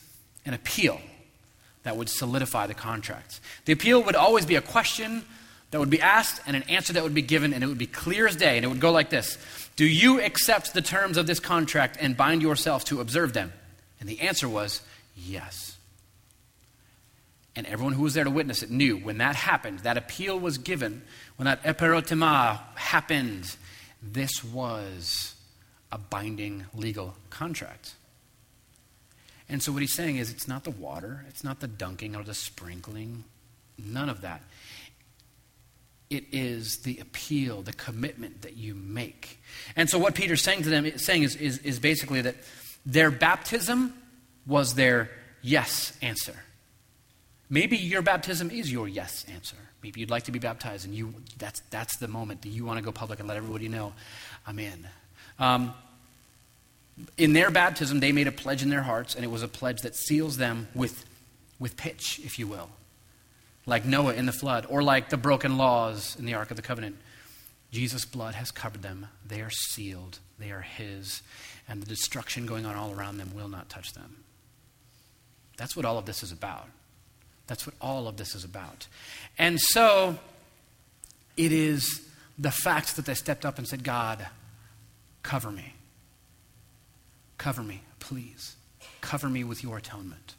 an 0.45 0.55
appeal 0.55 1.01
that 1.83 1.97
would 1.97 2.09
solidify 2.09 2.69
the 2.69 2.75
contract. 2.75 3.41
The 3.65 3.73
appeal 3.73 4.03
would 4.05 4.17
always 4.17 4.47
be 4.47 4.55
a 4.55 4.61
question 4.61 5.25
that 5.73 5.81
would 5.81 5.91
be 5.91 6.01
asked 6.01 6.41
and 6.47 6.57
an 6.57 6.63
answer 6.65 6.93
that 6.93 7.03
would 7.03 7.15
be 7.15 7.23
given, 7.23 7.53
and 7.53 7.65
it 7.65 7.67
would 7.67 7.79
be 7.79 7.87
clear 7.87 8.29
as 8.29 8.37
day, 8.37 8.57
and 8.57 8.65
it 8.65 8.69
would 8.69 8.81
go 8.81 8.93
like 8.93 9.11
this 9.11 9.37
Do 9.75 9.85
you 9.85 10.21
accept 10.21 10.75
the 10.75 10.83
terms 10.83 11.17
of 11.17 11.27
this 11.27 11.41
contract 11.41 11.97
and 12.01 12.17
bind 12.17 12.41
yourself 12.41 12.85
to 12.87 13.01
observe 13.01 13.33
them? 13.33 13.53
And 14.01 14.09
the 14.09 14.21
answer 14.21 14.49
was 14.49 14.83
yes. 15.17 15.77
And 17.55 17.67
everyone 17.67 17.95
who 17.95 18.03
was 18.03 18.15
there 18.15 18.25
to 18.25 18.31
witness 18.31 18.63
it 18.63 18.71
knew 18.71 18.99
when 18.99 19.19
that 19.19 19.35
happened, 19.35 19.81
that 19.81 19.97
appeal 19.97 20.39
was 20.39 20.59
given, 20.59 21.03
when 21.37 21.47
that 21.47 21.63
eperotema 21.63 22.61
happened, 22.75 23.57
this 24.03 24.45
was 24.45 25.35
a 25.91 25.97
binding 25.97 26.67
legal 26.75 27.15
contract. 27.31 27.95
And 29.49 29.63
so 29.63 29.73
what 29.73 29.81
he's 29.81 29.95
saying 29.95 30.17
is 30.17 30.31
it's 30.31 30.49
not 30.49 30.65
the 30.65 30.71
water, 30.71 31.25
it's 31.29 31.45
not 31.45 31.61
the 31.61 31.69
dunking 31.69 32.15
or 32.15 32.23
the 32.23 32.35
sprinkling, 32.35 33.25
none 33.79 34.09
of 34.09 34.21
that. 34.23 34.43
It 36.11 36.25
is 36.33 36.79
the 36.79 36.99
appeal, 36.99 37.63
the 37.63 37.73
commitment 37.73 38.43
that 38.43 38.57
you 38.57 38.75
make. 38.75 39.41
And 39.75 39.89
so 39.89 39.99
what 39.99 40.15
Peter's 40.15 40.43
saying 40.43 40.63
to 40.65 40.69
them 40.69 40.99
saying 40.99 41.23
is, 41.23 41.37
is, 41.37 41.59
is 41.59 41.79
basically 41.81 42.21
that 42.21 42.37
their 42.87 43.11
baptism 43.11 43.93
was 44.47 44.75
their 44.75 45.11
yes 45.43 45.97
answer. 46.01 46.37
Maybe 47.51 47.77
your 47.77 48.03
baptism 48.03 48.51
is 48.51 48.73
your 48.73 48.89
yes 48.89 49.27
answer. 49.33 49.57
Maybe 49.83 50.01
you'd 50.01 50.11
like 50.11 50.25
to 50.25 50.33
be 50.33 50.39
baptized 50.39 50.87
and 50.87 50.95
you 50.95 51.15
that's 51.39 51.61
that's 51.71 51.99
the 51.99 52.09
moment 52.09 52.43
that 52.43 52.49
you 52.49 52.65
want 52.65 52.79
to 52.79 52.85
go 52.85 52.93
public 52.93 53.19
and 53.19 53.29
let 53.29 53.37
everybody 53.37 53.69
know 53.69 53.93
I'm 54.47 54.59
in. 54.59 54.89
Um, 55.39 55.75
in 57.19 57.33
their 57.33 57.51
baptism, 57.51 58.01
they 58.01 58.13
made 58.13 58.27
a 58.27 58.33
pledge 58.33 58.63
in 58.63 58.71
their 58.71 58.83
hearts, 58.83 59.15
and 59.15 59.25
it 59.25 59.29
was 59.29 59.43
a 59.43 59.49
pledge 59.49 59.83
that 59.83 59.95
seals 59.95 60.37
them 60.37 60.69
with, 60.75 61.05
with 61.59 61.77
pitch, 61.77 62.21
if 62.25 62.39
you 62.39 62.47
will. 62.47 62.71
Like 63.67 63.85
Noah 63.85 64.15
in 64.15 64.27
the 64.27 64.33
flood, 64.33 64.67
or 64.69 64.83
like 64.83 65.11
the 65.11 65.17
broken 65.17 65.59
laws 65.59 66.17
in 66.19 66.25
the 66.25 66.35
Ark 66.35 66.51
of 66.51 66.57
the 66.57 66.63
Covenant. 66.63 66.97
Jesus' 67.71 68.05
blood 68.05 68.35
has 68.35 68.51
covered 68.51 68.83
them. 68.83 69.09
They 69.27 69.41
are 69.41 69.51
sealed, 69.51 70.19
they 70.39 70.51
are 70.51 70.63
His, 70.63 71.23
and 71.69 71.83
the 71.83 71.87
destruction 71.87 72.47
going 72.47 72.65
on 72.65 72.77
all 72.77 72.93
around 72.93 73.19
them 73.19 73.33
will 73.35 73.49
not 73.49 73.69
touch 73.69 73.93
them. 73.93 74.25
That's 75.57 75.77
what 75.77 75.85
all 75.85 75.99
of 75.99 76.07
this 76.07 76.23
is 76.23 76.33
about. 76.33 76.69
That's 77.47 77.67
what 77.67 77.75
all 77.81 78.09
of 78.09 78.17
this 78.17 78.35
is 78.35 78.45
about. 78.45 78.87
And 79.39 79.61
so, 79.61 80.19
it 81.37 81.53
is 81.53 82.09
the 82.39 82.51
fact 82.51 82.97
that 82.97 83.07
they 83.07 83.15
stepped 83.15 83.45
up 83.45 83.59
and 83.59 83.67
said, 83.67 83.85
God, 83.85 84.27
cover 85.23 85.51
me. 85.51 85.75
Cover 87.39 87.63
me, 87.63 87.83
please. 88.01 88.57
Cover 89.01 89.29
me 89.29 89.45
with 89.45 89.63
your 89.63 89.79
atonement. 89.79 90.35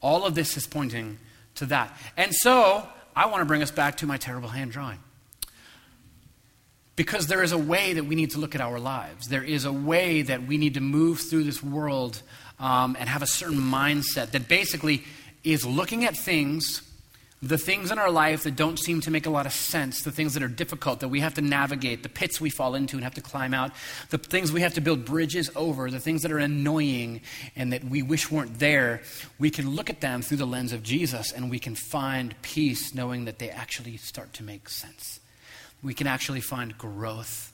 All 0.00 0.24
of 0.24 0.34
this 0.34 0.56
is 0.56 0.66
pointing 0.66 1.18
to 1.56 1.66
that. 1.66 1.96
And 2.16 2.34
so, 2.34 2.88
I 3.14 3.26
want 3.26 3.40
to 3.40 3.46
bring 3.46 3.62
us 3.62 3.70
back 3.70 3.96
to 3.98 4.06
my 4.06 4.16
terrible 4.16 4.48
hand 4.48 4.72
drawing. 4.72 4.98
Because 6.96 7.26
there 7.26 7.42
is 7.42 7.52
a 7.52 7.58
way 7.58 7.92
that 7.92 8.04
we 8.04 8.14
need 8.14 8.30
to 8.32 8.38
look 8.38 8.54
at 8.54 8.60
our 8.60 8.78
lives. 8.78 9.28
There 9.28 9.42
is 9.42 9.64
a 9.64 9.72
way 9.72 10.22
that 10.22 10.46
we 10.46 10.56
need 10.56 10.74
to 10.74 10.80
move 10.80 11.20
through 11.20 11.44
this 11.44 11.62
world 11.62 12.22
um, 12.58 12.96
and 12.98 13.08
have 13.08 13.22
a 13.22 13.26
certain 13.26 13.60
mindset 13.60 14.30
that 14.30 14.48
basically 14.48 15.04
is 15.44 15.64
looking 15.66 16.04
at 16.04 16.16
things 16.16 16.82
the 17.42 17.58
things 17.58 17.90
in 17.90 17.98
our 17.98 18.10
life 18.10 18.44
that 18.44 18.56
don't 18.56 18.78
seem 18.78 19.00
to 19.02 19.10
make 19.10 19.26
a 19.26 19.30
lot 19.30 19.44
of 19.44 19.52
sense, 19.52 20.02
the 20.02 20.10
things 20.10 20.34
that 20.34 20.42
are 20.42 20.48
difficult 20.48 21.00
that 21.00 21.08
we 21.08 21.20
have 21.20 21.34
to 21.34 21.42
navigate, 21.42 22.02
the 22.02 22.08
pits 22.08 22.40
we 22.40 22.48
fall 22.48 22.74
into 22.74 22.96
and 22.96 23.04
have 23.04 23.14
to 23.14 23.20
climb 23.20 23.52
out, 23.52 23.72
the 24.08 24.18
things 24.18 24.50
we 24.50 24.62
have 24.62 24.74
to 24.74 24.80
build 24.80 25.04
bridges 25.04 25.50
over, 25.54 25.90
the 25.90 26.00
things 26.00 26.22
that 26.22 26.32
are 26.32 26.38
annoying 26.38 27.20
and 27.54 27.72
that 27.72 27.84
we 27.84 28.02
wish 28.02 28.30
weren't 28.30 28.58
there, 28.58 29.02
we 29.38 29.50
can 29.50 29.70
look 29.70 29.90
at 29.90 30.00
them 30.00 30.22
through 30.22 30.38
the 30.38 30.46
lens 30.46 30.72
of 30.72 30.82
Jesus 30.82 31.30
and 31.30 31.50
we 31.50 31.58
can 31.58 31.74
find 31.74 32.34
peace 32.40 32.94
knowing 32.94 33.26
that 33.26 33.38
they 33.38 33.50
actually 33.50 33.98
start 33.98 34.32
to 34.34 34.42
make 34.42 34.68
sense. 34.68 35.20
We 35.86 35.94
can 35.94 36.08
actually 36.08 36.40
find 36.40 36.76
growth 36.76 37.52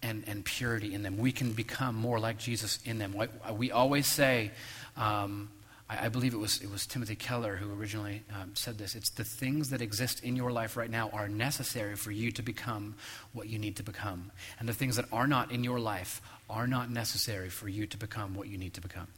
and, 0.00 0.24
and 0.26 0.42
purity 0.42 0.94
in 0.94 1.02
them. 1.02 1.18
We 1.18 1.30
can 1.30 1.52
become 1.52 1.94
more 1.94 2.18
like 2.18 2.38
Jesus 2.38 2.78
in 2.86 2.96
them. 2.96 3.14
We 3.52 3.70
always 3.70 4.06
say, 4.06 4.50
um, 4.96 5.50
I, 5.90 6.06
I, 6.06 6.08
believe 6.08 6.32
it 6.32 6.38
was, 6.38 6.62
it 6.62 6.70
was 6.70 6.86
Timothy 6.86 7.16
Keller 7.16 7.54
who 7.54 7.78
originally 7.78 8.22
um, 8.34 8.52
said 8.54 8.78
this 8.78 8.94
it's 8.94 9.10
the 9.10 9.24
things 9.24 9.68
that 9.68 9.82
exist 9.82 10.24
in 10.24 10.36
your 10.36 10.50
life 10.50 10.74
right 10.74 10.88
now 10.88 11.10
are 11.10 11.28
necessary 11.28 11.96
for 11.96 12.10
you 12.10 12.30
to 12.32 12.42
become 12.42 12.94
what 13.34 13.46
you 13.46 13.58
need 13.58 13.76
to 13.76 13.82
become. 13.82 14.32
And 14.58 14.66
the 14.66 14.72
things 14.72 14.96
that 14.96 15.04
are 15.12 15.26
not 15.26 15.52
in 15.52 15.62
your 15.62 15.78
life 15.78 16.22
are 16.48 16.66
not 16.66 16.90
necessary 16.90 17.50
for 17.50 17.68
you 17.68 17.86
to 17.88 17.98
become 17.98 18.36
what 18.36 18.48
you 18.48 18.56
need 18.56 18.72
to 18.72 18.80
become. 18.80 19.08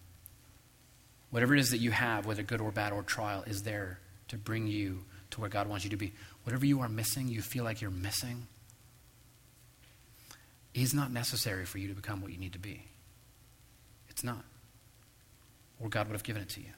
Whatever 1.31 1.55
it 1.55 1.61
is 1.61 1.71
that 1.71 1.79
you 1.79 1.93
have, 1.93 2.27
whether 2.27 2.43
good 2.43 2.61
or 2.61 2.73
bad 2.73 2.93
or 2.93 3.05
trial, 3.05 3.45
is 3.47 3.63
there 3.63 4.01
to 4.27 4.37
bring 4.37 4.67
you 4.67 5.05
to 5.31 5.41
where 5.41 5.51
God 5.51 5.69
wants 5.69 5.85
you 5.85 5.91
to 5.91 5.97
be. 5.97 6.13
Whatever 6.45 6.67
you 6.67 6.81
are 6.81 6.89
missing, 6.89 7.29
you 7.29 7.43
feel 7.43 7.65
like 7.65 7.81
you're 7.81 7.91
missing, 7.91 8.47
is 10.75 10.95
not 10.95 11.11
necessary 11.11 11.65
for 11.65 11.79
you 11.79 11.89
to 11.89 11.95
become 11.95 12.23
what 12.23 12.33
you 12.33 12.39
need 12.39 12.53
to 12.53 12.59
be. 12.59 12.85
It's 14.09 14.25
not. 14.25 14.45
Or 15.81 15.89
God 15.89 16.07
would 16.09 16.15
have 16.15 16.23
given 16.23 16.43
it 16.43 16.49
to 16.51 16.61
you. 16.61 16.73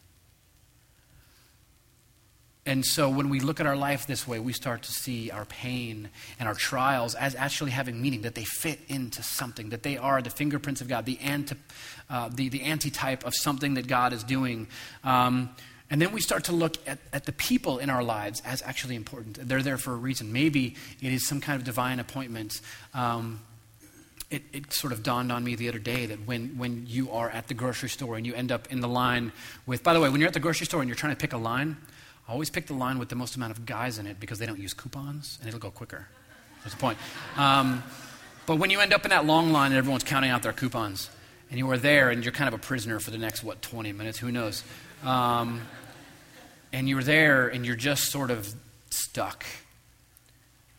And 2.65 2.87
so 2.87 3.11
when 3.11 3.29
we 3.29 3.41
look 3.41 3.59
at 3.59 3.67
our 3.67 3.75
life 3.75 4.07
this 4.07 4.27
way, 4.27 4.39
we 4.39 4.53
start 4.53 4.85
to 4.85 4.93
see 4.93 5.33
our 5.33 5.45
pain 5.45 6.11
and 6.39 6.49
our 6.49 6.55
trials 6.55 7.17
as 7.17 7.35
actually 7.35 7.73
having 7.73 8.01
meaning, 8.01 8.23
that 8.23 8.37
they 8.37 8.45
fit 8.45 8.79
into 8.87 9.21
something, 9.23 9.71
that 9.71 9.83
they 9.83 9.97
are 9.97 10.23
the 10.23 10.31
fingerprints 10.31 10.81
of 10.81 10.87
God, 10.87 11.05
the, 11.05 11.19
anti, 11.19 11.57
uh, 12.09 12.29
the, 12.29 12.49
the 12.51 12.63
antitype 12.63 13.27
of 13.27 13.35
something 13.35 13.75
that 13.75 13.89
God 13.89 14.13
is 14.13 14.23
doing. 14.23 14.69
Um, 15.03 15.51
and 15.93 16.01
then 16.01 16.11
we 16.11 16.23
start 16.23 16.45
to 16.45 16.53
look 16.53 16.79
at, 16.89 16.99
at 17.13 17.27
the 17.27 17.33
people 17.33 17.77
in 17.77 17.91
our 17.91 18.03
lives 18.03 18.41
as 18.47 18.63
actually 18.63 18.97
important. 18.97 19.47
They're 19.47 19.61
there 19.61 19.77
for 19.77 19.93
a 19.93 19.97
reason. 19.97 20.33
Maybe 20.33 20.75
it 21.03 21.13
is 21.13 21.29
some 21.29 21.39
kind 21.39 21.61
of 21.61 21.67
divine 21.67 22.01
appointment. 22.01 22.63
Um, 22.95 23.41
it, 24.31 24.43
it, 24.55 24.73
sort 24.73 24.95
of 24.95 25.03
dawned 25.03 25.31
on 25.31 25.45
me 25.45 25.55
the 25.55 25.69
other 25.69 25.79
day 25.79 26.07
that 26.07 26.27
when, 26.27 26.57
when 26.57 26.87
you 26.89 27.11
are 27.11 27.29
at 27.29 27.49
the 27.49 27.53
grocery 27.53 27.91
store 27.91 28.17
and 28.17 28.27
you 28.27 28.33
end 28.33 28.51
up 28.51 28.73
in 28.73 28.81
the 28.81 28.89
line 28.89 29.33
with, 29.67 29.83
by 29.83 29.93
the 29.93 30.01
way, 30.01 30.09
when 30.09 30.19
you're 30.19 30.29
at 30.29 30.33
the 30.33 30.41
grocery 30.41 30.65
store 30.65 30.81
and 30.81 30.89
you're 30.89 30.97
trying 30.97 31.15
to 31.15 31.21
pick 31.21 31.35
a 31.35 31.37
line, 31.37 31.77
always 32.27 32.49
pick 32.49 32.69
the 32.69 32.73
line 32.73 32.99
with 32.99 33.11
the 33.11 33.15
most 33.15 33.37
amount 33.37 33.53
of 33.53 33.67
guys 33.67 33.99
in 33.99 34.07
it 34.07 34.19
because 34.19 34.39
they 34.39 34.47
don't 34.47 34.59
use 34.59 34.73
coupons 34.73 35.37
and 35.41 35.49
it'll 35.49 35.61
go 35.61 35.71
quicker. 35.71 36.09
That's 36.63 36.75
the 36.75 36.81
point. 36.81 36.97
Um, 37.37 37.83
but 38.47 38.57
when 38.57 38.71
you 38.71 38.81
end 38.81 38.95
up 38.95 39.05
in 39.05 39.11
that 39.11 39.27
long 39.27 39.53
line 39.53 39.73
and 39.73 39.79
everyone's 39.79 40.05
counting 40.05 40.31
out 40.31 40.43
their 40.43 40.55
coupons 40.55 41.11
and 41.51 41.59
you 41.59 41.71
are 41.71 41.77
there 41.77 42.09
and 42.09 42.25
you're 42.25 42.33
kind 42.33 42.49
of 42.49 42.55
a 42.55 42.63
prisoner 42.63 42.99
for 42.99 43.11
the 43.11 43.19
next, 43.19 43.45
what, 43.45 43.61
20 43.61 43.93
minutes, 43.93 44.19
who 44.19 44.33
knows? 44.33 44.65
Um, 45.05 45.61
and 46.73 46.89
you're 46.89 47.03
there 47.03 47.49
and 47.49 47.67
you're 47.67 47.77
just 47.77 48.11
sort 48.11 48.31
of 48.31 48.55
stuck 48.91 49.45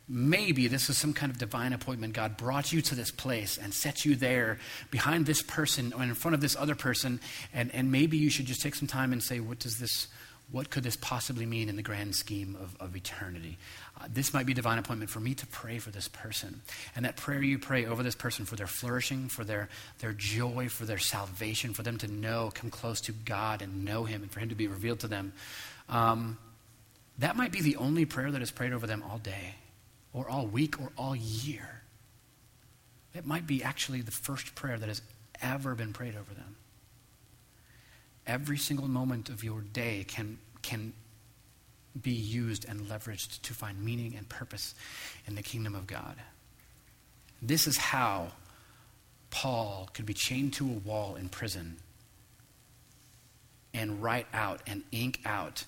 Maybe 0.08 0.68
this 0.68 0.90
is 0.90 0.98
some 0.98 1.14
kind 1.14 1.32
of 1.32 1.38
divine 1.38 1.72
appointment. 1.72 2.14
God 2.14 2.36
brought 2.36 2.74
you 2.74 2.82
to 2.82 2.96
this 2.96 3.10
place 3.10 3.58
and 3.58 3.74
set 3.74 4.04
you 4.04 4.16
there 4.16 4.60
behind 4.92 5.26
this 5.26 5.42
person 5.42 5.94
or 5.94 6.04
in 6.04 6.14
front 6.14 6.36
of 6.36 6.42
this 6.42 6.58
other 6.58 6.76
person. 6.76 7.22
And, 7.54 7.74
and 7.74 7.92
maybe 7.92 8.18
you 8.18 8.30
should 8.30 8.46
just 8.46 8.62
take 8.62 8.76
some 8.76 8.88
time 8.88 9.14
and 9.14 9.24
say, 9.24 9.40
what 9.40 9.60
does 9.60 9.80
this, 9.80 10.08
what 10.52 10.70
could 10.70 10.84
this 10.84 10.98
possibly 10.98 11.46
mean 11.46 11.70
in 11.70 11.78
the 11.78 11.82
grand 11.82 12.16
scheme 12.16 12.58
of, 12.62 12.76
of 12.82 12.98
eternity? 12.98 13.58
Uh, 13.98 14.08
this 14.14 14.34
might 14.34 14.46
be 14.46 14.54
divine 14.54 14.78
appointment 14.78 15.10
for 15.10 15.22
me 15.22 15.34
to 15.36 15.48
pray 15.48 15.80
for 15.80 15.90
this 15.90 16.10
person. 16.10 16.62
And 16.98 17.06
that 17.06 17.16
prayer 17.16 17.42
you 17.42 17.58
pray 17.58 17.86
over 17.86 18.04
this 18.04 18.16
person 18.16 18.44
for 18.44 18.58
their 18.58 18.68
flourishing, 18.68 19.30
for 19.30 19.46
their, 19.46 19.70
their 20.00 20.12
joy, 20.12 20.68
for 20.68 20.84
their 20.84 20.98
salvation, 20.98 21.74
for 21.74 21.84
them 21.84 21.98
to 22.00 22.12
know, 22.12 22.52
come 22.54 22.70
close 22.70 23.00
to 23.02 23.14
God 23.14 23.62
and 23.62 23.86
know 23.86 24.04
Him, 24.04 24.22
and 24.22 24.30
for 24.30 24.42
Him 24.42 24.50
to 24.50 24.56
be 24.56 24.68
revealed 24.68 25.00
to 25.00 25.08
them. 25.08 25.32
Um, 25.90 26.38
that 27.20 27.36
might 27.36 27.52
be 27.52 27.62
the 27.62 27.76
only 27.78 28.06
prayer 28.06 28.32
that 28.32 28.42
is 28.42 28.52
prayed 28.52 28.74
over 28.74 28.88
them 28.88 29.04
all 29.10 29.18
day 29.20 29.56
or 30.14 30.30
all 30.30 30.48
week 30.48 30.82
or 30.82 30.92
all 30.98 31.16
year. 31.16 31.82
It 33.14 33.26
might 33.26 33.46
be 33.46 33.64
actually 33.64 34.02
the 34.02 34.12
first 34.12 34.56
prayer 34.56 34.78
that 34.78 34.90
has 34.90 35.02
ever 35.42 35.76
been 35.76 35.94
prayed 35.94 36.16
over 36.16 36.34
them. 36.34 36.56
Every 38.26 38.58
single 38.58 38.88
moment 38.88 39.30
of 39.30 39.44
your 39.44 39.62
day 39.62 40.06
can, 40.08 40.40
can 40.62 40.94
be 42.02 42.12
used 42.12 42.66
and 42.68 42.82
leveraged 42.82 43.42
to 43.42 43.54
find 43.54 43.84
meaning 43.84 44.16
and 44.18 44.28
purpose 44.28 44.74
in 45.28 45.36
the 45.36 45.44
kingdom 45.44 45.76
of 45.76 45.86
God. 45.86 46.16
This 47.42 47.68
is 47.68 47.78
how 47.78 48.30
Paul 49.30 49.90
could 49.94 50.06
be 50.06 50.14
chained 50.14 50.54
to 50.54 50.66
a 50.66 50.88
wall 50.88 51.16
in 51.16 51.30
prison 51.30 51.78
and 53.74 54.02
write 54.02 54.28
out 54.34 54.62
and 54.66 54.84
ink 54.92 55.20
out 55.26 55.66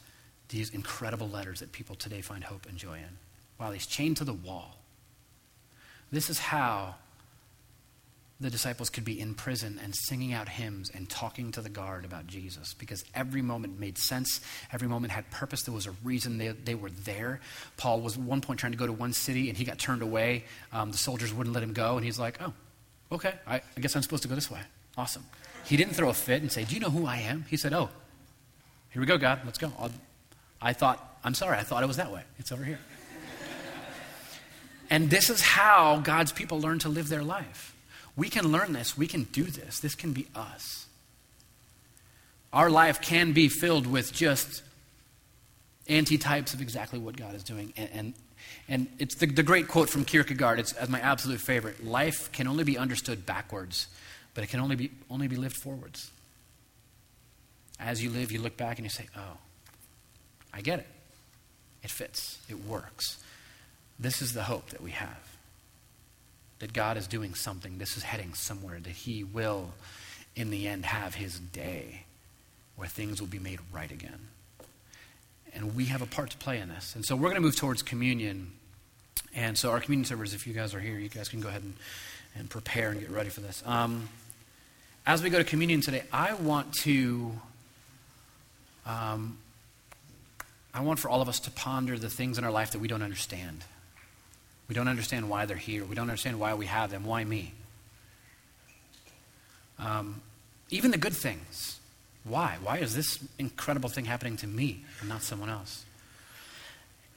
these 0.56 0.70
incredible 0.70 1.28
letters 1.28 1.60
that 1.60 1.72
people 1.72 1.96
today 1.96 2.22
find 2.22 2.44
hope 2.44 2.66
and 2.68 2.78
joy 2.78 2.96
in 2.96 3.18
while 3.58 3.72
he's 3.72 3.86
chained 3.86 4.18
to 4.18 4.24
the 4.24 4.34
wall. 4.34 4.78
This 6.12 6.30
is 6.30 6.40
how 6.40 6.96
the 8.40 8.50
disciples 8.50 8.90
could 8.90 9.06
be 9.06 9.20
in 9.20 9.34
prison 9.34 9.80
and 9.82 9.94
singing 9.96 10.34
out 10.34 10.50
hymns 10.50 10.90
and 10.94 11.10
talking 11.10 11.52
to 11.54 11.62
the 11.62 11.70
guard 11.70 12.04
about 12.06 12.28
Jesus 12.28 12.74
because 12.74 13.04
every 13.14 13.42
moment 13.42 13.80
made 13.80 13.98
sense. 13.98 14.42
Every 14.72 14.88
moment 14.88 15.12
had 15.12 15.30
purpose. 15.32 15.64
There 15.64 15.74
was 15.74 15.88
a 15.88 15.94
reason 16.04 16.38
they, 16.38 16.50
they 16.50 16.76
were 16.76 16.90
there. 16.90 17.40
Paul 17.78 18.02
was 18.02 18.18
at 18.18 18.24
one 18.24 18.42
point 18.42 18.60
trying 18.60 18.74
to 18.74 18.78
go 18.78 18.88
to 18.88 18.94
one 18.94 19.14
city 19.14 19.48
and 19.50 19.58
he 19.58 19.64
got 19.64 19.78
turned 19.78 20.02
away. 20.02 20.44
Um, 20.74 20.92
the 20.92 20.98
soldiers 20.98 21.34
wouldn't 21.34 21.54
let 21.54 21.64
him 21.64 21.74
go, 21.74 21.96
and 21.96 22.06
he's 22.06 22.20
like, 22.20 22.42
oh, 22.42 22.54
okay, 23.12 23.36
I, 23.48 23.56
I 23.56 23.80
guess 23.82 23.96
I'm 23.96 24.02
supposed 24.04 24.24
to 24.24 24.30
go 24.30 24.36
this 24.36 24.52
way. 24.52 24.60
Awesome. 24.98 25.24
He 25.66 25.78
didn't 25.78 25.94
throw 25.94 26.10
a 26.10 26.14
fit 26.14 26.42
and 26.42 26.52
say, 26.52 26.66
do 26.66 26.76
you 26.76 26.82
know 26.82 26.90
who 26.90 27.06
I 27.06 27.18
am? 27.18 27.46
He 27.50 27.58
said, 27.58 27.74
oh, 27.74 27.90
here 28.92 29.00
we 29.02 29.06
go, 29.06 29.18
God, 29.18 29.42
let's 29.46 29.58
go. 29.58 29.72
I'll, 29.80 29.92
I 30.66 30.74
thought, 30.74 31.20
I'm 31.24 31.36
sorry, 31.36 31.60
I 31.60 31.62
thought 31.62 31.84
it 31.84 31.86
was 31.86 31.98
that 31.98 32.12
way. 32.12 32.24
It's 32.40 32.52
over 32.52 32.64
here. 32.64 32.80
And 34.90 35.12
this 35.12 35.30
is 35.30 35.40
how 35.40 36.00
God's 36.00 36.32
people 36.32 36.60
learn 36.60 36.80
to 36.80 36.90
live 36.90 37.08
their 37.08 37.24
life. 37.24 37.76
We 38.16 38.30
can 38.30 38.52
learn 38.52 38.74
this. 38.74 38.98
We 38.98 39.06
can 39.06 39.26
do 39.26 39.44
this. 39.44 39.80
This 39.80 39.94
can 39.94 40.12
be 40.12 40.26
us. 40.36 40.88
Our 42.52 42.72
life 42.72 43.00
can 43.00 43.32
be 43.32 43.48
filled 43.48 43.86
with 43.86 44.12
just 44.12 44.64
antitypes 45.88 46.56
of 46.56 46.62
exactly 46.62 46.98
what 46.98 47.16
God 47.16 47.36
is 47.36 47.44
doing. 47.44 47.72
And, 47.78 47.90
and, 47.94 48.14
and 48.68 48.88
it's 48.98 49.16
the, 49.16 49.28
the 49.28 49.44
great 49.44 49.68
quote 49.68 49.90
from 49.90 50.04
Kierkegaard. 50.04 50.60
It's 50.60 50.74
as 50.74 50.90
my 50.90 51.00
absolute 51.00 51.42
favorite. 51.42 51.86
Life 51.86 52.32
can 52.32 52.48
only 52.48 52.64
be 52.64 52.76
understood 52.76 53.24
backwards, 53.24 53.86
but 54.34 54.44
it 54.44 54.48
can 54.48 54.60
only 54.60 54.76
be, 54.76 54.90
only 55.12 55.28
be 55.28 55.36
lived 55.36 55.58
forwards. 55.58 56.10
As 57.80 58.04
you 58.04 58.10
live, 58.10 58.32
you 58.32 58.42
look 58.42 58.58
back 58.58 58.80
and 58.80 58.86
you 58.86 58.90
say, 58.90 59.06
oh, 59.16 59.38
I 60.56 60.62
get 60.62 60.80
it. 60.80 60.88
It 61.84 61.92
fits. 61.92 62.40
It 62.50 62.66
works. 62.66 63.18
This 64.00 64.22
is 64.22 64.34
the 64.34 64.44
hope 64.44 64.70
that 64.70 64.82
we 64.82 64.92
have 64.92 65.36
that 66.60 66.74
God 66.74 66.98
is 66.98 67.08
doing 67.08 67.36
something. 67.36 67.78
This 67.78 67.98
is 67.98 68.04
heading 68.04 68.34
somewhere, 68.34 68.80
that 68.80 68.90
He 68.90 69.24
will, 69.24 69.74
in 70.36 70.50
the 70.50 70.68
end, 70.68 70.86
have 70.86 71.16
His 71.16 71.38
day 71.38 72.06
where 72.78 72.88
things 72.88 73.22
will 73.22 73.28
be 73.28 73.40
made 73.40 73.60
right 73.72 73.92
again. 73.92 74.28
And 75.54 75.76
we 75.76 75.86
have 75.86 76.02
a 76.02 76.06
part 76.06 76.32
to 76.32 76.38
play 76.38 76.60
in 76.60 76.70
this. 76.70 76.96
And 76.96 77.06
so 77.06 77.16
we're 77.16 77.30
going 77.30 77.36
to 77.36 77.42
move 77.42 77.56
towards 77.56 77.82
communion. 77.82 78.52
And 79.34 79.58
so, 79.58 79.72
our 79.72 79.80
communion 79.80 80.06
servers, 80.06 80.34
if 80.34 80.48
you 80.48 80.54
guys 80.54 80.74
are 80.74 80.80
here, 80.80 80.98
you 80.98 81.10
guys 81.10 81.30
can 81.30 81.42
go 81.42 81.50
ahead 81.50 81.62
and, 81.62 81.74
and 82.38 82.50
prepare 82.50 82.92
and 82.92 83.00
get 83.00 83.10
ready 83.10 83.30
for 83.30 83.42
this. 83.42 83.62
Um, 83.66 84.10
as 85.06 85.22
we 85.22 85.30
go 85.30 85.38
to 85.38 85.44
communion 85.44 85.82
today, 85.82 86.04
I 86.12 86.34
want 86.34 86.74
to. 86.84 87.32
Um, 88.86 89.38
I 90.76 90.82
want 90.82 91.00
for 91.00 91.08
all 91.08 91.22
of 91.22 91.30
us 91.30 91.40
to 91.40 91.52
ponder 91.52 91.98
the 91.98 92.10
things 92.10 92.38
in 92.38 92.44
our 92.44 92.52
life 92.52 92.72
that 92.72 92.80
we 92.80 92.90
don't 92.90 93.02
understand. 93.02 93.64
We 94.68 94.76
don't 94.76 94.90
understand 94.90 95.30
why 95.30 95.46
they're 95.46 95.56
here. 95.56 95.86
We 95.86 95.96
don't 95.96 96.10
understand 96.10 96.38
why 96.38 96.54
we 96.54 96.66
have 96.66 96.92
them. 96.92 97.06
Why 97.06 97.24
me? 97.24 97.54
Um, 99.80 100.22
even 100.70 100.92
the 100.92 100.98
good 100.98 101.14
things. 101.14 101.80
Why? 102.26 102.58
Why 102.62 102.80
is 102.80 102.94
this 102.94 103.24
incredible 103.40 103.88
thing 103.88 104.04
happening 104.04 104.36
to 104.38 104.48
me 104.48 104.84
and 105.00 105.08
not 105.08 105.24
someone 105.24 105.50
else? 105.50 105.86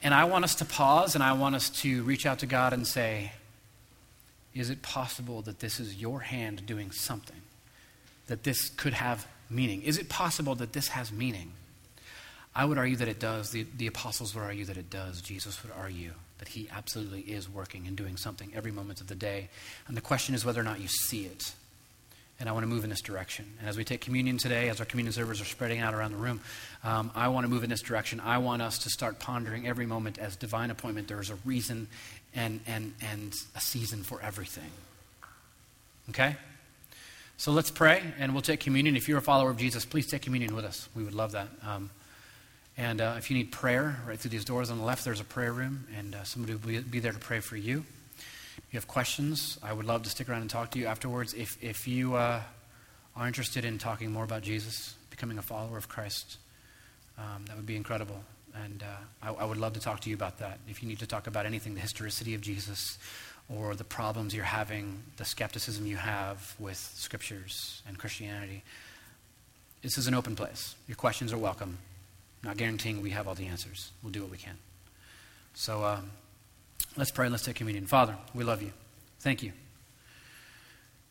And 0.01 0.13
I 0.13 0.23
want 0.23 0.45
us 0.45 0.55
to 0.55 0.65
pause 0.65 1.13
and 1.13 1.23
I 1.23 1.33
want 1.33 1.55
us 1.55 1.69
to 1.81 2.03
reach 2.03 2.25
out 2.25 2.39
to 2.39 2.45
God 2.45 2.71
and 2.71 2.87
say, 2.87 3.33
Is 4.55 4.69
it 4.69 4.81
possible 4.81 5.41
that 5.41 5.59
this 5.59 5.81
is 5.81 5.95
your 5.95 6.21
hand 6.21 6.65
doing 6.65 6.91
something? 6.91 7.41
That 8.27 8.43
this 8.43 8.69
could 8.69 8.93
have 8.93 9.27
meaning? 9.49 9.81
Is 9.81 9.97
it 9.97 10.07
possible 10.07 10.55
that 10.55 10.71
this 10.71 10.89
has 10.89 11.11
meaning? 11.11 11.51
I 12.55 12.65
would 12.65 12.77
argue 12.77 12.97
that 12.97 13.07
it 13.07 13.19
does. 13.19 13.51
The, 13.51 13.65
the 13.77 13.87
apostles 13.87 14.35
would 14.35 14.43
argue 14.43 14.65
that 14.65 14.77
it 14.77 14.89
does. 14.89 15.21
Jesus 15.21 15.61
would 15.63 15.71
argue 15.71 16.11
that 16.39 16.47
he 16.47 16.69
absolutely 16.71 17.21
is 17.21 17.49
working 17.49 17.85
and 17.87 17.95
doing 17.95 18.17
something 18.17 18.51
every 18.55 18.71
moment 18.71 19.01
of 19.01 19.07
the 19.07 19.15
day. 19.15 19.49
And 19.87 19.95
the 19.95 20.01
question 20.01 20.33
is 20.33 20.43
whether 20.45 20.59
or 20.59 20.63
not 20.63 20.79
you 20.79 20.87
see 20.87 21.25
it. 21.25 21.53
And 22.39 22.47
I 22.47 22.53
want 22.53 22.63
to 22.63 22.67
move 22.67 22.85
in 22.85 22.89
this 22.89 23.01
direction. 23.01 23.45
And 23.59 23.67
as 23.67 23.75
we 23.77 23.83
take 23.83 23.99
communion 23.99 24.37
today, 24.37 24.69
as 24.69 24.79
our 24.79 24.85
communion 24.85 25.11
servers 25.11 25.41
are 25.41 25.45
spreading 25.45 25.79
out 25.79 25.93
around 25.93 26.13
the 26.13 26.17
room, 26.17 26.39
um, 26.85 27.11
I 27.13 27.27
want 27.27 27.43
to 27.43 27.49
move 27.49 27.65
in 27.65 27.69
this 27.69 27.81
direction. 27.81 28.21
I 28.21 28.37
want 28.37 28.61
us 28.61 28.79
to 28.79 28.89
start 28.89 29.19
pondering 29.19 29.67
every 29.67 29.85
moment 29.85 30.17
as 30.17 30.37
divine 30.37 30.71
appointment. 30.71 31.09
There 31.09 31.19
is 31.19 31.29
a 31.29 31.35
reason 31.43 31.87
and, 32.33 32.61
and, 32.65 32.93
and 33.01 33.33
a 33.55 33.59
season 33.59 34.03
for 34.03 34.21
everything. 34.21 34.71
Okay? 36.09 36.37
So 37.35 37.51
let's 37.51 37.71
pray, 37.71 38.03
and 38.19 38.33
we'll 38.33 38.41
take 38.41 38.61
communion. 38.61 38.95
If 38.95 39.07
you're 39.07 39.17
a 39.17 39.21
follower 39.21 39.49
of 39.49 39.57
Jesus, 39.57 39.83
please 39.83 40.07
take 40.07 40.21
communion 40.21 40.55
with 40.55 40.65
us. 40.65 40.87
We 40.95 41.03
would 41.03 41.13
love 41.13 41.33
that. 41.33 41.49
Um, 41.65 41.89
and 42.79 43.01
uh, 43.01 43.15
if 43.17 43.29
you 43.29 43.35
need 43.35 43.51
prayer, 43.51 43.99
right 44.07 44.17
through 44.17 44.31
these 44.31 44.45
doors 44.45 44.71
on 44.71 44.77
the 44.77 44.85
left, 44.85 45.03
there's 45.03 45.19
a 45.19 45.25
prayer 45.25 45.51
room, 45.51 45.85
and 45.97 46.15
uh, 46.15 46.23
somebody 46.23 46.55
will 46.55 46.81
be 46.83 46.99
there 47.01 47.11
to 47.11 47.19
pray 47.19 47.41
for 47.41 47.57
you. 47.57 47.83
If 48.17 48.63
you 48.71 48.77
have 48.77 48.87
questions, 48.87 49.59
I 49.61 49.73
would 49.73 49.85
love 49.85 50.03
to 50.03 50.09
stick 50.09 50.29
around 50.29 50.41
and 50.41 50.49
talk 50.49 50.71
to 50.71 50.79
you 50.79 50.85
afterwards. 50.85 51.33
If, 51.33 51.61
if 51.61 51.89
you 51.89 52.15
uh, 52.15 52.39
are 53.17 53.27
interested 53.27 53.65
in 53.65 53.79
talking 53.79 54.13
more 54.13 54.23
about 54.23 54.43
Jesus, 54.43 54.95
becoming 55.09 55.37
a 55.37 55.41
follower 55.41 55.77
of 55.77 55.89
Christ, 55.89 56.37
um, 57.17 57.43
that 57.47 57.57
would 57.57 57.65
be 57.65 57.75
incredible. 57.75 58.23
And 58.55 58.81
uh, 58.81 59.27
I, 59.27 59.33
I, 59.41 59.45
would 59.45 59.57
love 59.57 59.73
to 59.73 59.81
talk 59.81 59.99
to 60.01 60.09
you 60.09 60.15
about 60.15 60.39
that. 60.39 60.59
If 60.69 60.81
you 60.81 60.87
need 60.87 60.99
to 60.99 61.07
talk 61.07 61.27
about 61.27 61.45
anything, 61.45 61.73
the 61.73 61.81
historicity 61.81 62.33
of 62.33 62.39
Jesus, 62.39 62.97
or 63.53 63.75
the 63.75 63.83
problems 63.83 64.33
you're 64.33 64.45
having, 64.45 65.03
the 65.17 65.25
skepticism 65.25 65.85
you 65.85 65.97
have 65.97 66.55
with 66.57 66.77
scriptures 66.77 67.81
and 67.89 67.97
Christianity, 67.97 68.63
this 69.81 69.97
is 69.97 70.07
an 70.07 70.13
open 70.13 70.37
place. 70.37 70.75
Your 70.87 70.95
questions 70.95 71.33
are 71.33 71.37
welcome. 71.37 71.77
Not 72.43 72.57
guaranteeing 72.57 73.01
we 73.01 73.11
have 73.11 73.27
all 73.27 73.35
the 73.35 73.47
answers. 73.47 73.91
We'll 74.01 74.11
do 74.11 74.21
what 74.21 74.31
we 74.31 74.37
can. 74.37 74.57
So 75.53 75.83
um, 75.83 76.11
let's 76.95 77.11
pray 77.11 77.29
let's 77.29 77.43
take 77.43 77.55
communion. 77.55 77.85
Father, 77.85 78.15
we 78.33 78.43
love 78.43 78.61
you. 78.61 78.71
Thank 79.19 79.43
you 79.43 79.51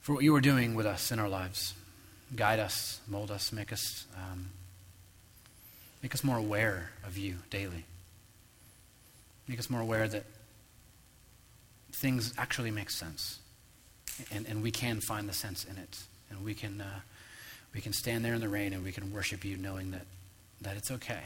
for 0.01 0.15
what 0.15 0.25
you 0.25 0.35
are 0.35 0.41
doing 0.41 0.75
with 0.75 0.87
us 0.87 1.13
in 1.13 1.19
our 1.19 1.29
lives. 1.29 1.75
Guide 2.35 2.59
us, 2.59 3.01
mold 3.07 3.31
us, 3.31 3.53
make 3.53 3.73
us, 3.73 4.07
um, 4.17 4.51
make 6.03 6.15
us 6.15 6.23
more 6.23 6.37
aware 6.37 6.91
of 7.07 7.17
you 7.17 7.37
daily. 7.51 7.85
Make 9.47 9.59
us 9.59 9.71
more 9.71 9.81
aware 9.81 10.09
that 10.09 10.25
things 11.93 12.35
actually 12.37 12.71
make 12.71 12.91
sense. 12.91 13.39
And, 14.31 14.47
and 14.47 14.63
we 14.63 14.71
can 14.71 15.01
find 15.01 15.29
the 15.29 15.33
sense 15.33 15.65
in 15.65 15.79
it. 15.79 15.99
And 16.31 16.45
we 16.45 16.55
can. 16.55 16.81
Uh, 16.81 17.01
we 17.75 17.81
can 17.81 17.93
stand 17.93 18.25
there 18.25 18.35
in 18.35 18.41
the 18.41 18.49
rain 18.49 18.73
and 18.73 18.85
we 18.85 18.93
can 18.93 19.13
worship 19.13 19.45
you 19.45 19.57
knowing 19.57 19.91
that, 19.93 20.07
that 20.61 20.77
it's 20.77 20.91
okay, 20.91 21.23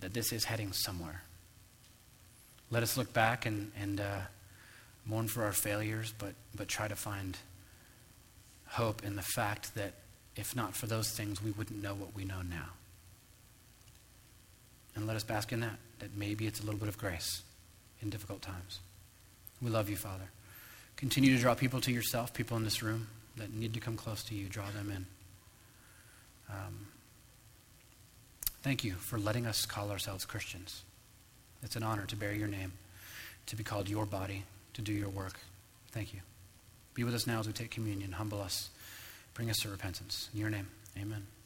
that 0.00 0.14
this 0.14 0.32
is 0.32 0.44
heading 0.44 0.72
somewhere. 0.72 1.22
Let 2.70 2.82
us 2.82 2.96
look 2.96 3.12
back 3.12 3.46
and, 3.46 3.72
and 3.80 4.00
uh, 4.00 4.20
mourn 5.06 5.28
for 5.28 5.44
our 5.44 5.52
failures, 5.52 6.12
but, 6.18 6.34
but 6.54 6.68
try 6.68 6.88
to 6.88 6.96
find 6.96 7.36
hope 8.66 9.04
in 9.04 9.16
the 9.16 9.22
fact 9.22 9.74
that 9.74 9.94
if 10.36 10.54
not 10.54 10.76
for 10.76 10.86
those 10.86 11.10
things, 11.10 11.42
we 11.42 11.50
wouldn't 11.50 11.82
know 11.82 11.94
what 11.94 12.14
we 12.14 12.24
know 12.24 12.42
now. 12.42 12.70
And 14.94 15.06
let 15.06 15.16
us 15.16 15.24
bask 15.24 15.52
in 15.52 15.60
that, 15.60 15.78
that 16.00 16.16
maybe 16.16 16.46
it's 16.46 16.60
a 16.60 16.64
little 16.64 16.78
bit 16.78 16.88
of 16.88 16.98
grace 16.98 17.42
in 18.02 18.10
difficult 18.10 18.42
times. 18.42 18.80
We 19.62 19.70
love 19.70 19.88
you, 19.88 19.96
Father. 19.96 20.28
Continue 20.96 21.34
to 21.34 21.40
draw 21.40 21.54
people 21.54 21.80
to 21.82 21.92
yourself, 21.92 22.34
people 22.34 22.56
in 22.56 22.64
this 22.64 22.82
room 22.82 23.08
that 23.36 23.52
need 23.52 23.74
to 23.74 23.80
come 23.80 23.96
close 23.96 24.22
to 24.24 24.34
you, 24.34 24.48
draw 24.48 24.66
them 24.70 24.90
in. 24.90 25.06
Um, 26.50 26.86
thank 28.62 28.84
you 28.84 28.94
for 28.94 29.18
letting 29.18 29.46
us 29.46 29.66
call 29.66 29.90
ourselves 29.90 30.24
Christians. 30.24 30.82
It's 31.62 31.76
an 31.76 31.82
honor 31.82 32.06
to 32.06 32.16
bear 32.16 32.32
your 32.32 32.48
name, 32.48 32.72
to 33.46 33.56
be 33.56 33.64
called 33.64 33.88
your 33.88 34.06
body, 34.06 34.44
to 34.74 34.82
do 34.82 34.92
your 34.92 35.08
work. 35.08 35.40
Thank 35.90 36.14
you. 36.14 36.20
Be 36.94 37.04
with 37.04 37.14
us 37.14 37.26
now 37.26 37.40
as 37.40 37.46
we 37.46 37.52
take 37.52 37.70
communion. 37.70 38.12
Humble 38.12 38.40
us. 38.40 38.70
Bring 39.34 39.50
us 39.50 39.58
to 39.58 39.68
repentance. 39.68 40.28
In 40.34 40.40
your 40.40 40.50
name, 40.50 40.68
amen. 40.96 41.37